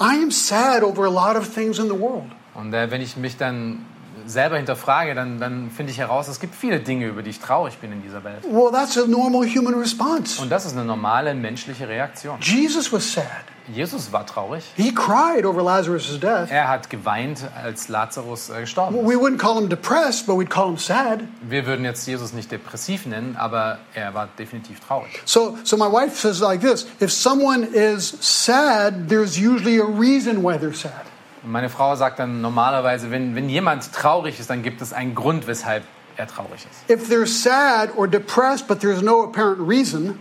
I 0.00 0.20
am 0.22 0.30
sad 0.30 0.82
over 0.82 1.04
a 1.06 1.10
lot 1.10 1.36
of 1.36 1.48
things 1.54 1.78
in 1.78 1.86
the 1.86 1.98
world. 1.98 2.26
Und 2.54 2.74
äh, 2.74 2.90
wenn 2.90 3.00
ich 3.00 3.16
mich 3.16 3.36
dann 3.36 3.84
selber 4.28 4.56
hinterfrage, 4.56 5.14
dann, 5.14 5.40
dann 5.40 5.70
finde 5.70 5.92
ich 5.92 5.98
heraus, 5.98 6.28
es 6.28 6.40
gibt 6.40 6.54
viele 6.54 6.80
Dinge, 6.80 7.06
über 7.06 7.22
die 7.22 7.30
ich 7.30 7.40
traurig 7.40 7.78
bin 7.78 7.92
in 7.92 8.02
dieser 8.02 8.22
Welt. 8.24 8.44
Well, 8.44 8.70
that's 8.72 8.96
a 8.96 9.06
normal 9.06 9.46
human 9.46 9.74
response. 9.74 10.40
Und 10.40 10.50
das 10.50 10.66
ist 10.66 10.72
eine 10.72 10.84
normale 10.84 11.34
menschliche 11.34 11.88
Reaktion. 11.88 12.38
Jesus 12.40 12.92
was 12.92 13.12
sad. 13.12 13.24
Jesus 13.70 14.10
war 14.12 14.24
traurig. 14.26 14.64
He 14.76 14.94
cried 14.94 15.44
over 15.44 15.62
Lazarus' 15.62 16.18
death. 16.18 16.50
Er 16.50 16.68
hat 16.68 16.88
geweint, 16.88 17.42
als 17.62 17.88
Lazarus 17.88 18.48
äh, 18.48 18.60
gestorben 18.62 19.06
We 19.06 19.12
ist. 19.12 19.20
wouldn't 19.20 19.36
call 19.36 19.60
him 19.60 19.68
depressed, 19.68 20.26
but 20.26 20.38
we'd 20.38 20.48
call 20.48 20.68
him 20.68 20.78
sad. 20.78 21.20
Wir 21.42 21.66
würden 21.66 21.84
jetzt 21.84 22.06
Jesus 22.06 22.32
nicht 22.32 22.50
depressiv 22.50 23.04
nennen, 23.04 23.36
aber 23.36 23.78
er 23.94 24.14
war 24.14 24.28
definitiv 24.38 24.80
traurig. 24.80 25.20
So, 25.26 25.58
so 25.64 25.76
my 25.76 25.84
wife 25.84 26.16
says 26.18 26.40
like 26.40 26.62
this: 26.62 26.86
If 26.98 27.12
someone 27.12 27.62
is 27.64 28.16
sad, 28.20 29.08
there's 29.10 29.38
usually 29.38 29.78
a 29.78 29.84
reason 29.84 30.42
why 30.42 30.56
they're 30.58 30.72
sad. 30.72 30.92
Und 31.42 31.52
meine 31.52 31.68
Frau 31.68 31.94
sagt 31.96 32.18
dann 32.18 32.40
normalerweise, 32.40 33.10
wenn, 33.10 33.34
wenn 33.34 33.48
jemand 33.48 33.92
traurig 33.92 34.40
ist, 34.40 34.50
dann 34.50 34.62
gibt 34.62 34.80
es 34.82 34.92
einen 34.92 35.14
Grund, 35.14 35.46
weshalb 35.46 35.84
er 36.16 36.26
traurig 36.26 36.66
ist. 36.70 36.90
If 36.90 37.08
they're 37.08 37.26
sad 37.26 37.96
or 37.96 38.08
depressed, 38.08 38.66
but 38.66 38.80
there's 38.80 39.02
no 39.02 39.24
apparent 39.24 39.60
reason, 39.60 40.18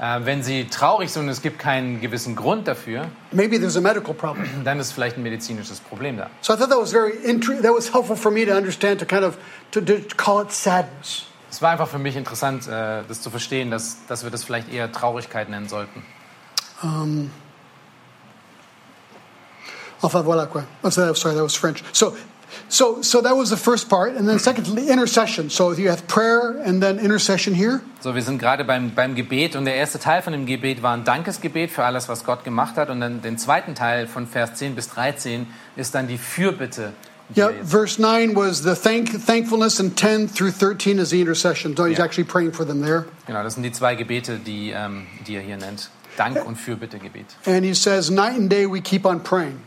Äh, 0.00 0.24
wenn 0.24 0.42
sie 0.42 0.64
traurig 0.64 1.10
sind 1.10 1.24
und 1.24 1.28
es 1.28 1.42
gibt 1.42 1.58
keinen 1.58 2.00
gewissen 2.00 2.34
Grund 2.34 2.66
dafür, 2.66 3.08
maybe 3.32 3.60
there's 3.60 3.76
a 3.76 3.82
medical 3.82 4.14
problem. 4.14 4.48
dann 4.64 4.80
ist 4.80 4.92
vielleicht 4.92 5.18
ein 5.18 5.22
medizinisches 5.22 5.78
Problem 5.78 6.16
da. 6.16 6.30
So 6.40 6.54
I 6.54 6.56
thought 6.56 6.70
that 6.70 6.80
was 6.80 6.90
very 6.90 7.12
that 7.60 7.74
was 7.74 7.92
helpful 7.92 8.16
for 8.16 8.30
me 8.30 8.46
to 8.46 8.56
understand 8.56 8.98
to 9.00 9.04
kind 9.04 9.24
of 9.24 9.36
to, 9.72 9.82
to 9.82 10.16
call 10.16 10.42
it 10.42 10.52
sadness. 10.52 11.26
Es 11.50 11.60
war 11.60 11.72
einfach 11.72 11.88
für 11.88 11.98
mich 11.98 12.16
interessant, 12.16 12.66
äh, 12.66 13.02
das 13.06 13.20
zu 13.20 13.28
verstehen, 13.28 13.70
dass, 13.70 13.98
dass 14.06 14.24
wir 14.24 14.30
das 14.30 14.42
vielleicht 14.42 14.72
eher 14.72 14.90
Traurigkeit 14.90 15.50
nennen 15.50 15.68
sollten. 15.68 16.02
Enfin 20.02 20.22
voilà 20.22 20.46
quoi. 20.46 20.62
So 20.82 21.00
that- 21.02 21.16
sorry, 21.16 21.34
that 21.34 21.42
was 21.42 21.54
French. 21.56 21.82
So, 21.92 22.14
so, 22.68 23.00
so 23.02 23.20
that 23.22 23.36
was 23.36 23.50
the 23.50 23.56
first 23.56 23.88
part, 23.88 24.16
and 24.16 24.26
then 24.28 24.38
secondly, 24.38 24.88
intercession. 24.88 25.50
So 25.50 25.72
you 25.72 25.88
have 25.90 26.06
prayer 26.08 26.56
and 26.64 26.80
then 26.82 26.98
intercession 26.98 27.54
here. 27.54 27.80
So, 28.00 28.14
wir 28.14 28.22
sind 28.22 28.38
gerade 28.38 28.64
beim, 28.64 28.90
beim 28.94 29.14
Gebet 29.14 29.56
und 29.56 29.64
der 29.66 29.74
erste 29.74 29.98
Teil 29.98 30.22
von 30.22 30.32
dem 30.32 30.46
Gebet 30.46 30.82
war 30.82 30.94
ein 30.96 31.04
Dankesgebet 31.04 31.70
für 31.70 31.84
alles, 31.84 32.08
was 32.08 32.24
Gott 32.24 32.42
gemacht 32.44 32.76
hat. 32.76 32.90
Und 32.90 33.00
dann 33.00 33.22
den 33.22 33.38
zweiten 33.38 33.74
Teil 33.74 34.06
von 34.06 34.26
Vers 34.26 34.54
10 34.54 34.74
bis 34.74 34.88
13 34.88 35.46
ist 35.76 35.94
dann 35.94 36.08
die 36.08 36.18
Fürbitte. 36.18 36.92
Yeah, 37.36 37.50
verse 37.64 38.00
nine 38.02 38.34
was 38.34 38.64
the 38.64 38.74
thank 38.74 39.24
thankfulness, 39.24 39.78
and 39.78 39.94
ten 39.96 40.26
through 40.28 40.50
thirteen 40.50 40.98
is 40.98 41.10
the 41.10 41.20
intercession. 41.20 41.76
So 41.76 41.84
he's 41.86 41.96
Yeah. 41.98 42.04
actually 42.04 42.24
praying 42.24 42.52
for 42.52 42.66
them 42.66 42.82
there. 42.82 43.04
Genau, 43.28 43.44
das 43.44 43.54
sind 43.54 43.62
die 43.62 43.70
zwei 43.70 43.94
Gebete, 43.94 44.38
die, 44.38 44.72
ähm, 44.74 45.06
die 45.28 45.36
er 45.36 45.42
hier 45.42 45.56
nennt. 45.56 45.90
Dank- 46.16 46.44
und 46.44 46.56
Fürbittegebet. 46.56 47.26
And 47.46 47.64
he 47.64 47.72
says, 47.72 48.10
night 48.10 48.36
and 48.36 48.50
day 48.50 48.66
we 48.66 48.80
keep 48.80 49.04
on 49.06 49.22
praying. 49.22 49.60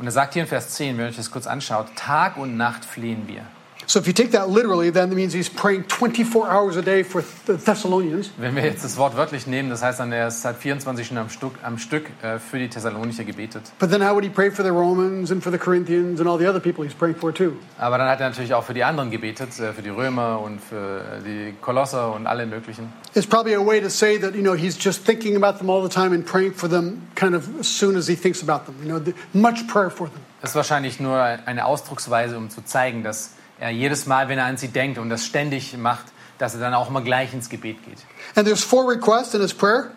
Und 0.00 0.06
er 0.06 0.12
sagt 0.12 0.32
hier 0.32 0.44
in 0.44 0.48
Vers 0.48 0.70
10, 0.70 0.96
wenn 0.96 1.04
ihr 1.04 1.08
euch 1.10 1.16
das 1.16 1.30
kurz 1.30 1.46
anschaut, 1.46 1.94
Tag 1.94 2.38
und 2.38 2.56
Nacht 2.56 2.86
flehen 2.86 3.28
wir. 3.28 3.42
So 3.90 3.98
if 3.98 4.06
you 4.06 4.12
take 4.12 4.30
that 4.30 4.48
literally, 4.48 4.90
then 4.90 5.10
that 5.10 5.16
means 5.16 5.32
he's 5.32 5.48
praying 5.48 5.82
24 5.82 6.48
hours 6.48 6.76
a 6.76 6.80
day 6.80 7.02
for 7.02 7.24
the 7.46 7.56
Thessalonians. 7.56 8.30
Wenn 8.38 8.54
wir 8.54 8.62
jetzt 8.62 8.84
das 8.84 8.96
Wort 8.96 9.16
wörtlich 9.16 9.48
nehmen, 9.48 9.68
das 9.68 9.82
heißt 9.82 9.98
dann, 9.98 10.12
er 10.12 10.30
seit 10.30 10.58
24 10.58 11.04
Stunden 11.04 11.20
am 11.20 11.28
Stück, 11.28 11.54
am 11.64 11.76
Stück 11.76 12.08
äh, 12.22 12.38
für 12.38 12.60
die 12.60 12.68
Thessalonicher 12.68 13.24
gebetet. 13.24 13.72
But 13.80 13.90
then 13.90 14.00
how 14.00 14.14
would 14.14 14.22
he 14.22 14.30
pray 14.30 14.48
for 14.48 14.64
the 14.64 14.70
Romans 14.70 15.32
and 15.32 15.42
for 15.42 15.50
the 15.50 15.58
Corinthians 15.58 16.20
and 16.20 16.28
all 16.28 16.38
the 16.38 16.46
other 16.46 16.60
people 16.60 16.84
he's 16.84 16.94
praying 16.94 17.16
for 17.16 17.34
too? 17.34 17.54
Aber 17.78 17.98
dann 17.98 18.08
hat 18.08 18.20
er 18.20 18.28
natürlich 18.28 18.54
auch 18.54 18.62
für 18.62 18.74
die 18.74 18.84
anderen 18.84 19.10
gebetet, 19.10 19.58
äh, 19.58 19.72
für 19.72 19.82
die 19.82 19.88
Römer 19.88 20.40
und 20.40 20.60
für 20.60 21.00
äh, 21.00 21.24
die 21.24 21.54
Kolosser 21.60 22.14
und 22.14 22.28
alle 22.28 22.46
möglichen. 22.46 22.92
It's 23.14 23.26
probably 23.26 23.56
a 23.56 23.66
way 23.66 23.80
to 23.80 23.88
say 23.88 24.20
that, 24.20 24.36
you 24.36 24.42
know, 24.42 24.54
he's 24.54 24.76
just 24.80 25.04
thinking 25.04 25.34
about 25.34 25.58
them 25.58 25.68
all 25.68 25.82
the 25.82 25.92
time 25.92 26.14
and 26.14 26.24
praying 26.24 26.54
for 26.54 26.70
them 26.70 27.08
kind 27.16 27.34
of 27.34 27.48
as 27.58 27.66
soon 27.66 27.96
as 27.96 28.06
he 28.06 28.14
thinks 28.14 28.40
about 28.40 28.66
them. 28.66 28.76
You 28.84 28.88
know, 28.88 29.00
the, 29.04 29.14
much 29.32 29.66
prayer 29.66 29.90
for 29.90 30.06
them. 30.06 30.20
Das 30.42 30.50
ist 30.50 30.56
wahrscheinlich 30.56 31.00
nur 31.00 31.20
eine 31.20 31.64
Ausdrucksweise, 31.64 32.38
um 32.38 32.50
zu 32.50 32.64
zeigen, 32.64 33.02
dass 33.02 33.32
er 33.60 33.70
jedes 33.70 34.06
Mal, 34.06 34.28
wenn 34.28 34.38
er 34.38 34.46
an 34.46 34.56
sie 34.56 34.68
denkt 34.68 34.98
und 34.98 35.10
das 35.10 35.24
ständig 35.24 35.76
macht, 35.76 36.06
dass 36.38 36.54
er 36.54 36.60
dann 36.60 36.74
auch 36.74 36.88
immer 36.88 37.02
gleich 37.02 37.32
ins 37.34 37.48
Gebet 37.48 37.84
geht. 37.84 37.98
And 38.34 38.46
there's 38.46 38.64
four 38.64 38.90
requests 38.90 39.34
in 39.34 39.42
his 39.42 39.54
prayer. 39.54 39.90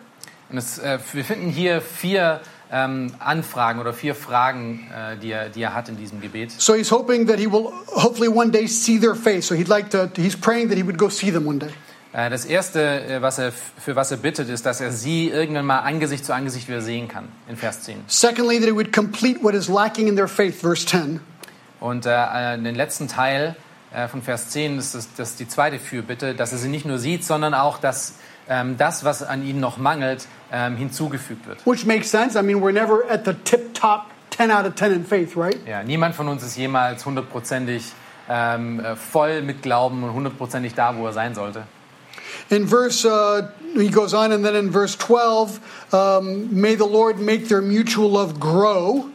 Und 0.50 0.58
es, 0.58 0.78
äh, 0.78 0.98
wir 1.12 1.24
finden 1.24 1.48
hier 1.48 1.80
vier 1.80 2.40
ähm, 2.70 3.12
Anfragen 3.18 3.80
oder 3.80 3.92
vier 3.92 4.14
Fragen, 4.14 4.90
äh, 4.92 5.16
die, 5.16 5.30
er, 5.30 5.48
die 5.48 5.62
er 5.62 5.74
hat 5.74 5.88
in 5.88 5.96
diesem 5.96 6.20
Gebet. 6.20 6.52
So 6.52 6.74
he's 6.74 6.90
hoping 6.90 7.26
that 7.26 7.38
he 7.38 7.50
will 7.50 7.72
hopefully 7.94 8.28
one 8.28 8.50
day 8.50 8.66
see 8.66 8.98
their 8.98 9.14
face. 9.14 9.46
So 9.46 9.54
he'd 9.54 9.68
like 9.68 9.90
to, 9.90 10.10
he's 10.16 10.36
praying 10.36 10.68
that 10.68 10.76
he 10.76 10.84
would 10.84 10.98
go 10.98 11.08
see 11.08 11.32
them 11.32 11.46
one 11.46 11.58
day. 11.58 11.70
Äh, 12.12 12.30
das 12.30 12.44
Erste, 12.44 12.80
äh, 12.80 13.22
was 13.22 13.38
er, 13.38 13.50
für 13.52 13.96
was 13.96 14.10
er 14.10 14.18
bittet, 14.18 14.48
ist, 14.48 14.66
dass 14.66 14.80
er 14.80 14.92
sie 14.92 15.30
irgendwann 15.30 15.66
mal 15.66 15.80
Angesicht 15.80 16.24
zu 16.24 16.34
Angesicht 16.34 16.68
wieder 16.68 16.80
sehen 16.80 17.08
kann, 17.08 17.28
in 17.48 17.56
Vers 17.56 17.82
10. 17.82 18.04
Secondly, 18.06 18.60
that 18.60 18.68
he 18.68 18.74
would 18.74 18.92
complete 18.92 19.42
what 19.42 19.54
is 19.54 19.68
lacking 19.68 20.06
in 20.06 20.14
their 20.14 20.28
faith, 20.28 20.60
verse 20.60 20.86
10. 20.86 21.20
Und 21.84 22.06
äh, 22.06 22.56
den 22.56 22.74
letzten 22.74 23.08
Teil 23.08 23.56
äh, 23.92 24.08
von 24.08 24.22
Vers 24.22 24.48
10 24.48 24.78
ist 24.78 24.94
das, 24.94 25.06
das 25.18 25.30
ist 25.32 25.40
die 25.40 25.46
zweite 25.46 25.78
Fürbitte, 25.78 26.34
dass 26.34 26.52
er 26.52 26.56
sie 26.56 26.70
nicht 26.70 26.86
nur 26.86 26.96
sieht, 26.96 27.24
sondern 27.24 27.52
auch, 27.52 27.76
dass 27.76 28.14
ähm, 28.48 28.78
das, 28.78 29.04
was 29.04 29.22
an 29.22 29.44
ihnen 29.46 29.60
noch 29.60 29.76
mangelt, 29.76 30.26
ähm, 30.50 30.78
hinzugefügt 30.78 31.46
wird. 31.46 31.58
Which 31.66 31.84
makes 31.84 32.10
sense. 32.10 32.38
I 32.38 32.42
mean, 32.42 32.62
we're 32.62 32.72
never 32.72 33.02
at 33.10 33.26
the 33.26 33.34
tip 33.34 33.74
top 33.74 34.06
10 34.30 34.50
out 34.50 34.64
of 34.64 34.76
10 34.76 34.92
in 34.92 35.04
faith, 35.04 35.36
right? 35.36 35.58
Ja, 35.66 35.82
niemand 35.82 36.14
von 36.14 36.26
uns 36.28 36.42
ist 36.42 36.56
jemals 36.56 37.04
hundertprozentig 37.04 37.92
ähm, 38.30 38.80
äh, 38.80 38.96
voll 38.96 39.42
mit 39.42 39.60
Glauben 39.60 40.04
und 40.04 40.14
hundertprozentig 40.14 40.72
da, 40.72 40.96
wo 40.96 41.04
er 41.04 41.12
sein 41.12 41.34
sollte. 41.34 41.64
In 42.48 42.66
verse, 42.66 43.06
uh, 43.06 43.42
he 43.78 43.90
goes 43.90 44.14
on, 44.14 44.32
and 44.32 44.42
then 44.42 44.54
in 44.54 44.72
verse 44.72 44.96
12, 44.96 45.60
um, 45.92 46.48
may 46.50 46.76
the 46.76 46.88
Lord 46.90 47.20
make 47.20 47.48
their 47.48 47.60
mutual 47.60 48.10
love 48.10 48.40
grow. 48.40 49.10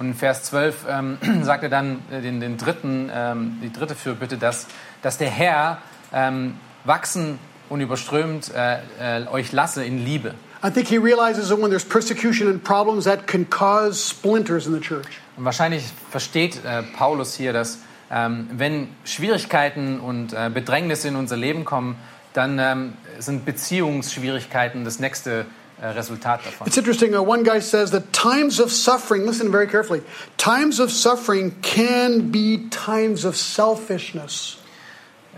Und 0.00 0.06
in 0.06 0.14
Vers 0.14 0.44
12 0.44 0.86
ähm, 0.88 1.18
sagt 1.42 1.62
er 1.62 1.68
dann 1.68 2.02
äh, 2.10 2.22
den, 2.22 2.40
den 2.40 2.56
dritten, 2.56 3.10
ähm, 3.14 3.58
die 3.62 3.70
dritte 3.70 3.94
Fürbitte, 3.94 4.38
dass, 4.38 4.66
dass 5.02 5.18
der 5.18 5.28
Herr 5.28 5.76
ähm, 6.10 6.54
wachsen 6.84 7.38
und 7.68 7.82
überströmt 7.82 8.50
äh, 8.54 8.78
äh, 8.98 9.28
euch 9.28 9.52
lasse 9.52 9.84
in 9.84 10.02
Liebe. 10.02 10.34
I 10.64 10.70
think 10.70 10.88
he 10.88 10.96
realizes 10.96 11.50
that 11.50 11.58
when 11.58 11.70
there's 11.70 11.84
persecution 11.84 12.48
and 12.48 12.64
problems, 12.64 13.04
that 13.04 13.26
can 13.26 13.48
cause 13.50 14.02
splinters 14.02 14.66
in 14.66 14.72
the 14.72 14.80
church. 14.80 15.20
Und 15.36 15.44
wahrscheinlich 15.44 15.84
versteht 16.10 16.64
äh, 16.64 16.82
Paulus 16.96 17.34
hier, 17.34 17.52
dass 17.52 17.80
ähm, 18.10 18.48
wenn 18.52 18.88
Schwierigkeiten 19.04 20.00
und 20.00 20.32
äh, 20.32 20.50
Bedrängnisse 20.52 21.08
in 21.08 21.16
unser 21.16 21.36
Leben 21.36 21.66
kommen, 21.66 21.96
dann 22.32 22.58
ähm, 22.58 22.94
sind 23.18 23.44
Beziehungsschwierigkeiten 23.44 24.82
das 24.84 24.98
nächste 24.98 25.44
Resultat 25.80 26.44
davon. 26.44 26.66
It's 26.66 26.76
interesting. 26.76 27.14
Uh, 27.14 27.22
one 27.22 27.42
guy 27.42 27.60
says 27.60 27.90
that 27.92 28.12
times 28.12 28.60
of 28.60 28.70
suffering, 28.70 29.24
listen 29.24 29.50
very 29.50 29.66
carefully, 29.66 30.02
times 30.36 30.78
of 30.78 30.90
suffering 30.90 31.54
can 31.62 32.30
be 32.30 32.68
times 32.68 33.24
of 33.24 33.36
selfishness. 33.36 34.58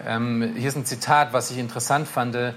Ähm, 0.04 0.54
hier 0.56 0.68
ist 0.68 0.76
ein 0.76 0.84
Zitat, 0.84 1.32
was 1.32 1.50
ich 1.50 1.58
interessant 1.58 2.08
fand. 2.08 2.34
Äh, 2.34 2.52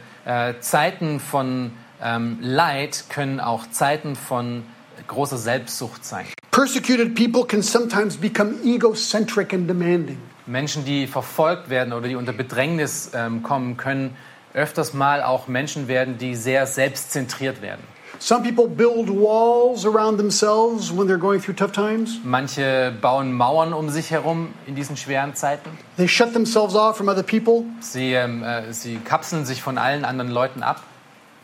Zeiten 0.61 1.19
von 1.19 1.71
ähm, 2.01 2.39
Leid 2.41 3.05
können 3.09 3.39
auch 3.39 3.69
Zeiten 3.69 4.15
von 4.15 4.63
großer 5.07 5.37
Selbstsucht 5.37 6.03
sein. 6.03 6.25
Persecuted 6.51 7.13
people 7.13 7.45
can 7.45 7.61
sometimes 7.61 8.17
become 8.17 8.55
egocentric 8.63 9.53
and 9.53 9.69
demanding. 9.69 10.17
Menschen, 10.47 10.85
die 10.85 11.07
verfolgt 11.07 11.69
werden 11.69 11.93
oder 11.93 12.07
die 12.07 12.15
unter 12.15 12.33
Bedrängnis 12.33 13.11
ähm, 13.13 13.43
kommen, 13.43 13.77
können 13.77 14.15
öfters 14.55 14.93
mal 14.93 15.21
auch 15.21 15.47
Menschen 15.47 15.87
werden, 15.87 16.17
die 16.17 16.35
sehr 16.35 16.65
selbstzentriert 16.65 17.61
werden. 17.61 17.83
Some 18.17 18.43
people 18.43 18.67
build 18.67 19.09
walls 19.09 19.85
around 19.85 20.17
themselves 20.17 20.89
when 20.89 21.07
they're 21.07 21.17
going 21.17 21.41
through 21.41 21.55
tough 21.55 21.73
times. 21.73 22.19
Manche 22.23 22.93
bauen 23.01 23.33
Mauern 23.33 23.73
um 23.73 23.89
sich 23.89 24.09
herum 24.09 24.53
in 24.65 24.75
diesen 24.75 24.95
schweren 24.95 25.35
Zeiten. 25.35 25.69
They 25.97 26.07
shut 26.07 26.31
themselves 26.31 26.75
off 26.75 26.95
from 26.95 27.09
other 27.09 27.23
people. 27.23 27.65
Sie, 27.81 28.13
ähm, 28.13 28.41
äh, 28.41 28.71
sie 28.71 28.97
kapseln 28.97 29.45
sich 29.45 29.61
von 29.61 29.77
allen 29.77 30.05
anderen 30.05 30.31
Leuten 30.31 30.63
ab. 30.63 30.81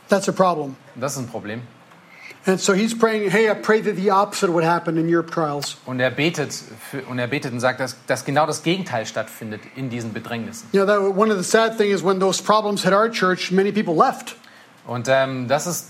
That's 0.07 0.30
a 0.30 0.32
problem. 0.32 0.78
Das 0.95 1.14
ist 1.14 1.20
ein 1.20 1.28
Problem. 1.28 1.62
And 2.45 2.59
so 2.59 2.73
he's 2.73 2.97
praying, 2.97 3.29
hey, 3.29 3.51
I 3.51 3.53
pray 3.53 3.81
that 3.81 3.95
the 3.95 4.09
opposite 4.09 4.51
would 4.51 4.63
happen 4.63 4.97
in 4.97 5.07
your 5.07 5.23
trials. 5.23 5.77
Und 5.85 5.99
er 5.99 6.09
betet, 6.09 6.51
für, 6.51 7.03
und 7.03 7.19
er 7.19 7.27
betet 7.27 7.53
und 7.53 7.59
sagt, 7.59 7.79
dass, 7.79 7.95
dass 8.07 8.25
genau 8.25 8.47
das 8.47 8.63
Gegenteil 8.63 9.05
stattfindet 9.05 9.61
in 9.75 9.89
diesen 9.91 10.11
Bedrängnissen. 10.11 10.67
You 10.71 10.83
know, 10.83 10.87
that, 10.87 11.15
one 11.15 11.31
of 11.31 11.37
the 11.37 11.43
sad 11.43 11.77
things 11.77 11.93
is 11.93 12.03
when 12.03 12.19
those 12.19 12.41
problems 12.41 12.83
hit 12.83 12.93
our 12.93 13.09
church, 13.09 13.51
many 13.51 13.71
people 13.71 13.95
left. 13.95 14.35
Und 14.87 15.07
ähm, 15.07 15.47
das 15.47 15.67
ist, 15.67 15.89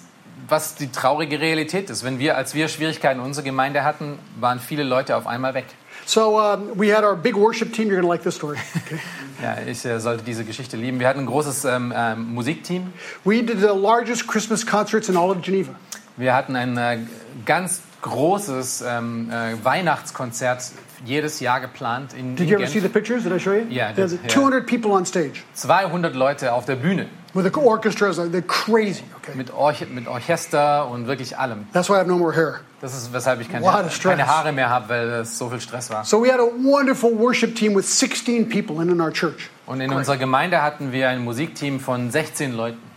was 0.50 0.76
die 0.76 0.92
traurige 0.92 1.40
Realität 1.40 1.90
ist. 1.90 2.04
Wenn 2.04 2.20
wir, 2.20 2.36
als 2.36 2.54
wir 2.54 2.68
Schwierigkeiten 2.68 3.22
in 3.22 3.26
unserer 3.26 3.46
Gemeinde 3.46 3.86
hatten, 3.86 4.20
waren 4.38 4.60
viele 4.60 4.84
Leute 4.84 5.16
auf 5.16 5.28
einmal 5.28 5.54
weg. 5.54 5.68
So 6.06 6.38
um, 6.38 6.78
we 6.78 6.94
had 6.94 7.04
our 7.04 7.16
big 7.16 7.36
worship 7.38 7.72
team. 7.74 7.88
You're 7.88 8.02
going 8.02 8.04
to 8.04 8.10
like 8.10 8.24
this 8.24 8.36
story. 8.36 8.58
Okay. 8.86 9.00
Ja, 9.42 9.58
ich 9.66 9.84
äh, 9.86 10.00
sollte 10.00 10.24
diese 10.24 10.44
Geschichte 10.44 10.78
lieben. 10.78 11.00
Wir 11.00 11.08
hatten 11.08 11.22
ein 11.22 11.26
großes 11.26 11.66
ähm, 11.66 11.94
ähm, 11.96 12.34
Musikteam. 12.34 12.94
we 13.24 13.42
did 13.42 13.60
the 13.60 13.74
largest 13.74 14.28
Christmas 14.28 14.66
concerts 14.66 15.10
in 15.10 15.18
all 15.18 15.32
of 15.32 15.42
Geneva. 15.42 15.74
Wir 16.18 16.34
hatten 16.36 16.56
ein 16.56 16.78
äh, 16.78 16.98
ganz 17.46 17.82
großes 18.02 18.84
ähm, 18.88 19.30
äh, 19.32 19.64
Weihnachtskonzert 19.64 20.72
jedes 21.06 21.40
Jahr 21.40 21.60
geplant 21.62 22.14
in, 22.14 22.36
Did 22.36 22.48
in 22.48 22.54
you 22.54 22.58
ever 22.58 22.68
see 22.68 22.74
the 22.74 22.82
Genf. 22.82 22.94
pictures? 22.94 23.24
Did 23.24 23.34
I 23.34 23.40
show 23.40 23.54
you? 23.54 23.66
Yeah, 23.70 23.90
I 23.90 23.94
did, 23.94 24.12
yeah. 24.12 24.28
200 24.28 24.68
people 24.68 24.92
on 24.92 25.06
stage 25.06 25.44
200 25.56 26.16
Leute 26.16 26.54
auf 26.54 26.66
der 26.66 26.76
Bühne 26.76 27.08
with 27.34 27.46
the 27.46 27.60
orchestras. 27.60 28.20
uh, 28.20 28.24
They're 28.24 28.42
crazy. 28.42 29.04
Okay. 29.18 29.34
mit, 29.36 29.52
Orch 29.54 29.88
mit 29.90 30.08
Orchester 30.08 30.90
und 30.90 31.08
wirklich 31.08 31.38
allem. 31.38 31.68
That's 31.74 31.90
why 31.90 31.96
I 31.96 32.00
have 32.00 32.08
no 32.08 32.18
more 32.18 32.36
hair. 32.36 32.62
Das 32.82 32.96
ist, 32.96 33.14
weshalb 33.14 33.40
ich 33.42 33.50
keine, 33.50 33.66
keine 34.02 34.28
Haare 34.28 34.52
mehr 34.52 34.70
habe, 34.70 34.90
weil 34.90 35.10
es 35.22 35.38
so 35.38 35.50
viel 35.50 35.62
Stress 35.62 35.90
war. 35.92 36.04
So 36.04 36.24
we 36.24 36.32
had 36.32 36.40
a 36.40 36.44
wonderful 36.44 37.18
worship 37.18 37.56
team 37.56 37.76
with 37.76 37.86
16 37.86 38.50
people 38.50 38.82
in, 38.82 38.90
in 38.90 39.00
our 39.00 39.12
church. 39.12 39.50
Und 39.68 39.82
in 39.82 39.94
unserer 39.94 40.18
Gemeinde 40.18 40.62
hatten 40.62 40.92
wir 40.92 41.10
ein 41.10 41.24
Musikteam 41.24 41.80
von 41.80 42.12
16 42.12 42.54
Leuten. 42.54 42.91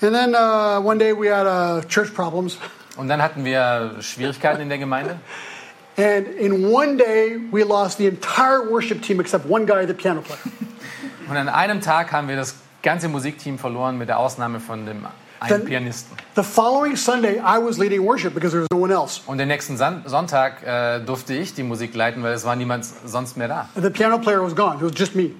And 0.00 0.14
then 0.14 0.34
uh, 0.34 0.80
one 0.80 0.98
day 0.98 1.12
we 1.12 1.28
had 1.28 1.46
uh, 1.46 1.82
church 1.88 2.14
problems. 2.14 2.58
Und 2.96 3.08
dann 3.08 3.20
hatten 3.20 3.44
wir 3.44 3.96
Schwierigkeiten 4.00 4.60
in 4.60 4.68
der 4.68 4.78
Gemeinde. 4.78 5.18
And 5.96 6.28
in 6.28 6.66
one 6.72 6.96
day, 6.96 7.38
we 7.50 7.64
lost 7.64 7.98
the 7.98 8.06
entire 8.06 8.70
worship 8.70 9.02
team 9.02 9.18
except 9.18 9.46
one 9.46 9.66
guy, 9.66 9.84
the 9.84 9.94
piano 9.94 10.20
player. 10.20 10.38
Und 11.28 11.36
an 11.36 11.48
einem 11.48 11.80
Tag 11.80 12.12
haben 12.12 12.28
wir 12.28 12.36
das 12.36 12.54
ganze 12.82 13.08
Musikteam 13.08 13.58
verloren, 13.58 13.98
mit 13.98 14.08
der 14.08 14.18
Ausnahme 14.18 14.60
von 14.60 14.86
dem 14.86 15.06
einen 15.40 15.64
Pianisten. 15.64 16.16
The 16.36 16.42
following 16.44 16.96
Sunday, 16.96 17.38
I 17.38 17.58
was 17.58 17.78
leading 17.78 18.04
worship 18.04 18.34
because 18.34 18.52
there 18.52 18.62
was 18.62 18.68
no 18.70 18.78
one 18.78 18.92
else. 18.92 19.20
Und 19.26 19.38
den 19.38 19.48
nächsten 19.48 19.76
Son 19.76 20.02
Sonntag 20.06 20.62
äh, 20.64 21.00
durfte 21.00 21.34
ich 21.34 21.54
die 21.54 21.64
Musik 21.64 21.94
leiten, 21.94 22.22
weil 22.22 22.32
es 22.32 22.44
war 22.44 22.54
niemand 22.54 22.84
sonst 22.84 23.36
mehr 23.36 23.48
da. 23.48 23.68
The 23.74 23.90
piano 23.90 24.18
player 24.18 24.42
was 24.42 24.54
gone. 24.54 24.76
It 24.76 24.82
was 24.82 24.92
just 24.96 25.16
me. 25.16 25.32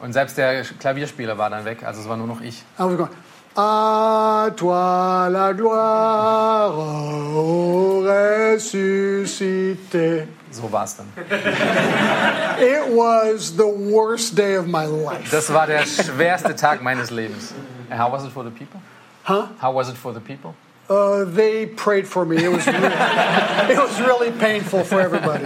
Und 0.00 0.12
selbst 0.12 0.36
der 0.38 0.62
Klavierspieler 0.62 1.38
war 1.38 1.50
dann 1.50 1.64
weg, 1.64 1.82
also 1.84 2.00
es 2.00 2.08
war 2.08 2.16
nur 2.16 2.26
noch 2.26 2.40
ich. 2.40 2.62
I 2.78 2.82
was 2.82 2.96
going, 2.96 3.10
À 3.56 4.50
toi 4.56 5.28
la 5.30 5.52
gloire, 5.52 6.74
ô 6.76 8.02
ressuscité. 9.14 10.26
So 10.50 10.68
war 10.70 10.84
es 10.84 10.96
dann. 10.96 11.06
It 12.60 12.88
was 12.94 13.56
the 13.56 13.66
worst 13.66 14.34
day 14.36 14.56
of 14.56 14.66
my 14.66 14.86
life. 14.86 15.30
Das 15.30 15.52
war 15.52 15.66
der 15.66 15.84
schwerste 15.86 16.54
Tag 16.56 16.82
meines 16.82 17.10
Lebens. 17.10 17.52
And 17.90 18.00
how 18.00 18.10
was 18.10 18.24
it 18.24 18.32
for 18.32 18.42
the 18.44 18.50
people? 18.50 18.80
Huh? 19.24 19.46
How 19.60 19.72
was 19.72 19.88
it 19.88 19.96
for 19.96 20.12
the 20.12 20.20
people? 20.20 20.54
Uh, 20.90 21.24
they 21.24 21.66
prayed 21.66 22.06
for 22.06 22.24
me. 22.26 22.36
It 22.36 22.50
was 22.52 22.66
really, 22.66 22.86
it 23.72 23.78
was 23.78 24.00
really 24.00 24.30
painful 24.32 24.84
for 24.84 25.00
everybody. 25.00 25.44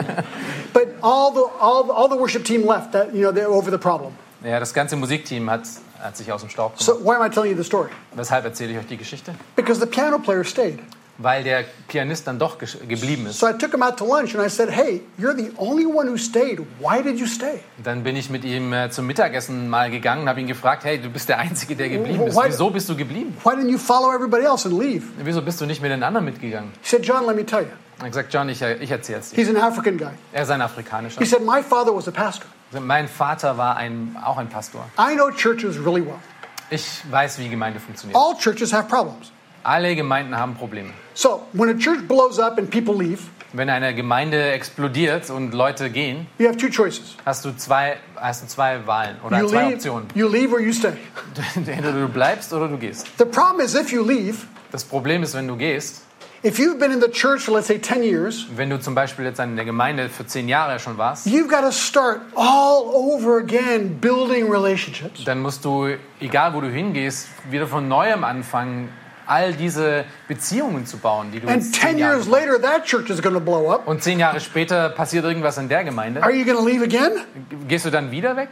But 0.72 0.88
all 1.02 1.30
the 1.32 1.46
all, 1.60 1.84
the- 1.84 1.92
all 1.92 2.08
the 2.08 2.16
worship 2.16 2.44
team 2.44 2.64
left. 2.66 2.92
That 2.92 3.14
you 3.14 3.30
know, 3.30 3.46
over 3.52 3.70
the 3.70 3.78
problem. 3.78 4.14
Ja, 4.44 4.58
das 4.60 4.72
ganze 4.72 4.96
Musikteam 4.96 5.48
hat, 5.50 5.62
Er 6.00 6.06
hat 6.06 6.16
sich 6.16 6.30
aus 6.30 6.42
dem 6.42 6.50
Staub 6.50 6.78
gemacht. 6.78 6.84
So 6.84 7.04
why 7.04 7.16
am 7.16 7.26
I 7.26 7.28
telling 7.28 7.50
you 7.50 7.56
the 7.56 7.64
story? 7.64 7.90
Weshalb 8.14 8.44
erzähle 8.44 8.72
ich 8.72 8.78
euch 8.78 8.86
die 8.86 8.96
Geschichte? 8.96 9.34
Because 9.56 9.80
the 9.80 9.86
piano 9.86 10.18
player 10.18 10.44
stayed. 10.44 10.78
Weil 11.20 11.42
der 11.42 11.64
Pianist 11.88 12.28
dann 12.28 12.38
doch 12.38 12.58
geblieben 12.58 13.26
ist. 13.26 13.40
So 13.40 13.48
I 13.48 13.52
took 13.52 13.72
him 13.72 13.82
out 13.82 13.96
to 13.96 14.04
lunch 14.06 14.36
and 14.36 14.46
I 14.46 14.48
said, 14.48 14.70
"Hey, 14.70 15.02
you're 15.18 15.34
the 15.36 15.50
only 15.56 15.84
one 15.84 16.08
who 16.08 16.16
stayed. 16.16 16.60
Why 16.78 17.02
did 17.02 17.18
you 17.18 17.26
stay?" 17.26 17.58
Dann 17.82 18.04
bin 18.04 18.14
ich 18.14 18.30
mit 18.30 18.44
ihm 18.44 18.72
äh, 18.72 18.88
zum 18.90 19.06
Mittagessen 19.06 19.68
mal 19.68 19.90
gegangen 19.90 20.22
und 20.22 20.28
habe 20.28 20.40
ihn 20.40 20.46
gefragt, 20.46 20.84
hey, 20.84 20.98
du 21.00 21.10
bist 21.10 21.28
der 21.28 21.38
Einzige, 21.40 21.74
der 21.74 21.88
geblieben 21.88 22.22
ist. 22.28 22.36
Why- 22.36 22.44
Wieso 22.46 22.70
bist 22.70 22.88
du 22.88 22.96
geblieben? 22.96 23.36
Why 23.42 23.50
didn't 23.50 23.68
you 23.70 23.78
follow 23.78 24.14
everybody 24.14 24.44
else 24.44 24.68
and 24.68 24.78
leave? 24.80 25.02
Wieso 25.24 25.42
bist 25.42 25.60
du 25.60 25.66
nicht 25.66 25.82
mit 25.82 25.90
den 25.90 26.04
anderen 26.04 26.24
mitgegangen? 26.24 26.70
He 26.82 26.88
said, 26.88 27.04
"John, 27.04 27.26
let 27.26 27.34
me 27.34 27.44
tell 27.44 27.62
you. 27.62 27.68
Er 27.98 28.04
hat 28.04 28.10
gesagt, 28.12 28.32
John, 28.32 28.48
ich, 28.48 28.62
äh, 28.62 28.74
ich 28.76 28.90
erzähle 28.92 29.18
es 29.18 29.30
dir. 29.30 29.36
He's 29.44 29.48
an 29.48 29.56
African 29.56 29.98
guy." 29.98 30.10
Er 30.32 30.42
ist 30.44 30.50
ein 30.50 30.62
Afrikanischer. 30.62 31.18
He 31.18 31.26
said, 31.26 31.44
"My 31.44 31.62
father 31.64 31.92
was 31.92 32.06
a 32.06 32.12
pastor. 32.12 32.46
Mein 32.80 33.08
Vater 33.08 33.58
war 33.58 33.76
ein, 33.76 34.16
auch 34.24 34.36
ein 34.38 34.48
Pastor. 34.48 34.84
I 35.00 35.16
know 35.16 35.30
churches 35.32 35.78
really 35.84 36.02
well. 36.06 36.14
Ich 36.70 37.00
weiß, 37.10 37.40
wie 37.40 37.48
Gemeinde 37.48 37.80
funktioniert. 37.80 38.16
All 38.16 38.36
churches 38.38 38.72
have 38.72 38.88
problems. 38.88 39.32
Alle 39.64 39.96
Gemeinden 39.96 40.36
haben 40.36 40.54
Probleme. 40.54 40.90
So 41.18 41.40
when 41.52 41.68
a 41.68 41.74
church 41.76 42.06
blows 42.06 42.38
up 42.38 42.58
and 42.58 42.70
people 42.70 42.94
leave, 42.94 43.18
Wenn 43.52 43.68
eine 43.70 43.92
Gemeinde 43.92 44.52
explodiert 44.52 45.30
und 45.30 45.52
Leute 45.52 45.90
gehen, 45.90 46.28
you 46.38 46.46
have 46.46 46.56
two 46.58 46.68
choices: 46.68 47.16
hast 47.26 47.44
du 47.44 47.50
zwei, 47.56 47.96
hast 48.14 48.44
du 48.44 48.46
zwei 48.46 48.86
Wahlen 48.86 49.16
oder 49.26 49.40
you 49.40 49.48
zwei 49.48 49.62
leave, 49.64 49.74
Optionen. 49.74 50.06
you 50.14 50.28
leave, 50.28 50.52
or 50.52 50.60
you 50.60 50.72
stay." 50.72 50.92
Entweder 51.56 51.90
du 51.90 52.06
bleibst 52.08 52.52
oder 52.52 52.68
du 52.68 52.76
gehst. 52.78 53.08
The 53.18 53.24
problem 53.24 53.66
is, 53.66 53.74
if 53.74 53.90
you 53.90 54.04
leave, 54.04 54.46
Das 54.70 54.84
Problem 54.84 55.24
ist, 55.24 55.34
wenn 55.34 55.48
du 55.48 55.56
gehst, 55.56 56.02
if 56.44 56.60
you've 56.60 56.78
been 56.78 56.92
in 56.92 57.00
the 57.00 57.10
church 57.10 57.40
for 57.42 57.52
let's 57.52 57.66
say 57.66 57.78
ten 57.80 58.04
years, 58.04 58.46
wenn 58.54 58.70
du 58.70 58.78
zum 58.78 58.94
Beispiel 58.94 59.24
jetzt 59.24 59.40
in 59.40 59.56
der 59.56 59.64
Gemeinde 59.64 60.08
für 60.10 60.24
zehn 60.24 60.48
Jahre 60.48 60.78
schon 60.78 60.98
warst, 60.98 61.26
you've 61.26 61.48
got 61.48 61.62
to 61.62 61.72
start 61.72 62.20
all 62.36 62.84
over 62.94 63.38
again 63.38 63.98
building 64.00 64.48
relationships. 64.48 65.24
dann 65.24 65.40
musst 65.40 65.64
du, 65.64 65.96
egal 66.20 66.54
wo 66.54 66.60
du 66.60 66.70
hingehst, 66.70 67.26
wieder 67.50 67.66
von 67.66 67.88
neuem 67.88 68.22
anfangen, 68.22 68.90
all 69.28 69.52
diese 69.54 70.04
Beziehungen 70.26 70.86
zu 70.86 70.96
bauen, 70.98 71.30
die 71.32 71.40
du 71.40 71.48
And 71.48 71.56
jetzt 71.62 71.74
10 71.74 71.82
zehn 71.90 71.98
Jahre 71.98 72.14
years 72.16 72.26
later, 72.28 72.60
that 72.60 72.84
church 72.84 73.10
is 73.10 73.20
going 73.22 73.34
to 73.34 73.40
blow 73.40 73.70
up. 73.70 73.86
und 73.86 74.02
zehn 74.02 74.18
Jahre 74.18 74.40
später 74.40 74.88
passiert 74.90 75.24
irgendwas 75.24 75.58
in 75.58 75.68
der 75.68 75.84
Gemeinde. 75.84 76.22
Are 76.22 76.32
you 76.32 76.44
going 76.44 76.56
to 76.58 76.64
leave 76.66 76.82
again? 76.82 77.12
Gehst 77.68 77.84
du 77.84 77.90
dann 77.90 78.10
wieder 78.10 78.36
weg? 78.36 78.50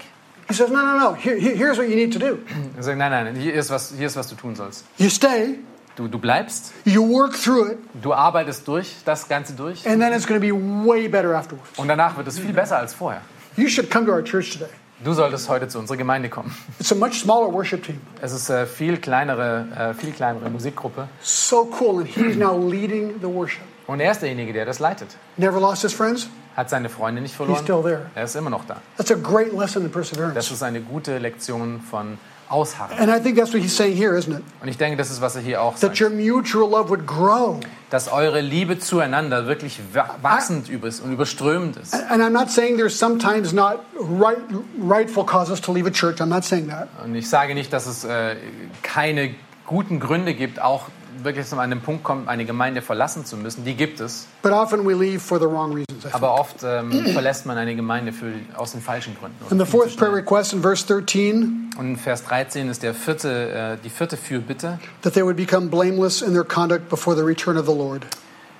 He 0.48 0.54
says, 0.54 0.70
No, 0.70 0.76
no, 0.82 0.96
no. 0.98 1.16
Here- 1.16 1.36
here's 1.38 1.76
what 1.78 1.88
you 1.88 1.96
need 1.96 2.12
to 2.12 2.18
do 2.20 2.38
Er 2.76 2.82
sagt, 2.82 2.98
nein, 2.98 3.10
nein, 3.10 3.34
hier 3.34 3.54
ist 3.54 3.70
was, 3.70 3.92
hier 3.96 4.06
ist 4.06 4.16
was 4.16 4.28
du 4.28 4.36
tun 4.36 4.54
sollst. 4.54 4.84
you 4.98 5.08
stay, 5.10 5.58
Du, 5.96 6.08
du 6.08 6.18
bleibst, 6.18 6.72
you 6.84 7.02
work 7.08 7.32
through 7.32 7.70
it, 7.72 7.78
du 8.02 8.12
arbeitest 8.12 8.68
durch, 8.68 8.96
das 9.06 9.28
Ganze 9.28 9.54
durch 9.54 9.88
and 9.88 9.98
then 10.00 10.12
it's 10.12 10.26
going 10.26 10.38
to 10.38 10.46
be 10.46 10.52
way 10.86 11.08
better 11.08 11.34
afterwards. 11.34 11.70
und 11.78 11.88
danach 11.88 12.16
wird 12.18 12.28
es 12.28 12.38
viel 12.38 12.52
besser 12.52 12.76
als 12.76 12.92
vorher. 12.92 13.22
You 13.56 13.68
should 13.68 13.90
come 13.90 14.04
to 14.04 14.12
our 14.12 14.22
church 14.22 14.52
today. 14.52 14.68
Du 15.04 15.12
solltest 15.12 15.48
heute 15.50 15.68
zu 15.68 15.78
unserer 15.78 15.98
Gemeinde 15.98 16.30
kommen. 16.30 16.54
It's 16.80 16.90
a 16.90 16.94
much 16.94 17.20
smaller 17.20 17.52
worship 17.52 17.84
team. 17.84 18.00
Es 18.22 18.32
ist 18.32 18.50
eine 18.50 18.66
viel 18.66 18.96
kleinere, 18.96 19.66
äh, 19.76 19.94
viel 19.94 20.12
kleinere 20.12 20.48
Musikgruppe 20.48 21.08
So 21.22 21.70
cool. 21.80 22.00
And 22.00 22.08
he's 22.08 22.36
now 22.36 22.56
leading 22.58 23.14
the 23.20 23.26
worship. 23.28 23.62
und 23.86 24.00
er 24.00 24.12
ist 24.12 24.22
derjenige, 24.22 24.52
der 24.54 24.64
das 24.64 24.78
leitet. 24.78 25.08
Never 25.36 25.60
lost 25.60 25.82
his 25.82 25.92
friends. 25.92 26.28
Hat 26.56 26.70
seine 26.70 26.88
Freunde 26.88 27.20
nicht 27.20 27.36
He's 27.38 27.44
still 27.58 27.66
verloren. 27.66 27.82
there. 27.84 28.10
Er 28.14 28.24
ist 28.24 28.34
immer 28.36 28.48
noch 28.48 28.64
da. 28.64 28.80
That's 28.96 29.10
a 29.10 29.16
great 29.16 29.52
lesson 29.52 29.82
in 29.84 29.92
Das 29.92 30.08
perseverance. 30.08 30.50
ist 30.54 30.62
eine 30.62 30.80
gute 30.80 31.18
Lektion 31.18 31.82
von 31.82 32.16
Ausharren. 32.48 32.98
And 32.98 33.10
I 33.10 33.20
think 33.22 33.36
that's 33.36 33.52
what 33.52 33.60
he's 33.62 33.76
saying 33.76 33.96
here, 33.96 34.16
isn't 34.16 34.32
it? 34.38 34.42
Und 34.62 34.68
ich 34.68 34.76
denke, 34.78 34.96
das 34.96 35.10
ist, 35.10 35.20
was 35.20 35.34
er 35.36 35.42
hier 35.42 35.60
auch 35.62 35.72
That 35.78 35.96
sagt. 35.96 36.00
your 36.00 36.10
mutual 36.10 36.70
love 36.70 36.88
would 36.90 37.06
grow. 37.06 37.58
Dass 37.90 38.08
eure 38.12 38.40
Liebe 38.40 38.78
zueinander 38.78 39.46
wirklich 39.46 39.80
wa- 39.92 40.16
wachsend 40.22 40.68
ist 40.68 41.00
und 41.00 41.12
überströmend 41.12 41.76
ist. 41.76 41.94
And 41.94 42.22
I'm 42.22 42.30
not 42.30 42.50
saying 42.50 42.76
there's 42.76 42.98
sometimes 42.98 43.52
not 43.52 43.80
right, 43.98 44.38
rightful 44.80 45.24
causes 45.24 45.60
to 45.62 45.72
leave 45.72 45.86
a 45.86 45.90
church. 45.92 46.20
I'm 46.20 46.26
not 46.26 46.44
saying 46.44 46.68
that. 46.68 46.88
Und 47.04 47.14
ich 47.14 47.28
sage 47.28 47.54
nicht, 47.54 47.72
dass 47.72 47.86
es 47.86 48.04
äh, 48.04 48.36
keine 48.82 49.34
guten 49.66 49.98
Gründe 50.00 50.34
gibt, 50.34 50.60
auch 50.62 50.82
wirklich 51.26 51.52
an 51.52 51.60
einem 51.60 51.82
Punkt 51.82 52.02
kommt, 52.04 52.28
eine 52.28 52.46
Gemeinde 52.46 52.80
verlassen 52.80 53.26
zu 53.26 53.36
müssen. 53.36 53.64
Die 53.66 53.74
gibt 53.74 54.00
es. 54.00 54.26
But 54.42 54.52
often 54.52 54.86
we 54.86 54.94
leave 54.94 55.20
for 55.20 55.38
the 55.38 55.44
wrong 55.44 55.72
reasons. 55.74 56.14
Aber 56.14 56.32
oft 56.40 56.62
ähm, 56.64 57.06
verlässt 57.12 57.44
man 57.44 57.58
eine 57.58 57.76
Gemeinde 57.76 58.12
für, 58.14 58.32
aus 58.56 58.72
den 58.72 58.80
falschen 58.80 59.14
Gründen. 59.20 59.36
And 59.50 59.60
the 59.60 59.66
Viel 59.66 59.66
zu 59.66 59.70
fourth 59.70 59.96
prayer 59.98 60.10
schnell. 60.12 60.20
request 60.20 60.52
in 60.54 60.62
verse 60.62 60.86
13 60.86 61.72
Und 61.78 61.86
in 61.90 61.96
Vers 61.98 62.24
13 62.24 62.70
ist 62.70 62.82
der 62.82 62.94
vierte, 62.94 63.76
äh, 63.78 63.82
die 63.84 63.90
vierte 63.90 64.16
Fürbitte, 64.16 64.78
that 65.02 65.12
they 65.12 65.22
would 65.22 65.36
become 65.36 65.68
blameless 65.68 66.22
in 66.22 66.32
their 66.32 66.44
conduct 66.44 66.88
before 66.88 67.14
the 67.14 67.22
return 67.22 67.58
of 67.58 67.66
the 67.66 67.74
Lord. 67.74 68.06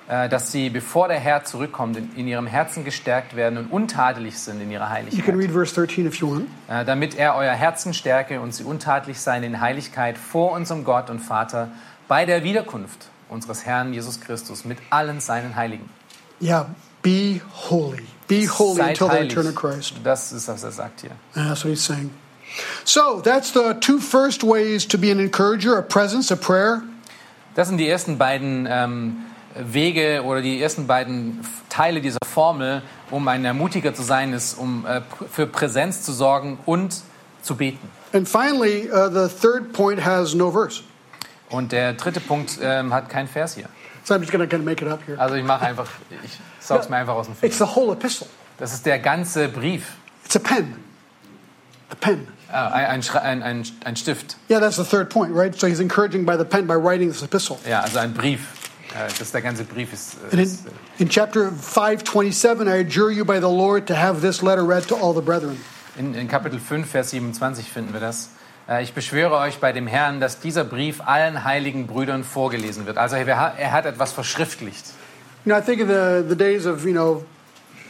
äh, 0.09 0.29
dass 0.29 0.51
sie, 0.53 0.69
bevor 0.69 1.07
der 1.09 1.19
Herr 1.19 1.43
zurückkommt, 1.43 1.97
in, 2.15 2.27
ihrem 2.27 2.47
Herzen 2.47 2.85
gestärkt 2.85 3.35
werden 3.35 3.57
und 3.57 3.71
untadelig 3.71 4.39
sind 4.39 4.61
in 4.61 4.71
ihrer 4.71 4.83
You 4.83 4.87
can 4.87 4.95
Heiligkeit. 4.95 5.35
read 5.35 5.51
verse 5.51 5.73
13 5.75 6.05
if 6.05 6.15
you 6.15 6.29
want. 6.31 6.47
Äh, 6.69 6.85
damit 6.85 7.15
er 7.17 7.35
euer 7.35 7.51
Herzen 7.53 7.93
stärke 7.93 8.39
und 8.39 8.53
sie 8.53 8.63
untadelig 8.63 9.19
seien 9.19 9.43
in 9.43 9.59
Heiligkeit 9.59 10.17
vor 10.17 10.51
unserem 10.53 10.83
Gott 10.85 11.09
und 11.09 11.19
Vater 11.19 11.69
bei 12.07 12.25
der 12.25 12.43
Wiederkunft 12.43 13.09
unseres 13.29 13.65
Herrn 13.65 13.93
Jesus 13.93 14.19
Christus 14.19 14.65
mit 14.65 14.77
allen 14.89 15.19
seinen 15.19 15.55
Heiligen. 15.55 15.89
Yeah, 16.41 16.69
be 17.01 17.41
holy. 17.69 18.05
Be 18.27 18.47
holy 18.47 18.77
Seid 18.77 19.01
until 19.01 19.09
the 19.09 19.23
return 19.23 19.47
of 19.47 19.55
Christ. 19.55 19.93
Das 20.03 20.31
ist, 20.31 20.47
was 20.47 20.63
er 20.63 20.71
sagt 20.71 21.01
hier. 21.01 21.11
And 21.35 21.49
that's 21.49 21.63
what 21.63 21.71
he's 21.71 21.83
saying. 21.83 22.11
So 22.85 23.21
that's 23.21 23.51
the 23.53 23.75
two 23.79 23.99
first 23.99 24.43
ways 24.43 24.87
to 24.87 24.97
be 24.97 25.11
an 25.11 25.19
encourager 25.19 25.77
a 25.77 25.81
presence, 25.81 26.31
a 26.31 26.35
prayer. 26.35 26.83
Das 27.55 27.67
sind 27.67 27.77
die 27.77 27.89
ersten 27.89 28.17
beiden 28.17 28.67
ähm, 28.69 29.17
Wege 29.55 30.23
oder 30.23 30.41
die 30.41 30.61
ersten 30.61 30.87
beiden 30.87 31.39
Teile 31.69 32.01
dieser 32.01 32.19
Formel, 32.25 32.83
um 33.09 33.27
ein 33.27 33.43
Ermutiger 33.45 33.93
zu 33.93 34.03
sein, 34.03 34.33
ist, 34.33 34.57
um 34.57 34.85
äh, 34.85 35.01
für 35.31 35.47
Präsenz 35.47 36.03
zu 36.03 36.13
sorgen 36.13 36.59
und 36.65 37.01
zu 37.41 37.55
beten. 37.55 37.89
And 38.13 38.27
finally, 38.27 38.89
uh, 38.91 39.09
the 39.09 39.27
third 39.27 39.73
point 39.73 40.03
has 40.03 40.33
no 40.33 40.51
verse. 40.51 40.83
Und 41.49 41.71
der 41.71 41.93
dritte 41.93 42.19
Punkt 42.19 42.59
ähm, 42.61 42.93
hat 42.93 43.09
keinen 43.09 43.27
Vers 43.27 43.55
hier. 43.55 43.65
So 44.03 44.13
I'm 44.13 44.19
just 44.21 44.31
going 44.31 44.47
to 44.49 44.57
make 44.59 44.83
it 44.83 44.91
up 44.91 45.01
here. 45.05 45.19
Also 45.19 45.35
ich 45.35 45.43
mache 45.43 45.65
einfach, 45.65 45.89
ich 46.23 46.37
saug's 46.59 46.89
mir 46.89 46.97
einfach 46.97 47.13
aus 47.15 47.27
dem 47.27 47.35
It's 47.41 47.57
Finger. 47.57 47.69
the 47.71 47.75
whole 47.75 47.93
epistle. 47.93 48.27
Das 48.57 48.73
ist 48.73 48.85
der 48.85 48.99
ganze 48.99 49.47
Brief. 49.49 49.83
It's 50.25 50.35
a 50.35 50.39
pen. 50.39 50.75
A 51.89 51.95
pen. 51.95 52.27
Ah, 52.51 52.67
ein, 52.69 52.85
ein, 52.85 53.01
Schra- 53.01 53.21
ein, 53.21 53.43
ein, 53.43 53.63
ein 53.83 53.95
Stift. 53.97 54.37
Yeah, 54.49 54.59
that's 54.59 54.77
the 54.77 54.83
third 54.83 55.09
point, 55.09 55.33
right? 55.35 55.53
So 55.57 55.67
he's 55.67 55.79
encouraging 55.81 56.25
by 56.25 56.37
the 56.37 56.45
pen 56.45 56.65
by 56.67 56.75
writing 56.75 57.09
this 57.09 57.21
epistle. 57.21 57.57
Ja, 57.67 57.81
also 57.81 57.99
ein 57.99 58.13
Brief. 58.13 58.39
Äh, 58.93 59.07
das 59.09 59.19
ist 59.21 59.33
der 59.33 59.41
ganze 59.41 59.63
Brief. 59.65 59.91
Ist, 59.93 60.15
äh, 60.15 60.23
And 60.23 60.33
in, 60.33 60.39
ist, 60.39 60.65
äh, 60.65 60.69
in 60.99 61.09
chapter 61.09 61.51
527, 61.51 62.67
I 62.67 62.79
adjure 62.81 63.11
you 63.11 63.25
by 63.25 63.35
the 63.39 63.41
Lord 63.49 63.85
to 63.87 63.95
have 63.95 64.21
this 64.21 64.41
letter 64.41 64.63
read 64.67 64.87
to 64.87 64.95
all 64.95 65.13
the 65.13 65.21
brethren. 65.21 65.57
in, 65.97 66.13
in 66.13 66.27
Kapitel 66.29 66.59
5, 66.59 66.89
Vers 66.89 67.09
27 67.11 67.69
finden 67.69 67.91
wir 67.93 67.99
das. 67.99 68.29
Äh, 68.67 68.83
Ich 68.83 68.93
beschwöre 68.93 69.37
euch 69.37 69.59
bei 69.59 69.71
dem 69.71 69.87
Herrn, 69.87 70.19
dass 70.19 70.39
dieser 70.39 70.63
Brief 70.63 71.01
allen 71.05 71.43
heiligen 71.43 71.87
Brüdern 71.87 72.23
vorgelesen 72.23 72.85
wird. 72.85 72.97
Also 72.97 73.15
er 73.15 73.71
hat, 73.71 73.85
etwas 73.85 74.13
verschriftlicht. 74.13 74.85
You 75.45 75.53
know, 75.53 75.57
I 75.57 75.61
think 75.61 75.81
of 75.81 75.87
the, 75.87 76.27
the 76.27 76.35
days 76.35 76.65
of, 76.65 76.85
you 76.85 76.91
know, 76.91 77.23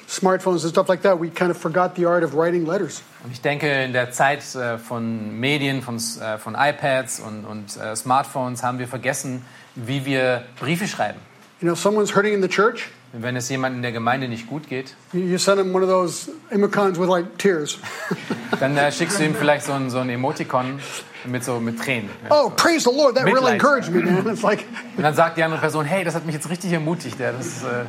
smartphones 0.08 0.64
and 0.64 0.72
stuff 0.72 0.88
like 0.88 1.02
that, 1.02 1.20
we 1.20 1.30
kind 1.30 1.50
of 1.50 1.58
forgot 1.58 1.96
the 1.96 2.06
art 2.06 2.24
of 2.24 2.36
writing 2.36 2.66
letters. 2.66 3.02
Und 3.24 3.32
ich 3.32 3.42
denke, 3.42 3.84
in 3.84 3.94
der 3.94 4.12
Zeit 4.12 4.44
äh, 4.56 4.78
von 4.78 5.40
Medien, 5.40 5.82
von, 5.82 5.98
äh, 5.98 6.38
von 6.38 6.56
iPads 6.56 7.20
und, 7.20 7.46
und 7.46 7.80
Smartphones 7.96 8.64
haben 8.64 8.80
wir 8.80 8.88
vergessen, 8.88 9.44
wie 9.76 10.06
wir 10.06 10.44
Briefe 10.60 10.88
schreiben. 10.88 11.20
You 11.60 11.68
know, 11.68 11.76
someone's 11.76 12.16
hurting 12.16 12.34
in 12.34 12.42
the 12.42 12.48
church, 12.48 12.90
Wenn 13.14 13.36
es 13.36 13.49
jemandem 13.49 13.78
in 13.78 13.82
der 13.84 13.91
Gemeinde 13.93 14.28
nicht 14.28 14.47
gut 14.47 14.68
geht, 14.68 14.93
you, 15.14 15.22
you 15.22 15.38
send 15.38 15.58
them 15.58 15.74
one 15.74 15.84
of 15.84 15.89
those 15.89 16.30
emojis 16.49 16.99
with 16.99 17.08
like 17.08 17.38
tears. 17.38 17.80
dann 18.60 18.78
äh, 18.78 18.91
schickst 18.91 19.20
du 19.20 19.24
ihm 19.24 19.34
vielleicht 19.34 19.66
so 19.66 19.74
ein, 19.74 19.89
so 19.89 19.99
ein 19.99 20.10
Emoticon 20.10 20.80
mit, 21.26 21.43
so, 21.43 21.60
mit 21.60 21.80
Tränen. 21.80 22.10
Oh, 22.30 22.49
praise 22.49 22.84
the 22.84 22.95
Lord, 22.95 23.16
that 23.16 23.26
really 23.26 23.39
Mitleid. 23.39 23.53
encouraged 23.53 23.91
me, 23.91 24.01
man. 24.01 24.28
It's 24.28 24.43
like, 24.43 24.66
Und 24.97 25.03
dann 25.03 25.14
sagt 25.14 25.38
die 25.38 25.43
andere 25.43 25.62
Person, 25.62 25.86
hey, 25.86 26.03
das 26.03 26.16
hat 26.16 26.26
mich 26.26 26.36
jetzt 26.36 26.49
richtig 26.49 26.74
ermutigt. 26.74 27.20
Ja, 27.20 27.32
das, 27.32 27.64
äh, 27.64 27.86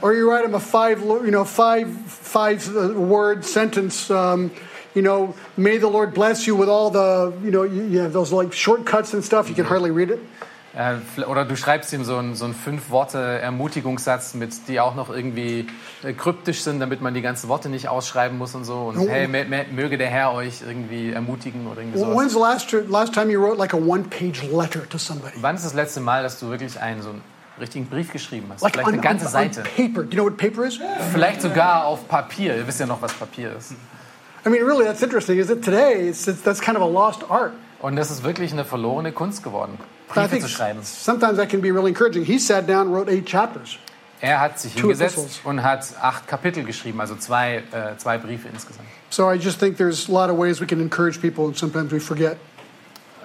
or 0.00 0.12
you 0.14 0.26
write 0.28 0.42
them 0.42 0.54
a 0.54 0.60
five, 0.60 1.00
you 1.00 1.30
know, 1.30 1.44
five, 1.44 1.88
five 2.06 2.66
uh, 2.74 2.94
word 2.94 3.44
sentence. 3.44 4.10
Um, 4.10 4.50
you 4.94 5.02
know, 5.02 5.34
may 5.56 5.78
the 5.78 5.88
Lord 5.88 6.12
bless 6.14 6.46
you 6.46 6.56
with 6.56 6.68
all 6.68 6.90
the, 6.90 7.32
you 7.44 7.50
know, 7.50 7.62
you, 7.62 7.84
you 7.84 8.00
have 8.00 8.12
those 8.12 8.32
like 8.32 8.52
shortcuts 8.52 9.14
and 9.14 9.24
stuff. 9.24 9.48
You 9.48 9.54
can 9.54 9.64
hardly 9.64 9.90
read 9.90 10.10
it. 10.10 10.20
Äh, 10.74 11.22
Oder 11.24 11.44
du 11.44 11.54
schreibst 11.56 11.92
ihm 11.92 12.02
so 12.04 12.16
einen, 12.16 12.34
so 12.34 12.46
einen 12.46 12.54
Fünf-Worte-Ermutigungssatz, 12.54 14.34
mit, 14.34 14.68
die 14.68 14.80
auch 14.80 14.94
noch 14.94 15.10
irgendwie 15.10 15.66
äh, 16.02 16.12
kryptisch 16.12 16.62
sind, 16.62 16.80
damit 16.80 17.00
man 17.00 17.14
die 17.14 17.22
ganzen 17.22 17.48
Worte 17.48 17.68
nicht 17.68 17.88
ausschreiben 17.88 18.38
muss 18.38 18.54
und 18.54 18.64
so. 18.64 18.84
Und 18.88 18.98
Oh. 18.98 19.08
hey, 19.08 19.28
möge 19.28 19.98
der 19.98 20.08
Herr 20.08 20.32
euch 20.32 20.62
irgendwie 20.66 21.12
ermutigen 21.12 21.66
oder 21.66 21.80
irgendwie 21.82 21.98
sowas. 21.98 22.16
when's 22.18 22.32
the 22.32 22.38
last 22.38 22.72
last 22.88 23.12
time 23.14 23.30
you 23.30 23.40
wrote 23.40 23.58
like 23.58 23.74
a 23.74 23.76
one-page 23.76 24.42
letter 24.52 24.88
to 24.88 24.98
somebody? 24.98 25.34
Wann 25.40 25.56
ist 25.56 25.64
das 25.64 25.74
letzte 25.74 26.00
Mal, 26.00 26.22
dass 26.22 26.38
du 26.38 26.48
wirklich 26.50 26.80
einen 26.80 27.02
so 27.02 27.10
einen 27.10 27.22
richtigen 27.60 27.86
Brief 27.86 28.12
geschrieben 28.12 28.46
hast? 28.50 28.62
Like 28.62 28.72
Vielleicht 28.72 28.88
on, 28.88 28.92
eine 28.94 29.02
ganze 29.02 29.26
on- 29.26 29.32
on 29.44 29.52
Seite. 29.52 29.62
paper. 29.76 30.04
Do 30.04 30.16
you 30.16 30.22
know 30.22 30.24
what 30.24 30.36
paper 30.38 30.64
is? 30.64 30.78
Vielleicht 31.12 31.42
sogar 31.42 31.84
auf 31.84 32.08
Papier. 32.08 32.56
Ihr 32.56 32.66
wisst 32.66 32.80
ja 32.80 32.86
noch, 32.86 33.02
was 33.02 33.12
Papier 33.12 33.54
ist. 33.56 33.72
I 34.44 34.48
mean, 34.48 34.64
really, 34.64 34.84
that's 34.84 35.02
interesting. 35.02 35.38
Is 35.38 35.50
it 35.50 35.62
today? 35.64 36.08
It's, 36.08 36.26
it's 36.26 36.42
that's 36.42 36.60
kind 36.60 36.76
of 36.76 36.82
a 36.82 36.86
lost 36.90 37.30
art. 37.30 37.52
Und 37.80 37.96
das 37.96 38.10
ist 38.10 38.24
wirklich 38.24 38.52
eine 38.52 38.64
verlorene 38.64 39.12
Kunst 39.12 39.42
geworden, 39.42 39.76
Briefe 40.14 40.28
think 40.30 40.42
zu 40.42 40.48
schreiben. 40.48 40.80
sometimes 40.82 41.36
that 41.36 41.48
can 41.48 41.60
be 41.60 41.70
really 41.70 41.88
encouraging. 41.90 42.24
He 42.24 42.38
sat 42.38 42.68
down, 42.68 42.86
and 42.88 42.94
wrote 42.94 43.10
eight 43.10 43.26
chapters. 43.26 43.76
Er 44.20 44.38
hat 44.40 44.58
sich 44.60 44.74
hingesetzt 44.74 45.40
und 45.42 45.64
hat 45.64 45.84
acht 46.00 46.28
Kapitel 46.28 46.62
geschrieben, 46.62 47.00
also 47.00 47.16
zwei, 47.16 47.56
äh, 47.72 47.96
zwei 47.98 48.18
Briefe 48.18 48.46
insgesamt. 48.48 48.86
So 49.10 49.28
I 49.30 49.34
just 49.36 49.58
think 49.58 49.76
there's 49.78 50.08
a 50.08 50.12
lot 50.12 50.30
of 50.30 50.38
ways 50.38 50.60
we 50.60 50.66
can 50.66 50.80
encourage 50.80 51.20
people, 51.20 51.46
and 51.46 51.56
sometimes 51.58 51.90
we 51.90 51.98
forget. 52.00 52.36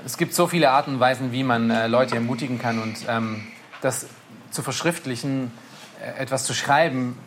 Es 0.05 0.17
gibt 0.17 0.33
so 0.33 0.47
viele 0.47 0.69
Arten 0.71 0.95
und 0.95 0.99
Weisen, 0.99 1.31
wie 1.31 1.43
man 1.43 1.69
äh, 1.69 1.87
Leute 1.87 2.15
ermutigen 2.15 2.59
kann 2.59 2.81
und 2.81 2.95
ähm, 3.07 3.43
das 3.81 4.07
zu 4.51 4.63
verschriftlichen, 4.63 5.51
äh, 6.01 6.19
etwas 6.21 6.45
zu 6.45 6.53
schreiben, 6.53 7.17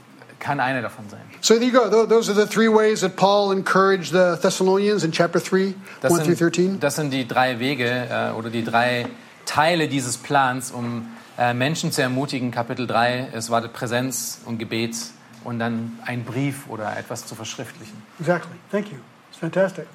kann 0.41 0.59
eine 0.59 0.81
davon 0.83 1.05
sein. 1.11 1.21
So 1.43 1.55
there 1.55 1.67
you 1.67 1.73
go. 1.73 1.89
Tho- 1.91 2.07
Those 2.07 2.33
are 2.33 2.41
the 2.41 2.53
three 2.53 2.69
ways 2.69 3.01
that 3.03 3.15
Paul 3.17 3.53
encouraged 3.53 4.13
the 4.13 4.37
Thessalonians 4.41 5.05
in 5.05 5.13
chapter 5.13 5.39
3, 5.39 5.75
Das 6.01 6.13
1 6.13 6.25
through 6.25 6.39
13. 6.39 6.65
sind, 6.71 6.83
das 6.83 6.97
sind 6.97 7.11
die 7.13 7.29
drei 7.29 7.59
Wege 7.59 7.87
äh, 8.11 8.31
oder 8.33 8.49
die 8.51 8.65
drei 8.65 9.07
Teile 9.51 9.89
dieses 9.89 10.17
Plans, 10.17 10.71
um 10.71 11.09
äh, 11.37 11.55
Menschen 11.55 11.91
zu 11.91 12.03
ermutigen. 12.03 12.53
Kapitel 12.53 12.87
3, 12.87 13.31
es 13.33 13.51
war 13.51 13.61
die 13.61 13.67
Präsenz 13.67 14.41
und 14.45 14.59
Gebet 14.59 14.95
und 15.43 15.59
dann 15.59 15.99
ein 16.07 16.25
Brief 16.25 16.69
oder 16.69 16.97
etwas 16.97 17.27
zu 17.27 17.35
verschriftlichen. 17.35 18.01
Exactly. 18.21 18.55
Thank 18.71 18.93
you. 18.93 18.99
It's 19.29 19.41
fantastic. 19.41 19.87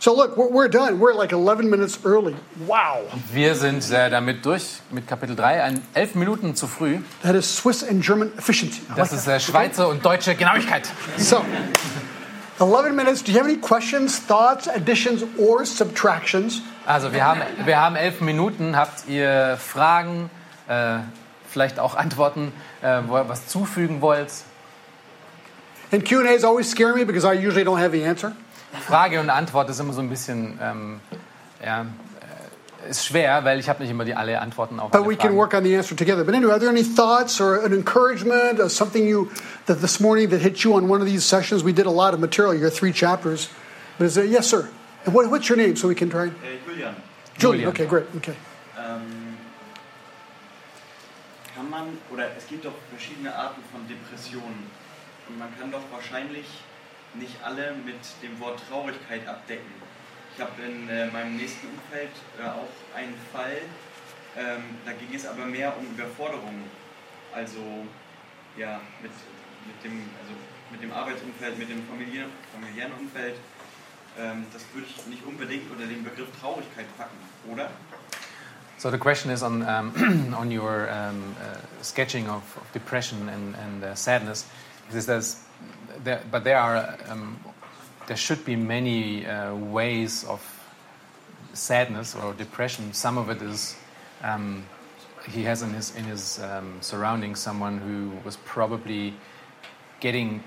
So 0.00 0.12
look, 0.12 0.36
we're, 0.36 0.68
done. 0.68 0.98
We're 0.98 1.14
like 1.14 1.32
11 1.32 1.70
minutes 1.70 2.00
early. 2.04 2.34
Wow. 2.66 3.04
Wir 3.32 3.54
sind 3.54 3.88
äh, 3.92 4.10
damit 4.10 4.44
durch 4.44 4.80
mit 4.90 5.06
Kapitel 5.06 5.36
3, 5.36 5.62
ein 5.62 5.82
elf 5.94 6.16
Minuten 6.16 6.56
zu 6.56 6.66
früh. 6.66 6.98
That 7.22 7.36
is 7.36 7.58
Swiss 7.58 7.84
and 7.84 8.04
German 8.04 8.32
efficiency. 8.36 8.80
I 8.80 8.96
Das 8.96 9.12
like 9.12 9.20
ist 9.20 9.28
äh, 9.28 9.38
Schweizer 9.38 9.88
und 9.88 10.04
deutsche 10.04 10.34
Genauigkeit. 10.34 10.90
So, 11.16 11.44
11 12.58 12.92
minutes. 12.92 13.22
Do 13.22 13.30
you 13.30 13.38
have 13.38 13.48
any 13.48 13.58
questions, 13.58 14.18
thoughts, 14.18 14.66
additions, 14.66 15.22
or 15.38 15.64
subtractions? 15.64 16.62
Also 16.86 17.12
wir 17.12 17.24
haben, 17.24 17.40
wir 17.64 17.80
haben 17.80 17.96
elf 17.96 18.20
Minuten. 18.20 18.76
Habt 18.76 19.08
ihr 19.08 19.56
Fragen, 19.58 20.30
äh, 20.68 20.98
vielleicht 21.48 21.80
auch 21.80 21.96
Antworten, 21.96 22.52
äh, 22.80 23.00
wo 23.06 23.16
ihr 23.16 23.28
was 23.28 23.48
zufügen 23.48 24.00
wollt? 24.00 24.30
And 25.92 26.08
Q&As 26.08 26.44
always 26.44 26.70
scare 26.70 26.94
me 26.94 27.04
because 27.04 27.24
I 27.26 27.34
usually 27.34 27.64
don't 27.64 27.80
have 27.80 27.90
the 27.92 28.04
answer. 28.04 28.32
Frage 28.86 29.20
und 29.20 29.30
Antwort 29.30 29.68
ist 29.70 29.80
immer 29.80 29.92
so 29.92 30.00
ein 30.00 30.08
bisschen 30.08 30.58
ähm, 30.62 31.00
ja, 31.64 31.82
äh, 32.86 32.90
ist 32.90 33.06
schwer, 33.06 33.44
weil 33.44 33.58
ich 33.58 33.68
habe 33.68 33.82
nicht 33.82 33.90
immer 33.90 34.04
die 34.04 34.14
alle 34.14 34.40
Antworten 34.40 34.78
auf 34.78 34.90
But 34.90 35.00
alle 35.00 35.10
we 35.10 35.16
can 35.16 35.30
Fragen. 35.30 35.36
work 35.38 35.54
on 35.54 35.64
the 35.64 35.76
answer 35.76 35.96
together. 35.96 36.24
But 36.24 36.34
anyway, 36.34 36.52
are 36.52 36.60
there 36.60 36.68
any 36.68 36.84
thoughts 36.84 37.40
or 37.40 37.64
an 37.64 37.72
encouragement 37.72 38.60
or 38.60 38.68
something 38.68 39.06
you 39.08 39.28
that 39.66 39.80
this 39.80 39.98
morning 39.98 40.28
that 40.30 40.40
hit 40.40 40.62
you 40.62 40.74
on 40.74 40.88
one 40.88 41.00
of 41.00 41.06
these 41.06 41.24
sessions? 41.24 41.64
We 41.64 41.72
did 41.72 41.86
a 41.86 41.90
lot 41.90 42.14
of 42.14 42.20
material. 42.20 42.54
You 42.54 42.60
got 42.60 42.72
three 42.74 42.92
chapters. 42.92 43.48
But 43.98 44.06
is 44.06 44.14
there, 44.14 44.24
yes, 44.24 44.46
sir. 44.46 44.68
What, 45.06 45.30
what's 45.30 45.48
your 45.48 45.56
name 45.56 45.76
so 45.76 45.86
we 45.86 45.94
can 45.94 46.10
try? 46.10 46.30
Julian, 46.76 46.94
Julian. 47.38 47.40
Julian. 47.40 47.68
Okay, 47.70 47.86
great. 47.86 48.06
Okay. 48.16 48.34
ähm, 48.78 49.38
kann 51.54 51.70
man, 51.70 51.98
oder 52.10 52.36
es 52.36 52.46
gibt 52.46 52.66
doch 52.66 52.74
verschiedene 52.90 53.34
Arten 53.34 53.62
von 53.72 53.88
Depressionen. 53.88 54.70
Und 55.26 55.38
man 55.38 55.48
kann 55.58 55.72
doch 55.72 55.82
wahrscheinlich 55.90 56.46
nicht 57.14 57.42
alle 57.42 57.72
mit 57.72 57.96
dem 58.22 58.38
Wort 58.40 58.60
Traurigkeit 58.68 59.26
abdecken. 59.26 59.72
Ich 60.34 60.42
habe 60.42 60.52
in 60.62 60.88
äh, 60.90 61.06
meinem 61.06 61.36
nächsten 61.36 61.68
Umfeld 61.68 62.12
äh, 62.38 62.44
auch 62.44 62.68
einen 62.94 63.14
Fall, 63.32 63.56
ähm, 64.36 64.76
da 64.84 64.92
ging 64.92 65.14
es 65.14 65.24
aber 65.24 65.46
mehr 65.46 65.74
um 65.78 65.86
Überforderung. 65.86 66.62
Also 67.32 67.86
ja, 68.58 68.80
mit, 69.00 69.12
mit, 69.66 69.82
dem, 69.82 70.04
also 70.20 70.34
mit 70.70 70.82
dem 70.82 70.92
Arbeitsumfeld, 70.92 71.58
mit 71.58 71.70
dem 71.70 71.86
familiären, 71.88 72.30
familiären 72.52 72.92
Umfeld. 72.92 73.36
Ähm, 74.18 74.46
das 74.52 74.62
würde 74.72 74.86
ich 74.88 75.06
nicht 75.06 75.24
unbedingt 75.26 75.70
unter 75.70 75.86
den 75.86 76.02
Begriff 76.02 76.28
Traurigkeit 76.40 76.86
packen, 76.96 77.16
oder? 77.52 77.70
So 78.78 78.90
the 78.90 78.98
question 78.98 79.30
is 79.30 79.42
on 79.42 79.62
um, 79.62 80.34
on 80.34 80.50
your 80.50 80.88
um, 80.90 81.34
uh, 81.40 81.56
sketching 81.82 82.28
of, 82.28 82.42
of 82.56 82.72
depression 82.72 83.28
and, 83.28 83.54
and 83.56 83.84
uh, 83.84 83.94
sadness, 83.94 84.44
there, 86.04 86.22
but 86.30 86.44
there 86.44 86.58
are 86.58 86.96
um, 87.08 87.38
there 88.06 88.16
should 88.16 88.44
be 88.44 88.54
many 88.54 89.26
uh, 89.26 89.54
ways 89.54 90.24
of 90.24 90.40
sadness 91.54 92.14
or 92.14 92.34
depression. 92.34 92.92
Some 92.92 93.18
of 93.18 93.30
it 93.30 93.42
is 93.42 93.76
um, 94.22 94.64
he 95.28 95.42
has 95.44 95.62
in 95.62 95.70
his 95.70 95.94
in 95.96 96.04
his 96.04 96.38
um, 96.40 96.78
surroundings 96.80 97.40
someone 97.40 97.78
who 97.78 98.12
was 98.24 98.36
probably 98.36 99.14
getting 100.00 100.42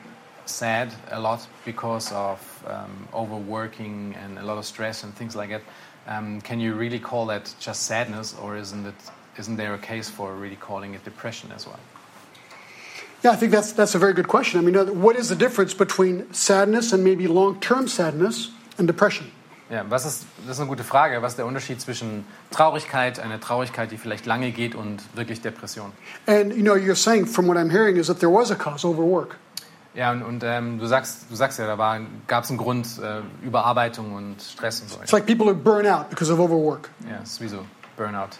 sad 0.49 0.93
a 1.11 1.19
lot 1.19 1.45
because 1.65 2.11
of 2.11 2.39
um, 2.67 3.07
overworking 3.13 4.15
and 4.23 4.37
a 4.39 4.43
lot 4.43 4.57
of 4.57 4.65
stress 4.65 5.03
and 5.03 5.13
things 5.15 5.35
like 5.35 5.49
that. 5.49 5.61
Um, 6.07 6.41
can 6.41 6.59
you 6.59 6.73
really 6.73 6.99
call 6.99 7.27
that 7.27 7.53
just 7.59 7.83
sadness, 7.83 8.35
or 8.41 8.57
isn't 8.57 8.85
it? 8.85 8.95
Isn't 9.37 9.57
there 9.57 9.73
a 9.73 9.77
case 9.77 10.09
for 10.09 10.33
really 10.33 10.55
calling 10.55 10.95
it 10.95 11.03
depression 11.05 11.51
as 11.51 11.65
well? 11.65 11.79
Yeah, 13.23 13.31
I 13.31 13.35
think 13.35 13.51
that's 13.51 13.73
that's 13.73 13.95
a 13.95 13.99
very 13.99 14.13
good 14.13 14.27
question. 14.27 14.59
I 14.59 14.63
mean, 14.63 14.75
uh, 14.75 14.85
what 14.85 15.15
is 15.15 15.27
the 15.29 15.35
difference 15.35 15.73
between 15.73 16.33
sadness 16.33 16.93
and 16.93 17.03
maybe 17.03 17.27
long-term 17.27 17.87
sadness 17.87 18.51
and 18.77 18.87
depression? 18.87 19.31
Ja, 19.69 19.83
was 19.87 20.03
ist, 20.03 20.25
das 20.47 20.55
ist 20.55 20.61
eine 20.61 20.67
gute 20.67 20.83
Frage. 20.83 21.21
Was 21.21 21.33
ist 21.33 21.37
der 21.37 21.45
Unterschied 21.45 21.79
zwischen 21.79 22.25
Traurigkeit, 22.49 23.19
einer 23.19 23.39
Traurigkeit, 23.39 23.91
die 23.91 23.97
vielleicht 23.97 24.25
lange 24.25 24.51
geht, 24.51 24.73
und 24.73 25.03
wirklich 25.15 25.41
Depression? 25.41 25.91
And 26.25 26.55
you 26.55 26.63
know, 26.63 26.75
you're 26.75 26.95
saying 26.95 27.27
from 27.27 27.47
what 27.47 27.55
I'm 27.55 27.69
hearing 27.69 27.97
is 27.97 28.07
that 28.07 28.19
there 28.19 28.31
was 28.31 28.49
a 28.49 28.55
cause, 28.55 28.83
overwork. 28.83 29.35
Ja, 29.95 30.11
und, 30.11 30.21
und 30.21 30.43
ähm, 30.43 30.79
du, 30.79 30.85
sagst, 30.85 31.25
du 31.29 31.35
sagst 31.35 31.57
ja, 31.59 31.75
da 31.75 31.99
gab 32.27 32.43
es 32.43 32.49
einen 32.49 32.59
Grund, 32.59 32.87
äh, 33.01 33.45
Überarbeitung 33.45 34.13
und 34.13 34.41
Stress 34.41 34.81
und 34.81 34.89
so. 34.89 34.99
It's 35.01 35.11
like 35.11 35.25
people 35.25 35.47
who 35.47 35.55
burn 35.55 35.87
out 35.87 36.09
because 36.09 36.31
of 36.31 36.39
overwork. 36.39 36.89
Ja, 37.09 37.17
es 37.23 37.31
ist 37.33 37.41
wie 37.41 37.47
so 37.47 37.65
Burnout. 37.97 38.37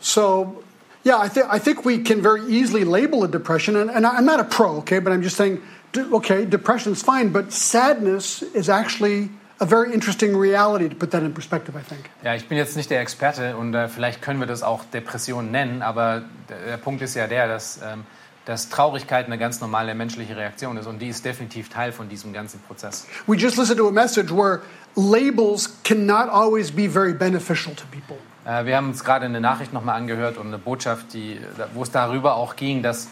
So, 0.00 0.62
yeah, 1.04 1.18
I, 1.22 1.28
th- 1.28 1.46
I 1.50 1.58
think 1.58 1.84
we 1.84 2.02
can 2.02 2.22
very 2.22 2.40
easily 2.48 2.84
label 2.84 3.24
a 3.24 3.28
depression, 3.28 3.76
and, 3.76 3.90
and 3.90 4.06
I'm 4.06 4.24
not 4.24 4.40
a 4.40 4.44
pro, 4.44 4.78
okay, 4.78 5.00
but 5.00 5.12
I'm 5.12 5.22
just 5.22 5.36
saying, 5.36 5.60
okay, 6.12 6.44
depression's 6.44 7.02
fine, 7.02 7.30
but 7.30 7.52
sadness 7.52 8.42
is 8.54 8.68
actually 8.68 9.28
a 9.60 9.66
very 9.66 9.92
interesting 9.92 10.36
reality 10.36 10.88
to 10.88 10.94
put 10.96 11.10
that 11.12 11.22
in 11.22 11.32
perspective, 11.34 11.76
I 11.76 11.82
think. 11.82 12.10
Ja, 12.24 12.34
ich 12.34 12.48
bin 12.48 12.58
jetzt 12.58 12.76
nicht 12.76 12.90
der 12.90 13.00
Experte 13.00 13.56
und 13.56 13.74
äh, 13.74 13.88
vielleicht 13.88 14.22
können 14.22 14.40
wir 14.40 14.46
das 14.46 14.62
auch 14.62 14.84
Depression 14.92 15.50
nennen, 15.50 15.82
aber 15.82 16.22
der, 16.48 16.58
der 16.66 16.76
Punkt 16.78 17.02
ist 17.02 17.14
ja 17.14 17.26
der, 17.26 17.46
dass, 17.48 17.80
ähm, 17.82 18.04
dass 18.44 18.68
Traurigkeit 18.68 19.26
eine 19.26 19.38
ganz 19.38 19.60
normale 19.60 19.94
menschliche 19.94 20.36
Reaktion 20.36 20.76
ist 20.76 20.86
und 20.86 21.00
die 21.00 21.08
ist 21.08 21.24
definitiv 21.24 21.68
Teil 21.68 21.92
von 21.92 22.08
diesem 22.08 22.32
ganzen 22.32 22.60
Prozess. 22.60 23.06
We 23.26 23.36
just 23.36 23.56
listened 23.56 23.78
to 23.78 23.88
a 23.88 23.92
message 23.92 24.32
where 24.32 24.60
labels 24.96 25.70
cannot 25.84 26.28
always 26.28 26.70
be 26.70 26.88
very 26.88 27.14
beneficial 27.14 27.74
to 27.74 27.84
people. 27.90 28.16
Äh, 28.44 28.66
wir 28.66 28.76
haben 28.76 28.88
uns 28.88 29.04
gerade 29.04 29.26
eine 29.26 29.40
Nachricht 29.40 29.72
nochmal 29.72 29.96
angehört 29.96 30.38
und 30.38 30.48
eine 30.48 30.58
Botschaft, 30.58 31.12
die, 31.14 31.40
wo 31.74 31.82
es 31.82 31.90
darüber 31.90 32.34
auch 32.34 32.56
ging, 32.56 32.82
dass 32.82 33.08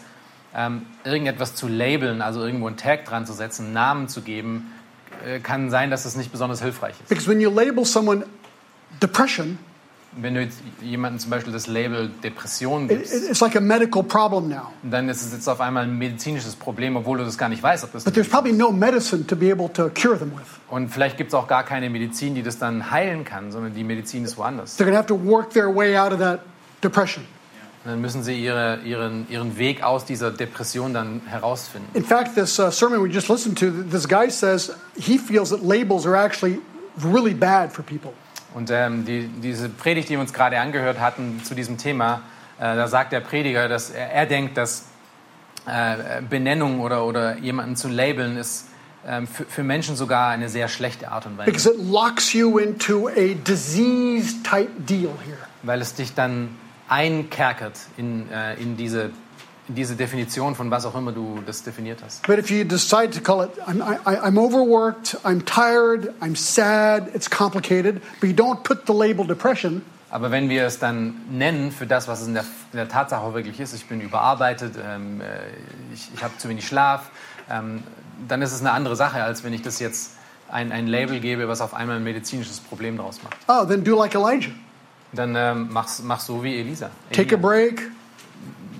ähm, 0.53 0.85
irgendetwas 1.03 1.55
zu 1.55 1.67
labeln, 1.67 2.21
also 2.21 2.43
irgendwo 2.43 2.67
einen 2.67 2.77
Tag 2.77 3.05
dran 3.05 3.25
zu 3.25 3.33
setzen, 3.33 3.65
einen 3.65 3.73
Namen 3.73 4.07
zu 4.09 4.21
geben, 4.21 4.73
äh, 5.25 5.39
kann 5.39 5.69
sein, 5.69 5.89
dass 5.89 6.05
es 6.05 6.15
nicht 6.15 6.31
besonders 6.31 6.61
hilfreich 6.61 6.95
ist. 6.99 7.09
Because 7.09 7.29
when 7.29 7.39
you 7.39 7.49
label 7.49 7.85
someone 7.85 8.25
depression, 9.01 9.57
Wenn 10.13 10.35
du 10.35 10.41
jetzt 10.41 10.59
jemandem 10.81 11.19
zum 11.19 11.29
Beispiel 11.29 11.53
das 11.53 11.67
Label 11.67 12.09
Depression 12.21 12.83
it, 12.83 12.89
gibst, 12.89 13.13
it's 13.13 13.39
like 13.39 13.55
a 13.55 13.61
medical 13.61 14.03
problem 14.03 14.49
now. 14.49 14.73
dann 14.83 15.07
ist 15.07 15.21
es 15.21 15.31
jetzt 15.31 15.47
auf 15.47 15.61
einmal 15.61 15.83
ein 15.83 15.97
medizinisches 15.97 16.55
Problem, 16.55 16.97
obwohl 16.97 17.19
du 17.19 17.23
das 17.23 17.37
gar 17.37 17.47
nicht 17.47 17.63
weißt, 17.63 17.85
ob 17.85 17.93
das 17.93 18.03
But 18.03 18.13
there's 18.13 18.27
probably 18.27 18.51
no 18.51 18.71
medicine 18.71 19.25
to 19.27 19.35
be 19.37 19.51
able 19.51 19.71
to 19.71 19.89
cure 19.89 20.17
them 20.17 20.31
with. 20.35 20.47
Und 20.69 20.89
vielleicht 20.89 21.17
gibt 21.17 21.29
es 21.29 21.33
auch 21.33 21.47
gar 21.47 21.63
keine 21.63 21.89
Medizin, 21.89 22.35
die 22.35 22.43
das 22.43 22.57
dann 22.57 22.91
heilen 22.91 23.23
kann, 23.23 23.51
sondern 23.51 23.73
die 23.73 23.85
Medizin 23.85 24.25
ist 24.25 24.37
woanders. 24.37 24.77
They're 24.77 24.93
have 24.93 25.07
to 25.07 25.17
work 25.25 25.51
their 25.51 25.73
way 25.73 25.97
out 25.97 26.11
of 26.11 26.19
that 26.19 26.41
depression. 26.83 27.23
Und 27.83 27.91
dann 27.91 28.01
müssen 28.01 28.21
sie 28.21 28.35
ihre, 28.35 28.79
ihren, 28.85 29.27
ihren 29.29 29.57
Weg 29.57 29.81
aus 29.81 30.05
dieser 30.05 30.29
Depression 30.29 30.93
dann 30.93 31.21
herausfinden. 31.25 31.87
In 31.95 32.03
fact, 32.03 32.35
this 32.35 32.59
uh, 32.59 32.69
sermon 32.69 33.03
we 33.03 33.09
just 33.09 33.27
listened 33.27 33.57
to, 33.57 33.71
this 33.89 34.07
guy 34.07 34.29
says 34.29 34.71
he 34.95 35.17
feels 35.17 35.49
that 35.49 35.63
labels 35.63 36.05
are 36.05 36.15
actually 36.15 36.59
really 37.01 37.33
bad 37.33 37.71
for 37.71 37.83
people. 37.83 38.13
Und 38.53 38.69
ähm, 38.71 39.05
die, 39.05 39.27
diese 39.27 39.69
Predigt, 39.69 40.09
die 40.09 40.13
wir 40.13 40.19
uns 40.19 40.33
gerade 40.33 40.59
angehört 40.59 40.99
hatten 40.99 41.41
zu 41.43 41.55
diesem 41.55 41.77
Thema, 41.77 42.21
äh, 42.59 42.75
da 42.75 42.87
sagt 42.87 43.11
der 43.11 43.21
Prediger, 43.21 43.69
dass 43.69 43.89
er, 43.89 44.11
er 44.11 44.25
denkt, 44.25 44.57
dass 44.57 44.85
äh, 45.65 46.21
Benennung 46.27 46.79
oder, 46.81 47.05
oder 47.05 47.37
jemanden 47.37 47.75
zu 47.75 47.87
labeln 47.87 48.37
ist 48.37 48.67
ähm, 49.07 49.27
für, 49.27 49.45
für 49.45 49.63
Menschen 49.63 49.95
sogar 49.95 50.29
eine 50.29 50.49
sehr 50.49 50.67
schlechte 50.67 51.11
Art 51.11 51.25
und 51.25 51.37
Because 51.37 51.69
Weise, 51.69 51.81
it 51.81 51.91
locks 51.91 52.33
you 52.33 52.57
into 52.57 53.07
a 53.07 53.33
type 54.43 54.69
deal 54.77 55.11
here. 55.25 55.37
weil 55.63 55.81
es 55.81 55.95
dich 55.95 56.13
dann 56.13 56.49
einkerkert 56.87 57.79
in, 57.97 58.29
äh, 58.31 58.55
in, 58.55 58.77
diese, 58.77 59.11
diese 59.75 59.95
Definition 59.95 60.55
von 60.55 60.69
was 60.71 60.85
auch 60.85 60.95
immer 60.95 61.11
du 61.11 61.39
das 61.45 61.63
definiert 61.63 61.99
hast. 62.03 62.25
But 62.27 62.37
if 62.37 62.49
you 62.49 62.63
decide 62.63 63.11
to 63.11 63.21
call 63.21 63.43
it, 63.43 63.51
I'm, 63.67 63.81
I, 63.81 64.17
I'm 64.17 64.37
overworked, 64.37 65.17
I'm 65.23 65.45
tired, 65.45 66.13
I'm 66.21 66.35
sad, 66.35 67.09
it's 67.13 67.29
complicated, 67.29 68.01
but 68.19 68.29
you 68.29 68.35
don't 68.35 68.63
put 68.63 68.85
the 68.87 68.93
label 68.93 69.25
depression, 69.25 69.83
Aber 70.11 70.29
wenn 70.29 70.49
wir 70.49 70.65
es 70.65 70.77
dann 70.77 71.15
nennen 71.31 71.71
für 71.71 71.87
das, 71.87 72.09
was 72.09 72.19
es 72.21 72.27
in 72.27 72.33
der, 72.33 72.43
in 72.43 72.77
der 72.77 72.89
Tatsache 72.89 73.33
wirklich 73.33 73.61
ist, 73.61 73.73
ich 73.73 73.85
bin 73.85 74.01
überarbeitet, 74.01 74.75
ähm, 74.85 75.21
äh, 75.21 75.25
ich, 75.93 76.09
ich 76.13 76.21
habe 76.21 76.37
zu 76.37 76.49
wenig 76.49 76.67
Schlaf, 76.67 77.09
ähm, 77.49 77.81
dann 78.27 78.41
ist 78.41 78.51
es 78.51 78.59
eine 78.59 78.71
andere 78.71 78.97
Sache, 78.97 79.23
als 79.23 79.45
wenn 79.45 79.53
ich 79.53 79.61
das 79.61 79.79
jetzt 79.79 80.11
ein, 80.49 80.73
ein 80.73 80.87
Label 80.87 81.21
gebe, 81.21 81.47
was 81.47 81.61
auf 81.61 81.73
einmal 81.73 81.95
ein 81.95 82.03
medizinisches 82.03 82.59
Problem 82.59 82.97
daraus 82.97 83.23
macht. 83.23 83.37
oh, 83.47 83.65
then 83.65 83.85
do 83.85 83.97
like 83.97 84.13
Elijah. 84.13 84.51
Dann 85.13 85.33
ähm, 85.35 85.69
mach's, 85.71 86.01
mach 86.03 86.19
so 86.19 86.43
wie 86.43 86.59
Elisa. 86.59 86.89
Take 87.11 87.35
a 87.35 87.37
break, 87.37 87.89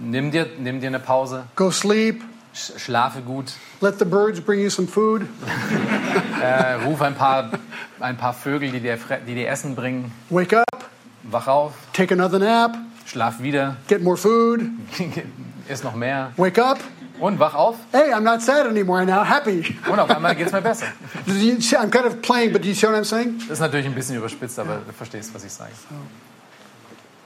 Nimm 0.04 0.32
dir, 0.32 0.48
nimm 0.58 0.82
dir 0.82 0.88
eine 0.88 1.00
Pause, 1.00 1.44
go 1.56 1.70
sleep, 1.70 2.24
sch- 2.56 2.80
schlafe 2.80 3.22
gut, 3.22 3.54
let 3.82 4.00
the 4.00 4.06
birds 4.06 4.42
bring 4.42 4.60
you 4.60 4.70
some 4.70 4.88
food, 4.88 5.22
äh, 6.42 6.74
ruf 6.86 7.02
ein 7.02 7.14
paar, 7.14 7.52
ein 8.00 8.18
paar 8.18 8.34
Vögel, 8.34 8.72
die 8.72 8.80
dir, 8.80 8.98
die 9.28 9.36
dir 9.36 9.48
Essen 9.48 9.76
bringen, 9.76 10.12
wake 10.30 10.58
up, 10.58 10.90
wach 11.24 11.48
auf, 11.48 11.74
take 11.94 12.14
another 12.14 12.40
nap, 12.40 12.76
schlaf 13.06 13.42
wieder, 13.42 13.78
get 13.88 14.02
more 14.02 14.18
food, 14.18 14.62
iss 15.70 15.84
noch 15.84 15.94
mehr. 15.96 16.32
Wake 16.38 16.58
up. 16.58 16.80
und 17.20 17.38
wach 17.40 17.54
auf. 17.54 17.76
Hey, 17.92 18.12
I'm 18.12 18.22
not 18.24 18.42
sad 18.42 18.66
anymore. 18.66 19.00
I'm 19.00 19.06
now 19.06 19.24
happy. 19.24 19.76
und 19.88 20.00
auf 20.00 20.10
einmal 20.10 20.36
geht's 20.36 20.52
mir 20.52 20.62
besser. 20.62 20.88
I'm 21.28 21.92
kind 21.92 22.06
of 22.06 22.20
playing, 22.24 22.52
but 22.52 22.64
do 22.64 22.68
you 22.68 22.74
see 22.74 22.88
what 22.88 22.96
I'm 22.96 23.06
saying? 23.06 23.38
Das 23.48 23.52
ist 23.52 23.60
natürlich 23.60 23.86
ein 23.86 23.94
bisschen 23.94 24.16
überspitzt, 24.16 24.58
aber 24.58 24.82
du 24.88 24.92
verstehst, 24.92 25.32
was 25.32 25.44
ich 25.44 25.52
sage. 25.52 25.70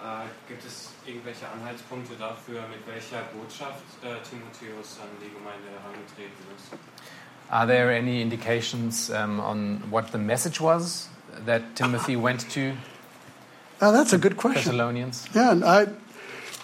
Äh, 0.03 0.27
gibt 0.49 0.65
es 0.65 0.84
irgendwelche 1.15 1.47
Anhaltspunkte 1.47 2.13
dafür, 2.19 2.61
mit 2.67 2.85
welcher 2.87 3.23
Botschaft 3.33 3.83
äh, 4.03 4.19
Timotheus 4.27 4.99
an 5.01 5.07
die 5.21 5.31
Gemeinde 5.31 5.71
herangetreten 5.71 6.43
ist? 6.55 6.73
Are 7.49 7.67
there 7.67 7.95
any 7.95 8.21
indications 8.21 9.09
um, 9.11 9.39
on 9.39 9.83
what 9.91 10.11
the 10.11 10.17
message 10.17 10.59
was 10.59 11.09
that 11.45 11.61
Timothy 11.75 12.15
went 12.15 12.49
to 12.53 12.73
Oh, 13.81 13.91
that's 13.91 14.13
a 14.13 14.17
good 14.17 14.37
question. 14.37 14.71
Thessalonians? 14.71 15.25
Yeah, 15.33 15.59
I. 15.63 15.85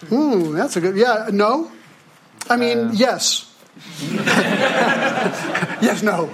Hmm, 0.08 0.54
that's 0.56 0.76
a 0.76 0.80
good. 0.80 0.96
Yeah, 0.96 1.28
no. 1.30 1.70
I 2.48 2.56
mean, 2.56 2.90
yes. 2.94 3.52
yes, 5.80 6.02
no. 6.02 6.30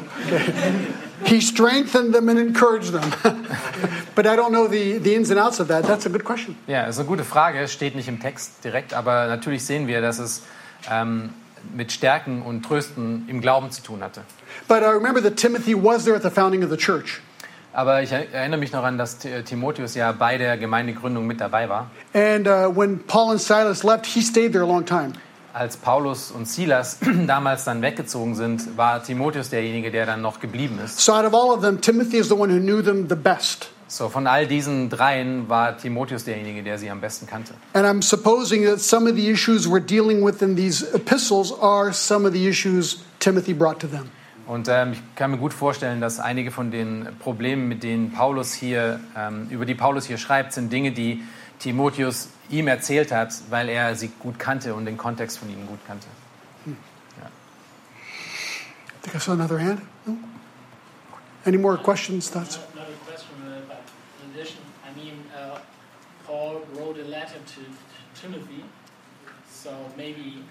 He 1.29 1.41
strengthened 1.41 2.15
them 2.15 2.29
and 2.29 2.39
encouraged 2.39 2.93
them. 2.93 3.11
but 4.15 4.27
I 4.27 4.35
don't 4.37 4.51
know 4.53 4.67
the, 4.69 4.99
the 4.99 5.15
ins 5.15 5.31
and 5.31 5.39
outs 5.39 5.61
of 5.61 5.69
that. 5.69 5.85
That's 5.85 6.07
a 6.07 6.09
good 6.11 6.25
question. 6.25 6.57
Ja, 6.67 6.85
ist 6.85 6.99
eine 6.99 7.07
gute 7.07 7.25
Frage. 7.25 7.69
Steht 7.69 7.95
nicht 7.95 8.09
im 8.09 8.21
Text 8.21 8.65
direkt, 8.65 8.95
aber 8.95 9.27
natürlich 9.27 9.65
sehen 9.65 9.87
wir, 9.87 10.01
dass 10.01 10.19
es 10.19 10.43
ähm, 10.91 11.31
mit 11.75 11.93
Stärken 11.93 12.43
und 12.43 12.63
Trösten 12.65 13.29
im 13.29 13.41
Glauben 13.41 13.71
zu 13.71 13.83
tun 13.83 14.03
hatte. 14.03 14.23
But 14.69 14.83
I 14.83 14.87
remember 14.87 15.23
that 15.23 15.37
Timothy 15.37 15.75
was 15.75 16.05
there 16.05 16.17
at 16.17 16.23
the 16.23 16.31
founding 16.31 16.63
of 16.65 16.71
the 16.71 16.77
church. 16.77 17.21
Aber 17.73 18.03
ich 18.03 18.11
er- 18.11 18.33
erinnere 18.33 18.59
mich 18.59 18.73
noch 18.73 18.83
an, 18.83 18.97
dass 18.99 19.19
Ti- 19.19 19.43
Timotheus 19.45 19.95
ja 19.95 20.11
bei 20.13 20.39
der 20.39 20.57
Gemeindegründung 20.57 21.27
mit 21.27 21.41
dabei 21.41 21.69
war. 21.69 21.91
And 22.15 22.49
uh, 22.49 22.75
when 22.75 22.99
Paul 23.07 23.33
and 23.33 23.41
Silas 23.41 23.83
left, 23.85 24.07
he 24.07 24.21
stayed 24.23 24.53
there 24.53 24.65
a 24.65 24.67
long 24.67 24.85
time. 24.85 25.13
Als 25.59 25.77
Paulus 25.77 26.31
und 26.31 26.47
Silas 26.47 26.99
damals 27.27 27.65
dann 27.65 27.83
weggezogen 27.83 28.37
sind, 28.37 28.77
war 28.77 29.03
Timotheus 29.03 29.51
derjenige, 29.51 29.91
der 29.91 30.07
dann 30.07 30.21
noch 30.21 30.39
geblieben 30.39 30.79
ist. 30.85 31.01
So 31.01 31.13
out 31.13 31.25
of 31.25 31.35
all 31.35 31.51
of 31.51 31.63
them, 31.63 31.81
Timothy 31.81 32.19
is 32.19 32.29
the 32.29 32.35
one 32.35 32.49
who 32.49 32.61
knew 32.61 32.81
them 32.81 33.09
the 33.09 33.17
best. 33.17 33.71
So, 33.89 34.09
von 34.09 34.29
all 34.29 34.47
diesen 34.47 34.89
dreien 34.89 35.49
war 35.49 35.77
Timotheus 35.77 36.23
derjenige, 36.23 36.63
der 36.63 36.79
sie 36.79 36.89
am 36.91 37.01
besten 37.01 37.27
kannte. 37.27 37.55
And 37.73 37.85
I'm 37.85 38.03
supposing 38.03 38.67
that 38.67 38.81
some 38.81 39.11
of 39.11 39.17
the 39.17 39.29
issues 39.29 39.67
we're 39.67 39.85
dealing 39.85 40.25
with 40.25 40.43
in 40.43 40.55
these 40.55 40.87
epistles 40.95 41.53
are 41.61 41.93
some 41.93 42.25
of 42.25 42.33
the 42.33 42.47
issues 42.47 43.01
Timothy 43.19 43.53
brought 43.53 43.81
to 43.81 43.89
them. 43.89 44.11
Und 44.47 44.69
ähm, 44.69 44.93
ich 44.93 45.01
kann 45.17 45.33
mir 45.33 45.39
gut 45.39 45.53
vorstellen, 45.53 46.01
dass 46.01 46.21
einige 46.21 46.53
von 46.53 46.71
den 46.71 47.09
Problemen, 47.19 47.67
mit 47.67 47.83
denen 47.83 48.13
Paulus 48.13 48.53
hier, 48.53 49.01
ähm, 49.17 49.49
über 49.51 49.67
die 49.67 49.75
Paulus 49.75 50.05
hier 50.05 50.19
schreibt, 50.19 50.53
sind 50.53 50.73
Dinge, 50.73 50.93
die 50.93 51.25
Timotheus 51.59 52.29
ihm 52.51 52.69
erzählt 52.69 53.13
hat, 53.13 53.35
weil 53.51 53.69
er 53.69 53.95
sie 53.95 54.09
gut 54.09 54.39
kannte 54.39 54.75
und 54.75 54.87
den 54.87 54.97
Kontext 54.97 55.39
von 55.39 55.49
ihnen 55.51 55.67
gut 55.67 55.81
kannte. 55.87 56.07
I 58.99 59.11
think 59.11 59.15
I 59.15 59.19
saw 59.19 59.33
another 59.33 59.59
hand. 59.59 59.81
No? 60.07 60.17
Any 61.47 61.57
more 61.57 61.77
questions, 61.79 62.29
thoughts? 62.29 62.59
Another 62.75 62.93
question, 63.07 63.37
uh, 63.47 63.61
but 63.69 63.83
in 64.23 64.31
addition, 64.35 64.61
I 64.85 64.93
mean, 64.99 65.25
uh, 65.33 65.61
Paul 66.27 66.63
wrote 66.75 66.99
a 66.99 67.05
letter 67.05 67.39
to, 67.39 67.61
to 67.63 68.21
Timothy, 68.21 68.65
so 69.49 69.71
maybe 69.97 70.45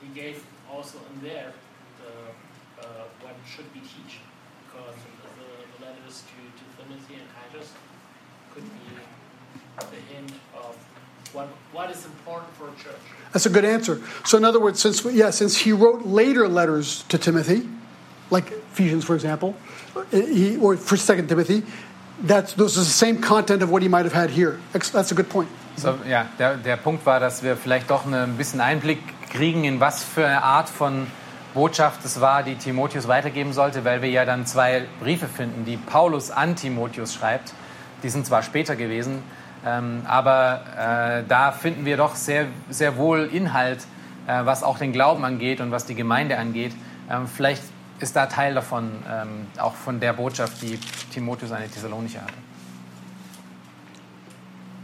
he 0.00 0.08
gave 0.14 0.44
also 0.70 0.98
in 1.14 1.22
there 1.22 1.52
the, 1.98 2.84
uh, 2.84 3.04
what 3.22 3.34
should 3.46 3.72
be 3.72 3.80
teach, 3.80 4.20
because 4.66 4.94
the, 5.22 5.30
the 5.78 5.86
letters 5.86 6.22
to, 6.22 6.38
to 6.58 6.64
Timothy 6.76 7.14
and 7.14 7.28
Titus 7.34 7.72
could 8.54 8.64
be 8.64 9.00
the 9.90 10.14
hint 10.14 10.32
of 10.54 10.76
what, 11.34 11.48
what 11.72 11.90
is 11.90 12.04
important 12.04 12.52
for 12.56 12.68
a 12.68 12.74
church. 12.82 13.00
That's 13.32 13.46
a 13.46 13.50
good 13.50 13.64
answer. 13.64 14.00
So, 14.24 14.36
in 14.36 14.44
other 14.44 14.60
words, 14.60 14.80
since 14.80 15.04
yeah, 15.04 15.30
since 15.30 15.56
he 15.56 15.72
wrote 15.72 16.04
later 16.04 16.48
letters 16.48 17.04
to 17.08 17.18
Timothy, 17.18 17.68
like 18.30 18.50
Ephesians, 18.50 19.04
for 19.04 19.14
example, 19.14 19.54
he, 20.10 20.56
or 20.58 20.76
for 20.76 20.96
Second 20.96 21.28
Timothy, 21.28 21.62
that's 22.22 22.54
those 22.54 22.76
is 22.76 22.86
the 22.86 22.92
same 22.92 23.20
content 23.20 23.62
of 23.62 23.70
what 23.70 23.82
he 23.82 23.88
might 23.88 24.04
have 24.04 24.12
had 24.12 24.30
here. 24.30 24.60
That's 24.72 25.12
a 25.12 25.14
good 25.14 25.28
point. 25.28 25.48
So, 25.76 25.98
ja, 26.06 26.26
der, 26.38 26.56
der 26.56 26.76
Punkt 26.76 27.06
war, 27.06 27.18
dass 27.18 27.42
wir 27.42 27.56
vielleicht 27.56 27.88
doch 27.88 28.06
eine, 28.06 28.24
ein 28.24 28.36
bisschen 28.36 28.60
Einblick 28.60 28.98
kriegen, 29.30 29.64
in 29.64 29.80
was 29.80 30.04
für 30.04 30.26
eine 30.26 30.42
Art 30.42 30.68
von 30.68 31.06
Botschaft 31.54 32.04
es 32.04 32.20
war, 32.20 32.42
die 32.42 32.56
Timotheus 32.56 33.08
weitergeben 33.08 33.52
sollte, 33.52 33.84
weil 33.84 34.02
wir 34.02 34.10
ja 34.10 34.24
dann 34.24 34.46
zwei 34.46 34.84
Briefe 35.00 35.28
finden, 35.28 35.64
die 35.64 35.76
Paulus 35.78 36.30
an 36.30 36.56
Timotheus 36.56 37.14
schreibt. 37.14 37.52
Die 38.02 38.08
sind 38.10 38.26
zwar 38.26 38.42
später 38.42 38.76
gewesen, 38.76 39.22
ähm, 39.64 40.02
aber 40.06 41.22
äh, 41.22 41.28
da 41.28 41.52
finden 41.52 41.84
wir 41.84 41.96
doch 41.96 42.14
sehr, 42.16 42.46
sehr 42.70 42.96
wohl 42.96 43.30
Inhalt, 43.32 43.80
äh, 44.26 44.44
was 44.44 44.62
auch 44.62 44.78
den 44.78 44.92
Glauben 44.92 45.24
angeht 45.24 45.60
und 45.60 45.70
was 45.70 45.86
die 45.86 45.94
Gemeinde 45.94 46.38
angeht. 46.38 46.72
Ähm, 47.10 47.26
vielleicht 47.26 47.62
ist 48.00 48.16
da 48.16 48.26
Teil 48.26 48.54
davon, 48.54 48.90
ähm, 49.08 49.46
auch 49.58 49.74
von 49.74 50.00
der 50.00 50.12
Botschaft, 50.12 50.60
die 50.62 50.78
Timotheus 51.12 51.52
an 51.52 51.62
die 51.62 51.68
Thessalonicher 51.68 52.22
hatte. 52.22 52.34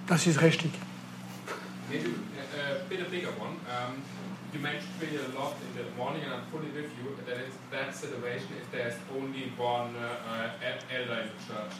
Das 0.06 0.26
ist 0.26 0.40
richtig. 0.40 0.72
Maybe 1.90 2.10
a, 2.10 2.72
a 2.72 2.88
bit 2.88 3.00
a 3.00 3.10
bigger 3.10 3.28
one. 3.40 3.56
Um, 3.68 4.02
you 4.52 4.60
mentioned 4.60 4.88
really 5.00 5.18
a 5.18 5.28
lot 5.38 5.54
in 5.60 5.72
the 5.76 5.84
morning, 5.96 6.22
and 6.24 6.32
I'm 6.34 6.46
fully 6.50 6.70
with 6.72 6.90
you. 6.96 7.16
That 7.26 7.40
is 7.44 7.54
that 7.70 7.94
situation 7.94 8.48
if 8.56 8.70
there's 8.70 8.94
only 9.12 9.52
one 9.58 9.92
uh, 9.96 10.16
uh, 10.30 10.64
el- 10.64 10.84
elder 10.88 11.22
in 11.22 11.28
the 11.28 11.52
church. 11.52 11.74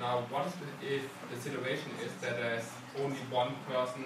Now, 0.00 0.22
what 0.30 0.46
is 0.46 0.54
the, 0.62 0.68
if 0.86 1.02
the 1.30 1.38
situation 1.40 1.90
is 2.04 2.12
that 2.22 2.36
there's 2.38 2.68
only 3.02 3.18
one 3.30 3.50
person 3.68 4.04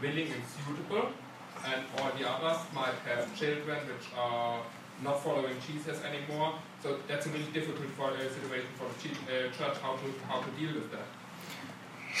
willing 0.00 0.30
and 0.30 0.42
suitable, 0.54 1.10
and 1.66 1.82
all 1.98 2.10
the 2.18 2.24
others 2.28 2.58
might 2.72 2.94
have 3.06 3.26
children 3.34 3.78
which 3.90 4.06
are 4.16 4.60
not 5.02 5.22
following 5.22 5.56
Jesus 5.66 5.98
anymore? 6.04 6.54
So 6.82 6.98
that's 7.08 7.26
a 7.26 7.30
really 7.30 7.50
difficult 7.52 7.90
for, 7.96 8.10
uh, 8.10 8.18
situation 8.20 8.70
for 8.78 8.86
the 9.02 9.10
uh, 9.10 9.50
church 9.50 9.76
how 9.82 9.94
to 9.98 10.06
how 10.28 10.38
to 10.40 10.50
deal 10.58 10.74
with 10.74 10.90
that. 10.92 11.06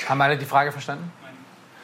Haben 0.08 0.22
alle 0.22 0.36
die 0.36 0.46
Frage 0.46 0.72
verstanden? 0.72 1.12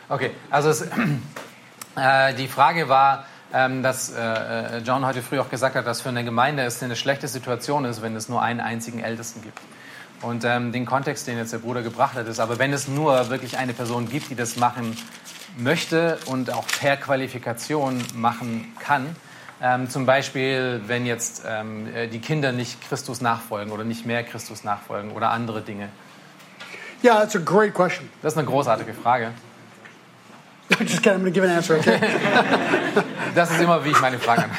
Okay, 0.09 0.33
also 0.51 0.71
es, 0.71 0.81
äh, 1.97 2.35
die 2.35 2.49
Frage 2.49 2.89
war, 2.89 3.27
ähm, 3.53 3.83
dass 3.83 4.11
äh, 4.11 4.79
John 4.79 5.07
heute 5.07 5.23
früh 5.23 5.39
auch 5.39 5.51
gesagt 5.51 5.77
hat, 5.77 5.87
dass 5.87 6.01
für 6.01 6.09
eine 6.09 6.25
Gemeinde 6.25 6.65
es 6.65 6.83
eine 6.83 6.97
schlechte 6.97 7.29
Situation 7.29 7.85
ist, 7.85 8.03
wenn 8.03 8.17
es 8.17 8.29
nur 8.29 8.43
einen 8.43 8.61
einzigen 8.61 9.01
Ältesten 9.01 9.43
gibt. 9.43 9.59
Und 10.23 10.45
ähm, 10.45 10.73
den 10.73 10.85
Kontext, 10.85 11.27
den 11.27 11.39
jetzt 11.39 11.53
der 11.53 11.59
Bruder 11.59 11.83
gebracht 11.83 12.15
hat, 12.15 12.27
ist, 12.27 12.41
aber 12.41 12.59
wenn 12.59 12.73
es 12.73 12.89
nur 12.89 13.31
wirklich 13.31 13.57
eine 13.57 13.73
Person 13.73 14.09
gibt, 14.09 14.31
die 14.31 14.35
das 14.35 14.57
machen 14.57 14.97
möchte 15.57 16.19
und 16.27 16.53
auch 16.53 16.67
per 16.67 16.97
Qualifikation 16.97 18.03
machen 18.15 18.73
kann, 18.81 19.15
ähm, 19.61 19.89
zum 19.89 20.07
Beispiel, 20.07 20.83
wenn 20.87 21.07
jetzt 21.07 21.43
ähm, 21.47 21.93
äh, 21.95 22.09
die 22.09 22.21
Kinder 22.21 22.53
nicht 22.53 22.81
Christus 22.89 23.21
nachfolgen 23.21 23.73
oder 23.73 23.85
nicht 23.85 24.07
mehr 24.07 24.23
Christus 24.25 24.65
nachfolgen 24.65 25.13
oder 25.13 25.31
andere 25.31 25.63
Dinge. 25.63 25.89
Yeah, 27.03 27.21
that's 27.21 27.37
a 27.37 27.41
great 27.41 27.75
question. 27.75 28.09
Das 28.23 28.33
ist 28.33 28.39
eine 28.39 28.47
großartige 28.49 28.93
Frage. 28.95 29.31
Just 30.81 31.03
kidding. 31.03 31.21
I'm 31.21 31.21
going 31.21 31.33
to 31.33 31.41
give 31.41 31.45
an 31.45 31.51
answer. 31.51 31.77
Okay. 31.79 31.99
Das 33.35 33.51
ist 33.53 33.61
immer, 33.61 33.85
wie 33.85 33.91
ich 33.91 34.01
meine 34.01 34.19
Fragen 34.19 34.51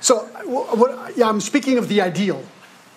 so, 0.00 0.14
wh- 0.46 0.78
what, 0.78 0.90
yeah, 1.16 1.28
I'm 1.28 1.40
speaking 1.40 1.78
of 1.78 1.88
the 1.88 2.00
ideal, 2.00 2.42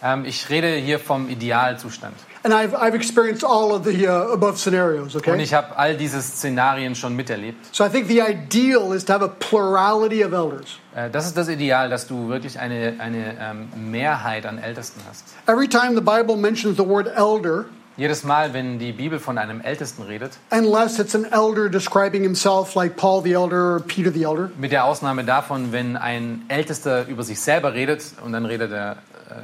Ähm, 0.01 0.25
ich 0.25 0.49
rede 0.49 0.67
hier 0.75 0.99
vom 0.99 1.29
Idealzustand. 1.29 2.13
and 2.43 2.53
I've 2.53 2.73
I've 2.75 2.93
experienced 2.95 3.43
all 3.43 3.73
of 3.73 3.83
the 3.83 4.07
uh, 4.07 4.31
above 4.31 4.57
scenarios. 4.57 5.15
Und 5.15 5.27
Okay. 5.27 5.41
ich 5.41 5.53
habe 5.53 5.75
all 5.77 5.97
diese 5.97 6.21
Szenarien 6.21 6.95
schon 6.95 7.15
miterlebt. 7.15 7.57
So 7.75 7.83
I 7.83 7.89
think 7.89 8.07
the 8.07 8.21
ideal 8.21 8.93
is 8.93 9.03
to 9.05 9.13
have 9.13 9.23
a 9.23 9.27
plurality 9.27 10.23
of 10.23 10.31
elders. 10.33 10.79
Äh, 10.95 11.09
das 11.09 11.25
ist 11.25 11.35
das 11.35 11.49
Ideal, 11.49 11.89
dass 11.89 12.07
du 12.07 12.29
wirklich 12.29 12.59
eine, 12.59 12.95
eine 12.99 13.35
ähm, 13.39 13.67
Mehrheit 13.91 14.45
an 14.45 14.59
Ältesten 14.59 15.01
hast. 15.09 15.23
Every 15.47 15.67
time 15.67 15.95
the 15.95 16.01
Bible 16.01 16.37
mentions 16.37 16.77
the 16.77 16.87
word 16.87 17.07
elder, 17.15 17.65
Jedes 17.99 18.23
Mal, 18.23 18.53
wenn 18.53 18.77
die 18.77 18.91
Bibel 18.91 19.17
von 19.17 19.39
einem 19.39 19.59
Ältesten 19.59 20.03
redet, 20.03 20.33
unless 20.51 20.99
it's 20.99 21.15
an 21.15 21.25
elder 21.31 21.67
describing 21.67 22.21
himself 22.21 22.75
like 22.75 22.95
Paul 22.95 23.23
the 23.23 23.33
elder 23.33 23.73
or 23.73 23.79
Peter 23.79 24.11
the 24.13 24.21
elder, 24.23 24.51
mit 24.59 24.71
der 24.71 24.85
Ausnahme 24.85 25.23
davon, 25.23 25.71
wenn 25.71 25.97
ein 25.97 26.45
Ältester 26.47 27.07
über 27.07 27.23
sich 27.23 27.39
selber 27.41 27.73
redet 27.73 28.03
und 28.23 28.33
dann 28.33 28.45
redet 28.45 28.71
er 28.71 28.97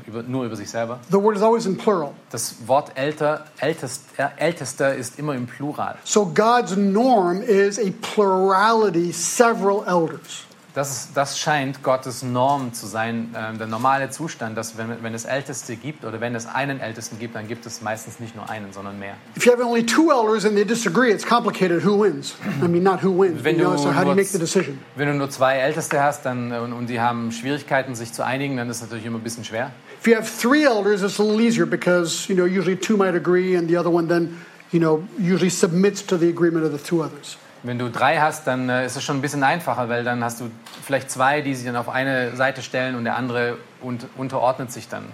über, 0.08 0.24
nur 0.24 0.46
über 0.46 0.56
sich 0.56 0.70
selber. 0.70 1.00
the 1.10 1.18
word 1.18 1.36
is 1.36 1.42
always 1.42 1.66
in 1.66 1.78
plural. 1.78 2.14
Das 2.30 2.56
Wort 2.68 2.92
älter, 2.96 3.46
ältest, 3.60 4.04
äh, 4.18 4.28
Ältester 4.38 4.96
ist 4.96 5.20
immer 5.20 5.36
im 5.36 5.48
Plural. 5.48 5.96
So 6.04 6.26
God's 6.26 6.76
norm 6.76 7.42
is 7.42 7.78
a 7.80 7.92
plurality, 8.02 9.12
several 9.12 9.84
elders. 9.86 10.46
Das, 10.74 10.92
ist, 10.92 11.10
das 11.14 11.38
scheint 11.38 11.84
Gottes 11.84 12.24
Norm 12.24 12.74
zu 12.74 12.88
sein, 12.88 13.36
äh, 13.36 13.56
der 13.56 13.68
normale 13.68 14.10
Zustand, 14.10 14.58
dass 14.58 14.76
wenn, 14.76 15.04
wenn 15.04 15.14
es 15.14 15.24
Älteste 15.24 15.76
gibt 15.76 16.04
oder 16.04 16.20
wenn 16.20 16.34
es 16.34 16.48
einen 16.48 16.80
Ältesten 16.80 17.20
gibt, 17.20 17.36
dann 17.36 17.48
gibt 17.48 17.68
es 17.68 17.82
meistens 17.82 18.20
nicht 18.20 18.36
nur 18.36 18.50
einen, 18.50 18.74
sondern 18.74 18.98
mehr. 18.98 19.14
If 19.38 19.46
you 19.46 19.52
have 19.52 19.64
only 19.64 19.86
two 19.86 20.10
elders 20.10 20.46
and 20.46 20.56
they 20.56 20.66
disagree, 20.66 21.12
it's 21.12 21.26
complicated. 21.26 21.86
Who 21.86 22.04
wins? 22.04 22.36
I 22.64 22.68
mean, 22.68 22.82
not 22.82 23.04
who 23.04 23.12
wins. 23.12 23.44
Wenn 23.44 23.60
you 23.60 23.66
know, 23.66 23.74
du 23.74 23.78
so 23.78 23.90
how 23.90 23.98
do 23.98 24.00
you 24.00 24.06
nur 24.06 24.16
make 24.16 24.30
the 24.30 24.40
decision? 24.40 24.80
Wenn 24.96 25.10
du 25.10 25.14
nur 25.14 25.30
zwei 25.30 25.58
Älteste 25.58 26.02
hast 26.02 26.26
dann, 26.26 26.52
und, 26.52 26.74
und 26.74 26.88
die 26.88 27.00
haben 27.00 27.32
Schwierigkeiten, 27.32 27.94
sich 27.94 28.12
zu 28.12 28.26
einigen, 28.26 28.58
dann 28.58 28.68
ist 28.68 28.78
es 28.78 28.82
natürlich 28.84 29.06
immer 29.06 29.20
ein 29.20 29.24
bisschen 29.24 29.44
schwer. 29.44 29.72
If 30.02 30.08
you 30.08 30.16
have 30.16 30.28
three 30.42 30.64
elders, 30.64 31.04
it's 31.04 31.20
a 31.20 31.24
little 31.24 31.40
easier 31.40 31.68
because 31.68 32.28
you 32.28 32.36
know 32.36 32.46
usually 32.46 32.76
two 32.76 32.98
might 32.98 33.14
agree, 33.14 33.56
and 33.56 33.70
the 33.70 33.78
other 33.78 33.94
one 33.94 34.08
then 34.08 34.40
you 34.72 34.80
know 34.80 35.04
usually 35.20 35.52
submits 35.52 36.04
to 36.04 36.18
the 36.18 36.30
agreement 36.30 36.66
of 36.66 36.72
the 36.72 36.84
two 36.84 37.04
others. 37.04 37.38
Wenn 37.64 37.80
du 37.80 37.90
drei 37.90 38.20
hast, 38.20 38.46
dann 38.46 38.70
äh, 38.70 38.86
ist 38.86 38.98
es 38.98 39.04
schon 39.04 39.18
ein 39.18 39.22
bisschen 39.22 39.44
einfacher, 39.44 39.88
weil 39.88 40.04
dann 40.04 40.22
hast 40.24 40.42
du 40.42 40.52
vielleicht 40.84 41.10
zwei, 41.10 41.42
die 41.42 41.56
sich 41.56 41.66
dann 41.66 41.78
auf 41.78 41.88
eine 41.88 42.36
Seite 42.36 42.62
stellen 42.62 42.96
und 42.96 43.06
der 43.06 43.16
andere 43.16 43.58
und, 43.82 44.06
unterordnet 44.18 44.72
sich 44.72 44.90
dann. 44.90 45.06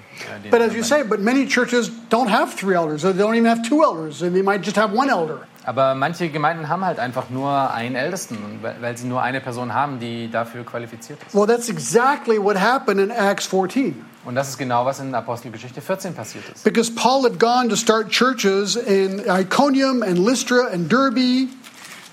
Äh, 0.43 0.49
But 0.49 0.61
as 0.61 0.73
you 0.73 0.83
say, 0.83 1.03
but 1.03 1.21
many 1.21 1.47
churches 1.47 1.91
don't 2.09 2.29
have 2.29 2.55
three 2.55 2.73
elders; 2.73 3.03
they 3.03 3.11
don't 3.11 3.35
even 3.35 3.47
have 3.47 3.61
two 3.61 3.83
elders, 3.83 4.19
they 4.19 4.41
might 4.41 4.65
just 4.65 4.77
have 4.77 4.95
one 4.95 5.11
elder. 5.11 5.41
Aber 5.63 5.93
manche 5.93 6.29
Gemeinden 6.29 6.67
haben 6.67 6.83
halt 6.83 6.97
einfach 6.97 7.29
nur 7.29 7.71
einen 7.71 7.95
Ältesten, 7.95 8.37
weil 8.81 8.97
sie 8.97 9.05
nur 9.05 9.21
eine 9.21 9.39
Person 9.39 9.73
haben, 9.75 9.99
die 9.99 10.31
dafür 10.31 10.65
qualifiziert 10.65 11.19
ist. 11.27 11.35
Well, 11.35 11.45
that's 11.45 11.69
exactly 11.69 12.41
what 12.41 12.59
happened 12.59 12.99
in 12.99 13.11
Acts 13.11 13.45
14. 13.45 14.03
Und 14.25 14.35
das 14.35 14.49
ist 14.49 14.57
genau, 14.57 14.85
was 14.85 14.99
in 14.99 15.13
Apostelgeschichte 15.13 15.81
14 15.81 16.13
passiert 16.13 16.43
ist. 16.53 16.63
Because 16.63 16.91
Paul 16.93 17.23
had 17.23 17.39
gone 17.39 17.69
to 17.69 17.75
start 17.75 18.09
churches 18.09 18.75
in 18.75 19.21
Iconium 19.27 20.01
and 20.01 20.17
Lystra 20.17 20.67
and 20.73 20.91
Derbe, 20.91 21.47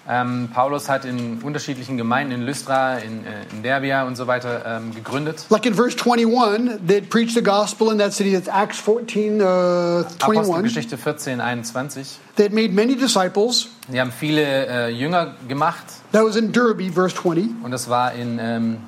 Ähm, 0.09 0.49
Paulus 0.55 0.89
hat 0.89 1.05
in 1.05 1.43
unterschiedlichen 1.43 1.97
Gemeinden 1.97 2.33
in 2.33 2.43
Lystra, 2.43 2.99
in, 2.99 3.27
äh, 3.27 3.43
in 3.53 3.63
Derbia 3.63 4.07
und 4.07 4.17
so 4.17 4.27
weiter 4.27 4.65
ähm, 4.65 4.95
gegründet. 4.95 5.45
like 5.51 5.67
in 5.67 5.75
verse 5.75 5.97
21, 5.97 6.79
they'd 6.87 7.11
preached 7.11 7.35
the 7.35 7.43
gospel 7.43 7.91
in 7.91 7.99
that 7.99 8.13
city. 8.13 8.33
That's 8.33 8.49
Acts 8.49 8.79
14, 8.79 9.41
uh, 9.41 9.45
21. 9.45 10.05
Apostelgeschichte 10.21 10.97
14, 10.97 11.41
21. 11.41 12.19
They'd 12.37 12.53
made 12.53 12.73
many 12.73 12.95
disciples. 12.95 13.69
Die 13.89 14.01
haben 14.01 14.13
viele 14.13 14.43
äh, 14.43 14.89
Jünger 14.91 15.35
gemacht 15.49 15.85
That 16.13 16.25
was 16.25 16.37
in 16.37 16.53
Derbe, 16.53 16.91
verse 16.93 17.15
20. 17.15 17.65
und 17.65 17.71
das 17.73 17.89
war 17.89 18.13
in, 18.13 18.39
ähm, 18.41 18.79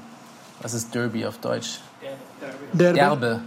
was 0.63 0.73
ist 0.75 0.95
Derby 0.95 1.27
auf 1.27 1.39
Deutsch? 1.39 1.81
Derbe. 2.73 2.95
Derbe. 2.95 3.41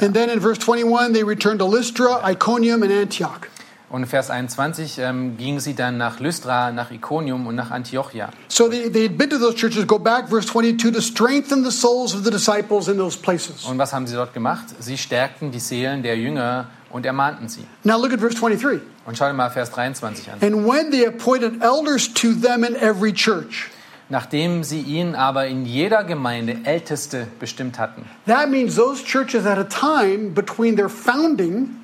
And 0.00 0.14
then 0.14 0.28
in 0.28 0.40
verse 0.40 0.60
21, 0.60 1.12
they 1.14 1.24
returned 1.24 1.60
to 1.60 1.66
Lystra, 1.66 2.20
Iconium, 2.22 2.82
and 2.82 2.92
Antioch. 2.92 3.48
Und 3.90 4.02
in 4.02 4.08
Vers 4.08 4.28
21 4.28 4.98
ähm, 4.98 5.38
gingen 5.38 5.60
sie 5.60 5.74
dann 5.74 5.96
nach 5.96 6.20
Lystra, 6.20 6.70
nach 6.72 6.90
Iconium 6.90 7.46
und 7.46 7.54
nach 7.54 7.70
Antiochia. 7.70 8.28
So 8.48 8.68
they, 8.68 8.90
they 8.90 9.08
had 9.08 9.16
been 9.16 9.30
to 9.30 9.38
those 9.38 9.54
churches, 9.54 9.86
go 9.86 9.98
back, 9.98 10.28
verse 10.28 10.46
22, 10.46 10.92
to 10.92 11.00
strengthen 11.00 11.64
the 11.64 11.70
souls 11.70 12.14
of 12.14 12.22
the 12.22 12.30
disciples 12.30 12.88
in 12.88 12.98
those 12.98 13.18
places. 13.18 13.64
Und 13.64 13.78
was 13.78 13.94
haben 13.94 14.06
sie 14.06 14.14
dort 14.14 14.34
gemacht? 14.34 14.66
Sie 14.78 14.98
stärkten 14.98 15.50
die 15.50 15.58
Seelen 15.58 16.02
der 16.02 16.18
Jünger 16.18 16.66
und 16.90 17.06
ermahnten 17.06 17.48
sie. 17.48 17.64
Now 17.82 17.98
look 17.98 18.12
at 18.12 18.20
verse 18.20 18.36
23. 18.36 18.80
Und 19.06 19.16
schau 19.16 19.26
dir 19.26 19.32
mal 19.32 19.48
Vers 19.48 19.70
23 19.70 20.32
an. 20.32 20.38
And 20.42 20.66
when 20.66 20.90
they 20.90 21.06
appointed 21.06 21.62
elders 21.62 22.12
to 22.12 22.34
them 22.34 22.64
in 22.64 22.76
every 22.76 23.14
church. 23.14 23.70
Nachdem 24.10 24.64
sie 24.64 24.80
ihn 24.80 25.14
aber 25.14 25.46
in 25.46 25.64
jeder 25.64 26.04
Gemeinde 26.04 26.58
Älteste 26.64 27.26
bestimmt 27.40 27.78
hatten. 27.78 28.04
That 28.26 28.50
means 28.50 28.74
those 28.74 29.02
churches 29.02 29.46
at 29.46 29.58
a 29.58 29.64
time 29.64 30.30
between 30.34 30.76
their 30.76 30.90
founding 30.90 31.76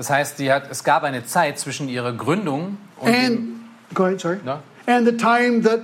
Das 0.00 0.08
heißt, 0.08 0.38
die 0.38 0.50
hat, 0.50 0.70
es 0.70 0.82
gab 0.82 1.02
eine 1.02 1.26
Zeit 1.26 1.58
zwischen 1.58 1.86
ihrer 1.86 2.14
Gründung 2.14 2.78
und, 3.00 3.14
and 3.14 3.48
go 3.92 4.04
ahead, 4.04 4.18
sorry. 4.18 4.38
No. 4.46 4.60
And 4.86 5.06
the 5.06 5.14
time 5.14 5.60
that 5.64 5.80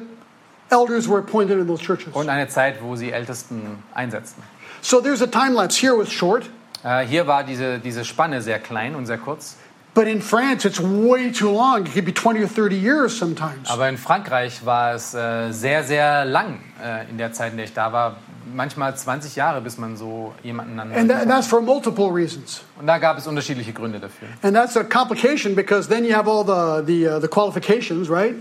elders 0.71 1.07
were 1.07 1.19
appointed 1.19 1.59
in 1.59 1.67
those 1.67 1.83
churches. 1.83 2.15
und 2.15 2.31
eine 2.31 2.49
Zeit, 2.49 2.83
wo 2.83 2.97
sie 2.97 3.11
Ältesten 3.11 3.79
einsetzten. 3.93 4.43
So 4.81 5.03
there's 5.03 5.21
a 5.21 5.27
time 5.27 5.53
lapse 5.53 5.79
here 5.79 5.95
was 5.99 6.11
short, 6.11 6.45
Äh, 6.83 7.05
hier 7.05 7.27
war 7.27 7.45
diese, 7.45 7.79
diese 7.79 8.07
Spanne 8.07 8.41
sehr 8.41 8.59
klein 8.59 8.95
und 8.95 9.05
sehr 9.05 9.19
kurz. 9.19 9.57
But 9.97 10.07
in 10.07 10.21
France 10.21 10.67
it's 10.67 10.79
way 10.79 11.33
too 11.33 11.51
long. 11.51 11.87
It 11.87 11.95
could 11.95 12.05
be 12.05 12.13
20 12.13 12.43
or 12.43 12.47
30 12.47 12.77
years 12.77 13.17
sometimes. 13.19 13.69
Aber 13.71 13.89
in 13.89 13.97
Frankreich 13.97 14.65
war 14.65 14.95
es 14.95 15.15
äh, 15.15 15.51
sehr, 15.53 15.83
sehr 15.85 16.27
lang 16.27 16.61
äh, 16.85 17.09
in 17.11 17.17
der 17.17 17.33
Zeit, 17.33 17.53
in 17.53 17.57
der 17.57 17.65
ich 17.65 17.73
da 17.73 17.93
war. 17.93 18.17
Manchmal 18.55 18.95
20 18.95 19.35
Jahre, 19.37 19.61
bis 19.63 19.79
man 19.79 19.97
so 19.97 20.35
jemanden 20.43 20.77
dann. 20.77 20.93
And, 20.93 21.11
that, 21.11 21.23
and 21.23 21.31
that's 21.31 21.49
for 21.49 21.61
multiple 21.63 22.11
reasons. 22.13 22.61
Und 22.79 22.87
da 22.87 22.99
gab 22.99 23.17
es 23.19 23.27
unterschiedliche 23.27 23.73
Gründe 23.73 23.99
dafür. 23.99 24.29
And 24.43 24.55
that's 24.55 24.77
a 24.77 24.85
complication 24.85 25.55
because 25.57 25.89
then 25.89 26.05
you 26.05 26.15
have 26.15 26.29
all 26.29 26.45
the, 26.45 26.85
the, 26.87 27.09
uh, 27.09 27.19
the 27.19 27.29
qualifications, 27.29 28.09
right? 28.11 28.35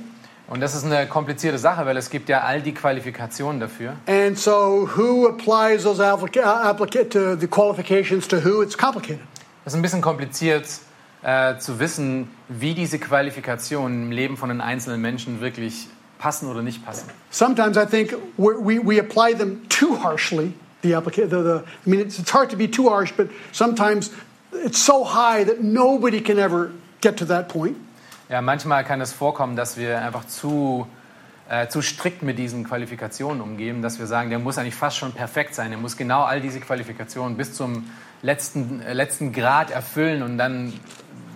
Und 0.48 0.62
das 0.62 0.76
ist 0.76 0.86
eine 0.86 1.08
komplizierte 1.08 1.58
Sache, 1.58 1.86
weil 1.86 1.98
es 1.98 2.10
gibt 2.10 2.30
ja 2.30 2.42
all 2.42 2.62
die 2.62 2.74
Qualifikationen 2.74 3.60
dafür. 3.62 3.94
And 4.08 4.38
so, 4.38 4.88
who 4.96 5.28
applies 5.28 5.84
those 5.84 6.00
applica- 6.04 6.44
uh, 6.44 6.68
applica- 6.70 7.10
to 7.10 7.36
the 7.40 7.48
qualifications 7.48 8.28
to 8.28 8.44
who? 8.44 8.62
It's 8.62 8.78
complicated. 8.78 9.22
Es 9.66 9.74
ist 9.74 9.80
ein 9.80 9.82
bisschen 9.82 10.02
kompliziert 10.02 10.66
äh, 11.26 11.58
zu 11.58 11.80
wissen, 11.80 12.30
wie 12.48 12.76
diese 12.76 13.00
Qualifikationen 13.00 14.04
im 14.04 14.12
Leben 14.12 14.38
von 14.38 14.50
den 14.50 14.62
einzelnen 14.62 15.02
Menschen 15.02 15.42
wirklich 15.42 15.88
passen 16.20 16.48
oder 16.48 16.62
nicht 16.62 16.86
passen. 16.86 17.10
Sometimes 17.32 17.78
I 17.78 17.86
think 17.86 18.16
we 18.38 18.80
we 18.86 19.00
apply 19.00 19.36
them 19.36 19.68
too 19.68 19.98
harshly. 20.04 20.54
The 20.84 20.96
applica- 20.96 21.28
the, 21.28 21.42
the 21.42 21.64
I 21.86 21.90
mean, 21.90 22.00
it's, 22.00 22.20
it's 22.20 22.32
hard 22.32 22.52
to 22.52 22.58
be 22.58 22.70
too 22.70 22.92
harsh, 22.92 23.12
but 23.18 23.30
sometimes 23.52 24.12
it's 24.64 24.86
so 24.86 25.04
high 25.04 25.44
that 25.46 25.62
nobody 25.64 26.22
can 26.22 26.38
ever 26.38 26.70
get 27.02 27.18
to 27.18 27.26
that 27.26 27.48
point. 27.48 27.76
Ja, 28.30 28.42
manchmal 28.42 28.84
kann 28.84 29.02
es 29.02 29.12
vorkommen, 29.12 29.56
dass 29.56 29.78
wir 29.78 30.00
einfach 30.02 30.26
zu, 30.28 30.88
äh, 31.50 31.68
zu 31.68 31.82
strikt 31.82 32.22
mit 32.22 32.38
diesen 32.38 32.64
Qualifikationen 32.64 33.42
umgehen, 33.42 33.82
dass 33.82 33.98
wir 33.98 34.06
sagen, 34.06 34.30
der 34.30 34.40
muss 34.40 34.60
eigentlich 34.60 34.76
fast 34.76 34.98
schon 34.98 35.12
perfekt 35.12 35.56
sein, 35.56 35.72
der 35.72 35.80
muss 35.80 35.98
genau 35.98 36.24
all 36.24 36.40
diese 36.40 36.60
Qualifikationen 36.60 37.36
bis 37.36 37.54
zum 37.54 37.90
letzten, 38.22 38.82
äh, 38.82 38.94
letzten 38.94 39.32
Grad 39.32 39.72
erfüllen 39.72 40.24
und 40.24 40.38
dann 40.38 40.74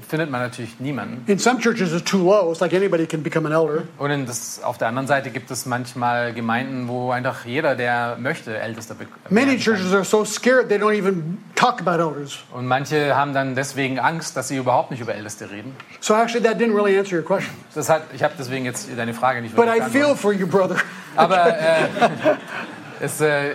findet 0.10 0.30
man 0.30 0.42
natürlich 0.42 0.80
niemanden. 0.80 1.24
In 1.32 1.40
some 1.40 1.60
churches, 1.60 1.94
it's 1.94 2.04
too 2.04 2.18
low. 2.18 2.52
It's 2.52 2.60
like 2.60 2.74
anybody 2.74 3.06
can 3.06 3.22
become 3.24 3.46
an 3.48 3.54
elder. 3.54 3.84
Und 3.98 4.28
das, 4.28 4.62
auf 4.64 4.78
der 4.78 4.88
anderen 4.90 5.08
Seite 5.08 5.30
gibt 5.30 5.52
es 5.52 5.66
manchmal 5.66 6.34
Gemeinden, 6.34 6.88
wo 6.88 7.12
einfach 7.12 7.46
jeder, 7.46 7.76
der 7.76 8.18
möchte, 8.20 8.58
Ältester 8.58 8.96
be- 8.96 9.06
Many 9.30 9.58
churches 9.58 9.94
are 9.94 10.04
so 10.04 10.26
scared 10.26 10.68
they 10.68 10.78
don't 10.78 10.94
even 10.98 11.38
talk 11.56 11.80
about 11.80 12.02
elders. 12.02 12.40
Und 12.52 12.66
manche 12.66 13.16
haben 13.16 13.34
dann 13.34 13.56
deswegen 13.56 14.00
Angst, 14.00 14.36
dass 14.36 14.48
sie 14.48 14.58
überhaupt 14.58 14.92
nicht 14.92 15.00
über 15.00 15.14
Älteste 15.14 15.50
reden. 15.52 15.76
So 16.00 16.16
actually, 16.16 16.44
that 16.44 16.58
didn't 16.60 16.76
really 16.76 16.98
answer 16.98 17.18
your 17.20 17.24
question. 17.26 17.54
Das 17.76 17.88
hat, 17.90 18.02
ich 18.14 18.24
habe 18.24 18.34
deswegen 18.38 18.66
jetzt 18.66 18.90
deine 18.98 19.14
Frage 19.14 19.42
nicht 19.42 19.56
But 19.56 19.68
I 19.68 19.82
feel 19.82 20.16
for 20.16 20.34
you, 20.34 20.48
brother. 20.48 20.78
Aber 21.16 21.48
äh, 21.58 21.88
es, 23.00 23.22
äh, 23.22 23.54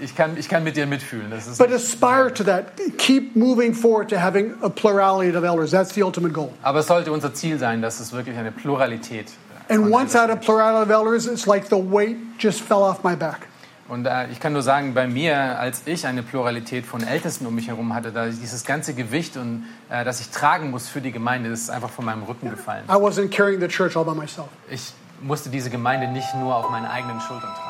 ich, 0.00 0.14
kann, 0.14 0.36
ich 0.36 0.48
kann 0.48 0.64
mit 0.64 0.76
dir 0.76 0.86
mitfühlen. 0.86 1.30
Das 1.30 1.46
ist 1.46 1.58
But 1.58 1.72
aspire 1.72 2.32
to 2.32 2.44
that. 2.44 2.72
Keep 2.98 3.36
moving 3.36 3.74
forward 3.74 4.08
to 4.10 4.16
having 4.20 4.54
a 4.62 4.68
plurality 4.68 5.36
of 5.36 5.44
elders. 5.44 5.70
That's 5.70 5.94
the 5.94 6.02
ultimate 6.02 6.32
goal. 6.32 6.50
Aber 6.62 6.80
es 6.80 6.86
sollte 6.86 7.12
unser 7.12 7.34
Ziel 7.34 7.58
sein, 7.58 7.82
dass 7.82 8.00
es 8.00 8.12
wirklich 8.12 8.36
eine 8.36 8.52
Pluralität 8.52 9.26
äh, 9.68 9.74
And 9.74 9.90
once 9.90 10.16
out 10.16 10.30
of 10.30 10.40
plurality 10.40 10.90
of 10.90 10.90
elders, 10.90 11.26
it's 11.26 11.46
like 11.46 11.66
the 11.66 11.76
weight 11.76 12.16
just 12.38 12.60
fell 12.60 12.82
off 12.82 13.04
my 13.04 13.14
back. 13.14 13.46
Und 13.88 14.06
äh, 14.06 14.28
ich 14.30 14.38
kann 14.38 14.52
nur 14.52 14.62
sagen, 14.62 14.94
bei 14.94 15.08
mir, 15.08 15.58
als 15.58 15.82
ich 15.84 16.06
eine 16.06 16.22
Pluralität 16.22 16.86
von 16.86 17.02
Ältesten 17.02 17.44
um 17.44 17.54
mich 17.56 17.66
herum 17.66 17.92
hatte, 17.92 18.12
da 18.12 18.26
dieses 18.26 18.64
ganze 18.64 18.94
Gewicht 18.94 19.36
und 19.36 19.64
äh, 19.88 20.04
das 20.04 20.20
ich 20.20 20.30
tragen 20.30 20.70
muss 20.70 20.88
für 20.88 21.00
die 21.00 21.10
Gemeinde, 21.10 21.50
das 21.50 21.62
ist 21.62 21.70
einfach 21.70 21.90
von 21.90 22.04
meinem 22.04 22.22
Rücken 22.22 22.50
gefallen. 22.50 22.84
I 22.88 22.92
wasn't 22.92 23.30
carrying 23.30 23.60
the 23.60 23.66
church 23.66 23.96
all 23.96 24.04
by 24.04 24.14
myself. 24.14 24.48
Ich 24.70 24.94
musste 25.20 25.50
diese 25.50 25.70
Gemeinde 25.70 26.06
nicht 26.06 26.34
nur 26.36 26.54
auf 26.54 26.70
meinen 26.70 26.86
eigenen 26.86 27.20
Schultern 27.20 27.50
tragen. 27.52 27.69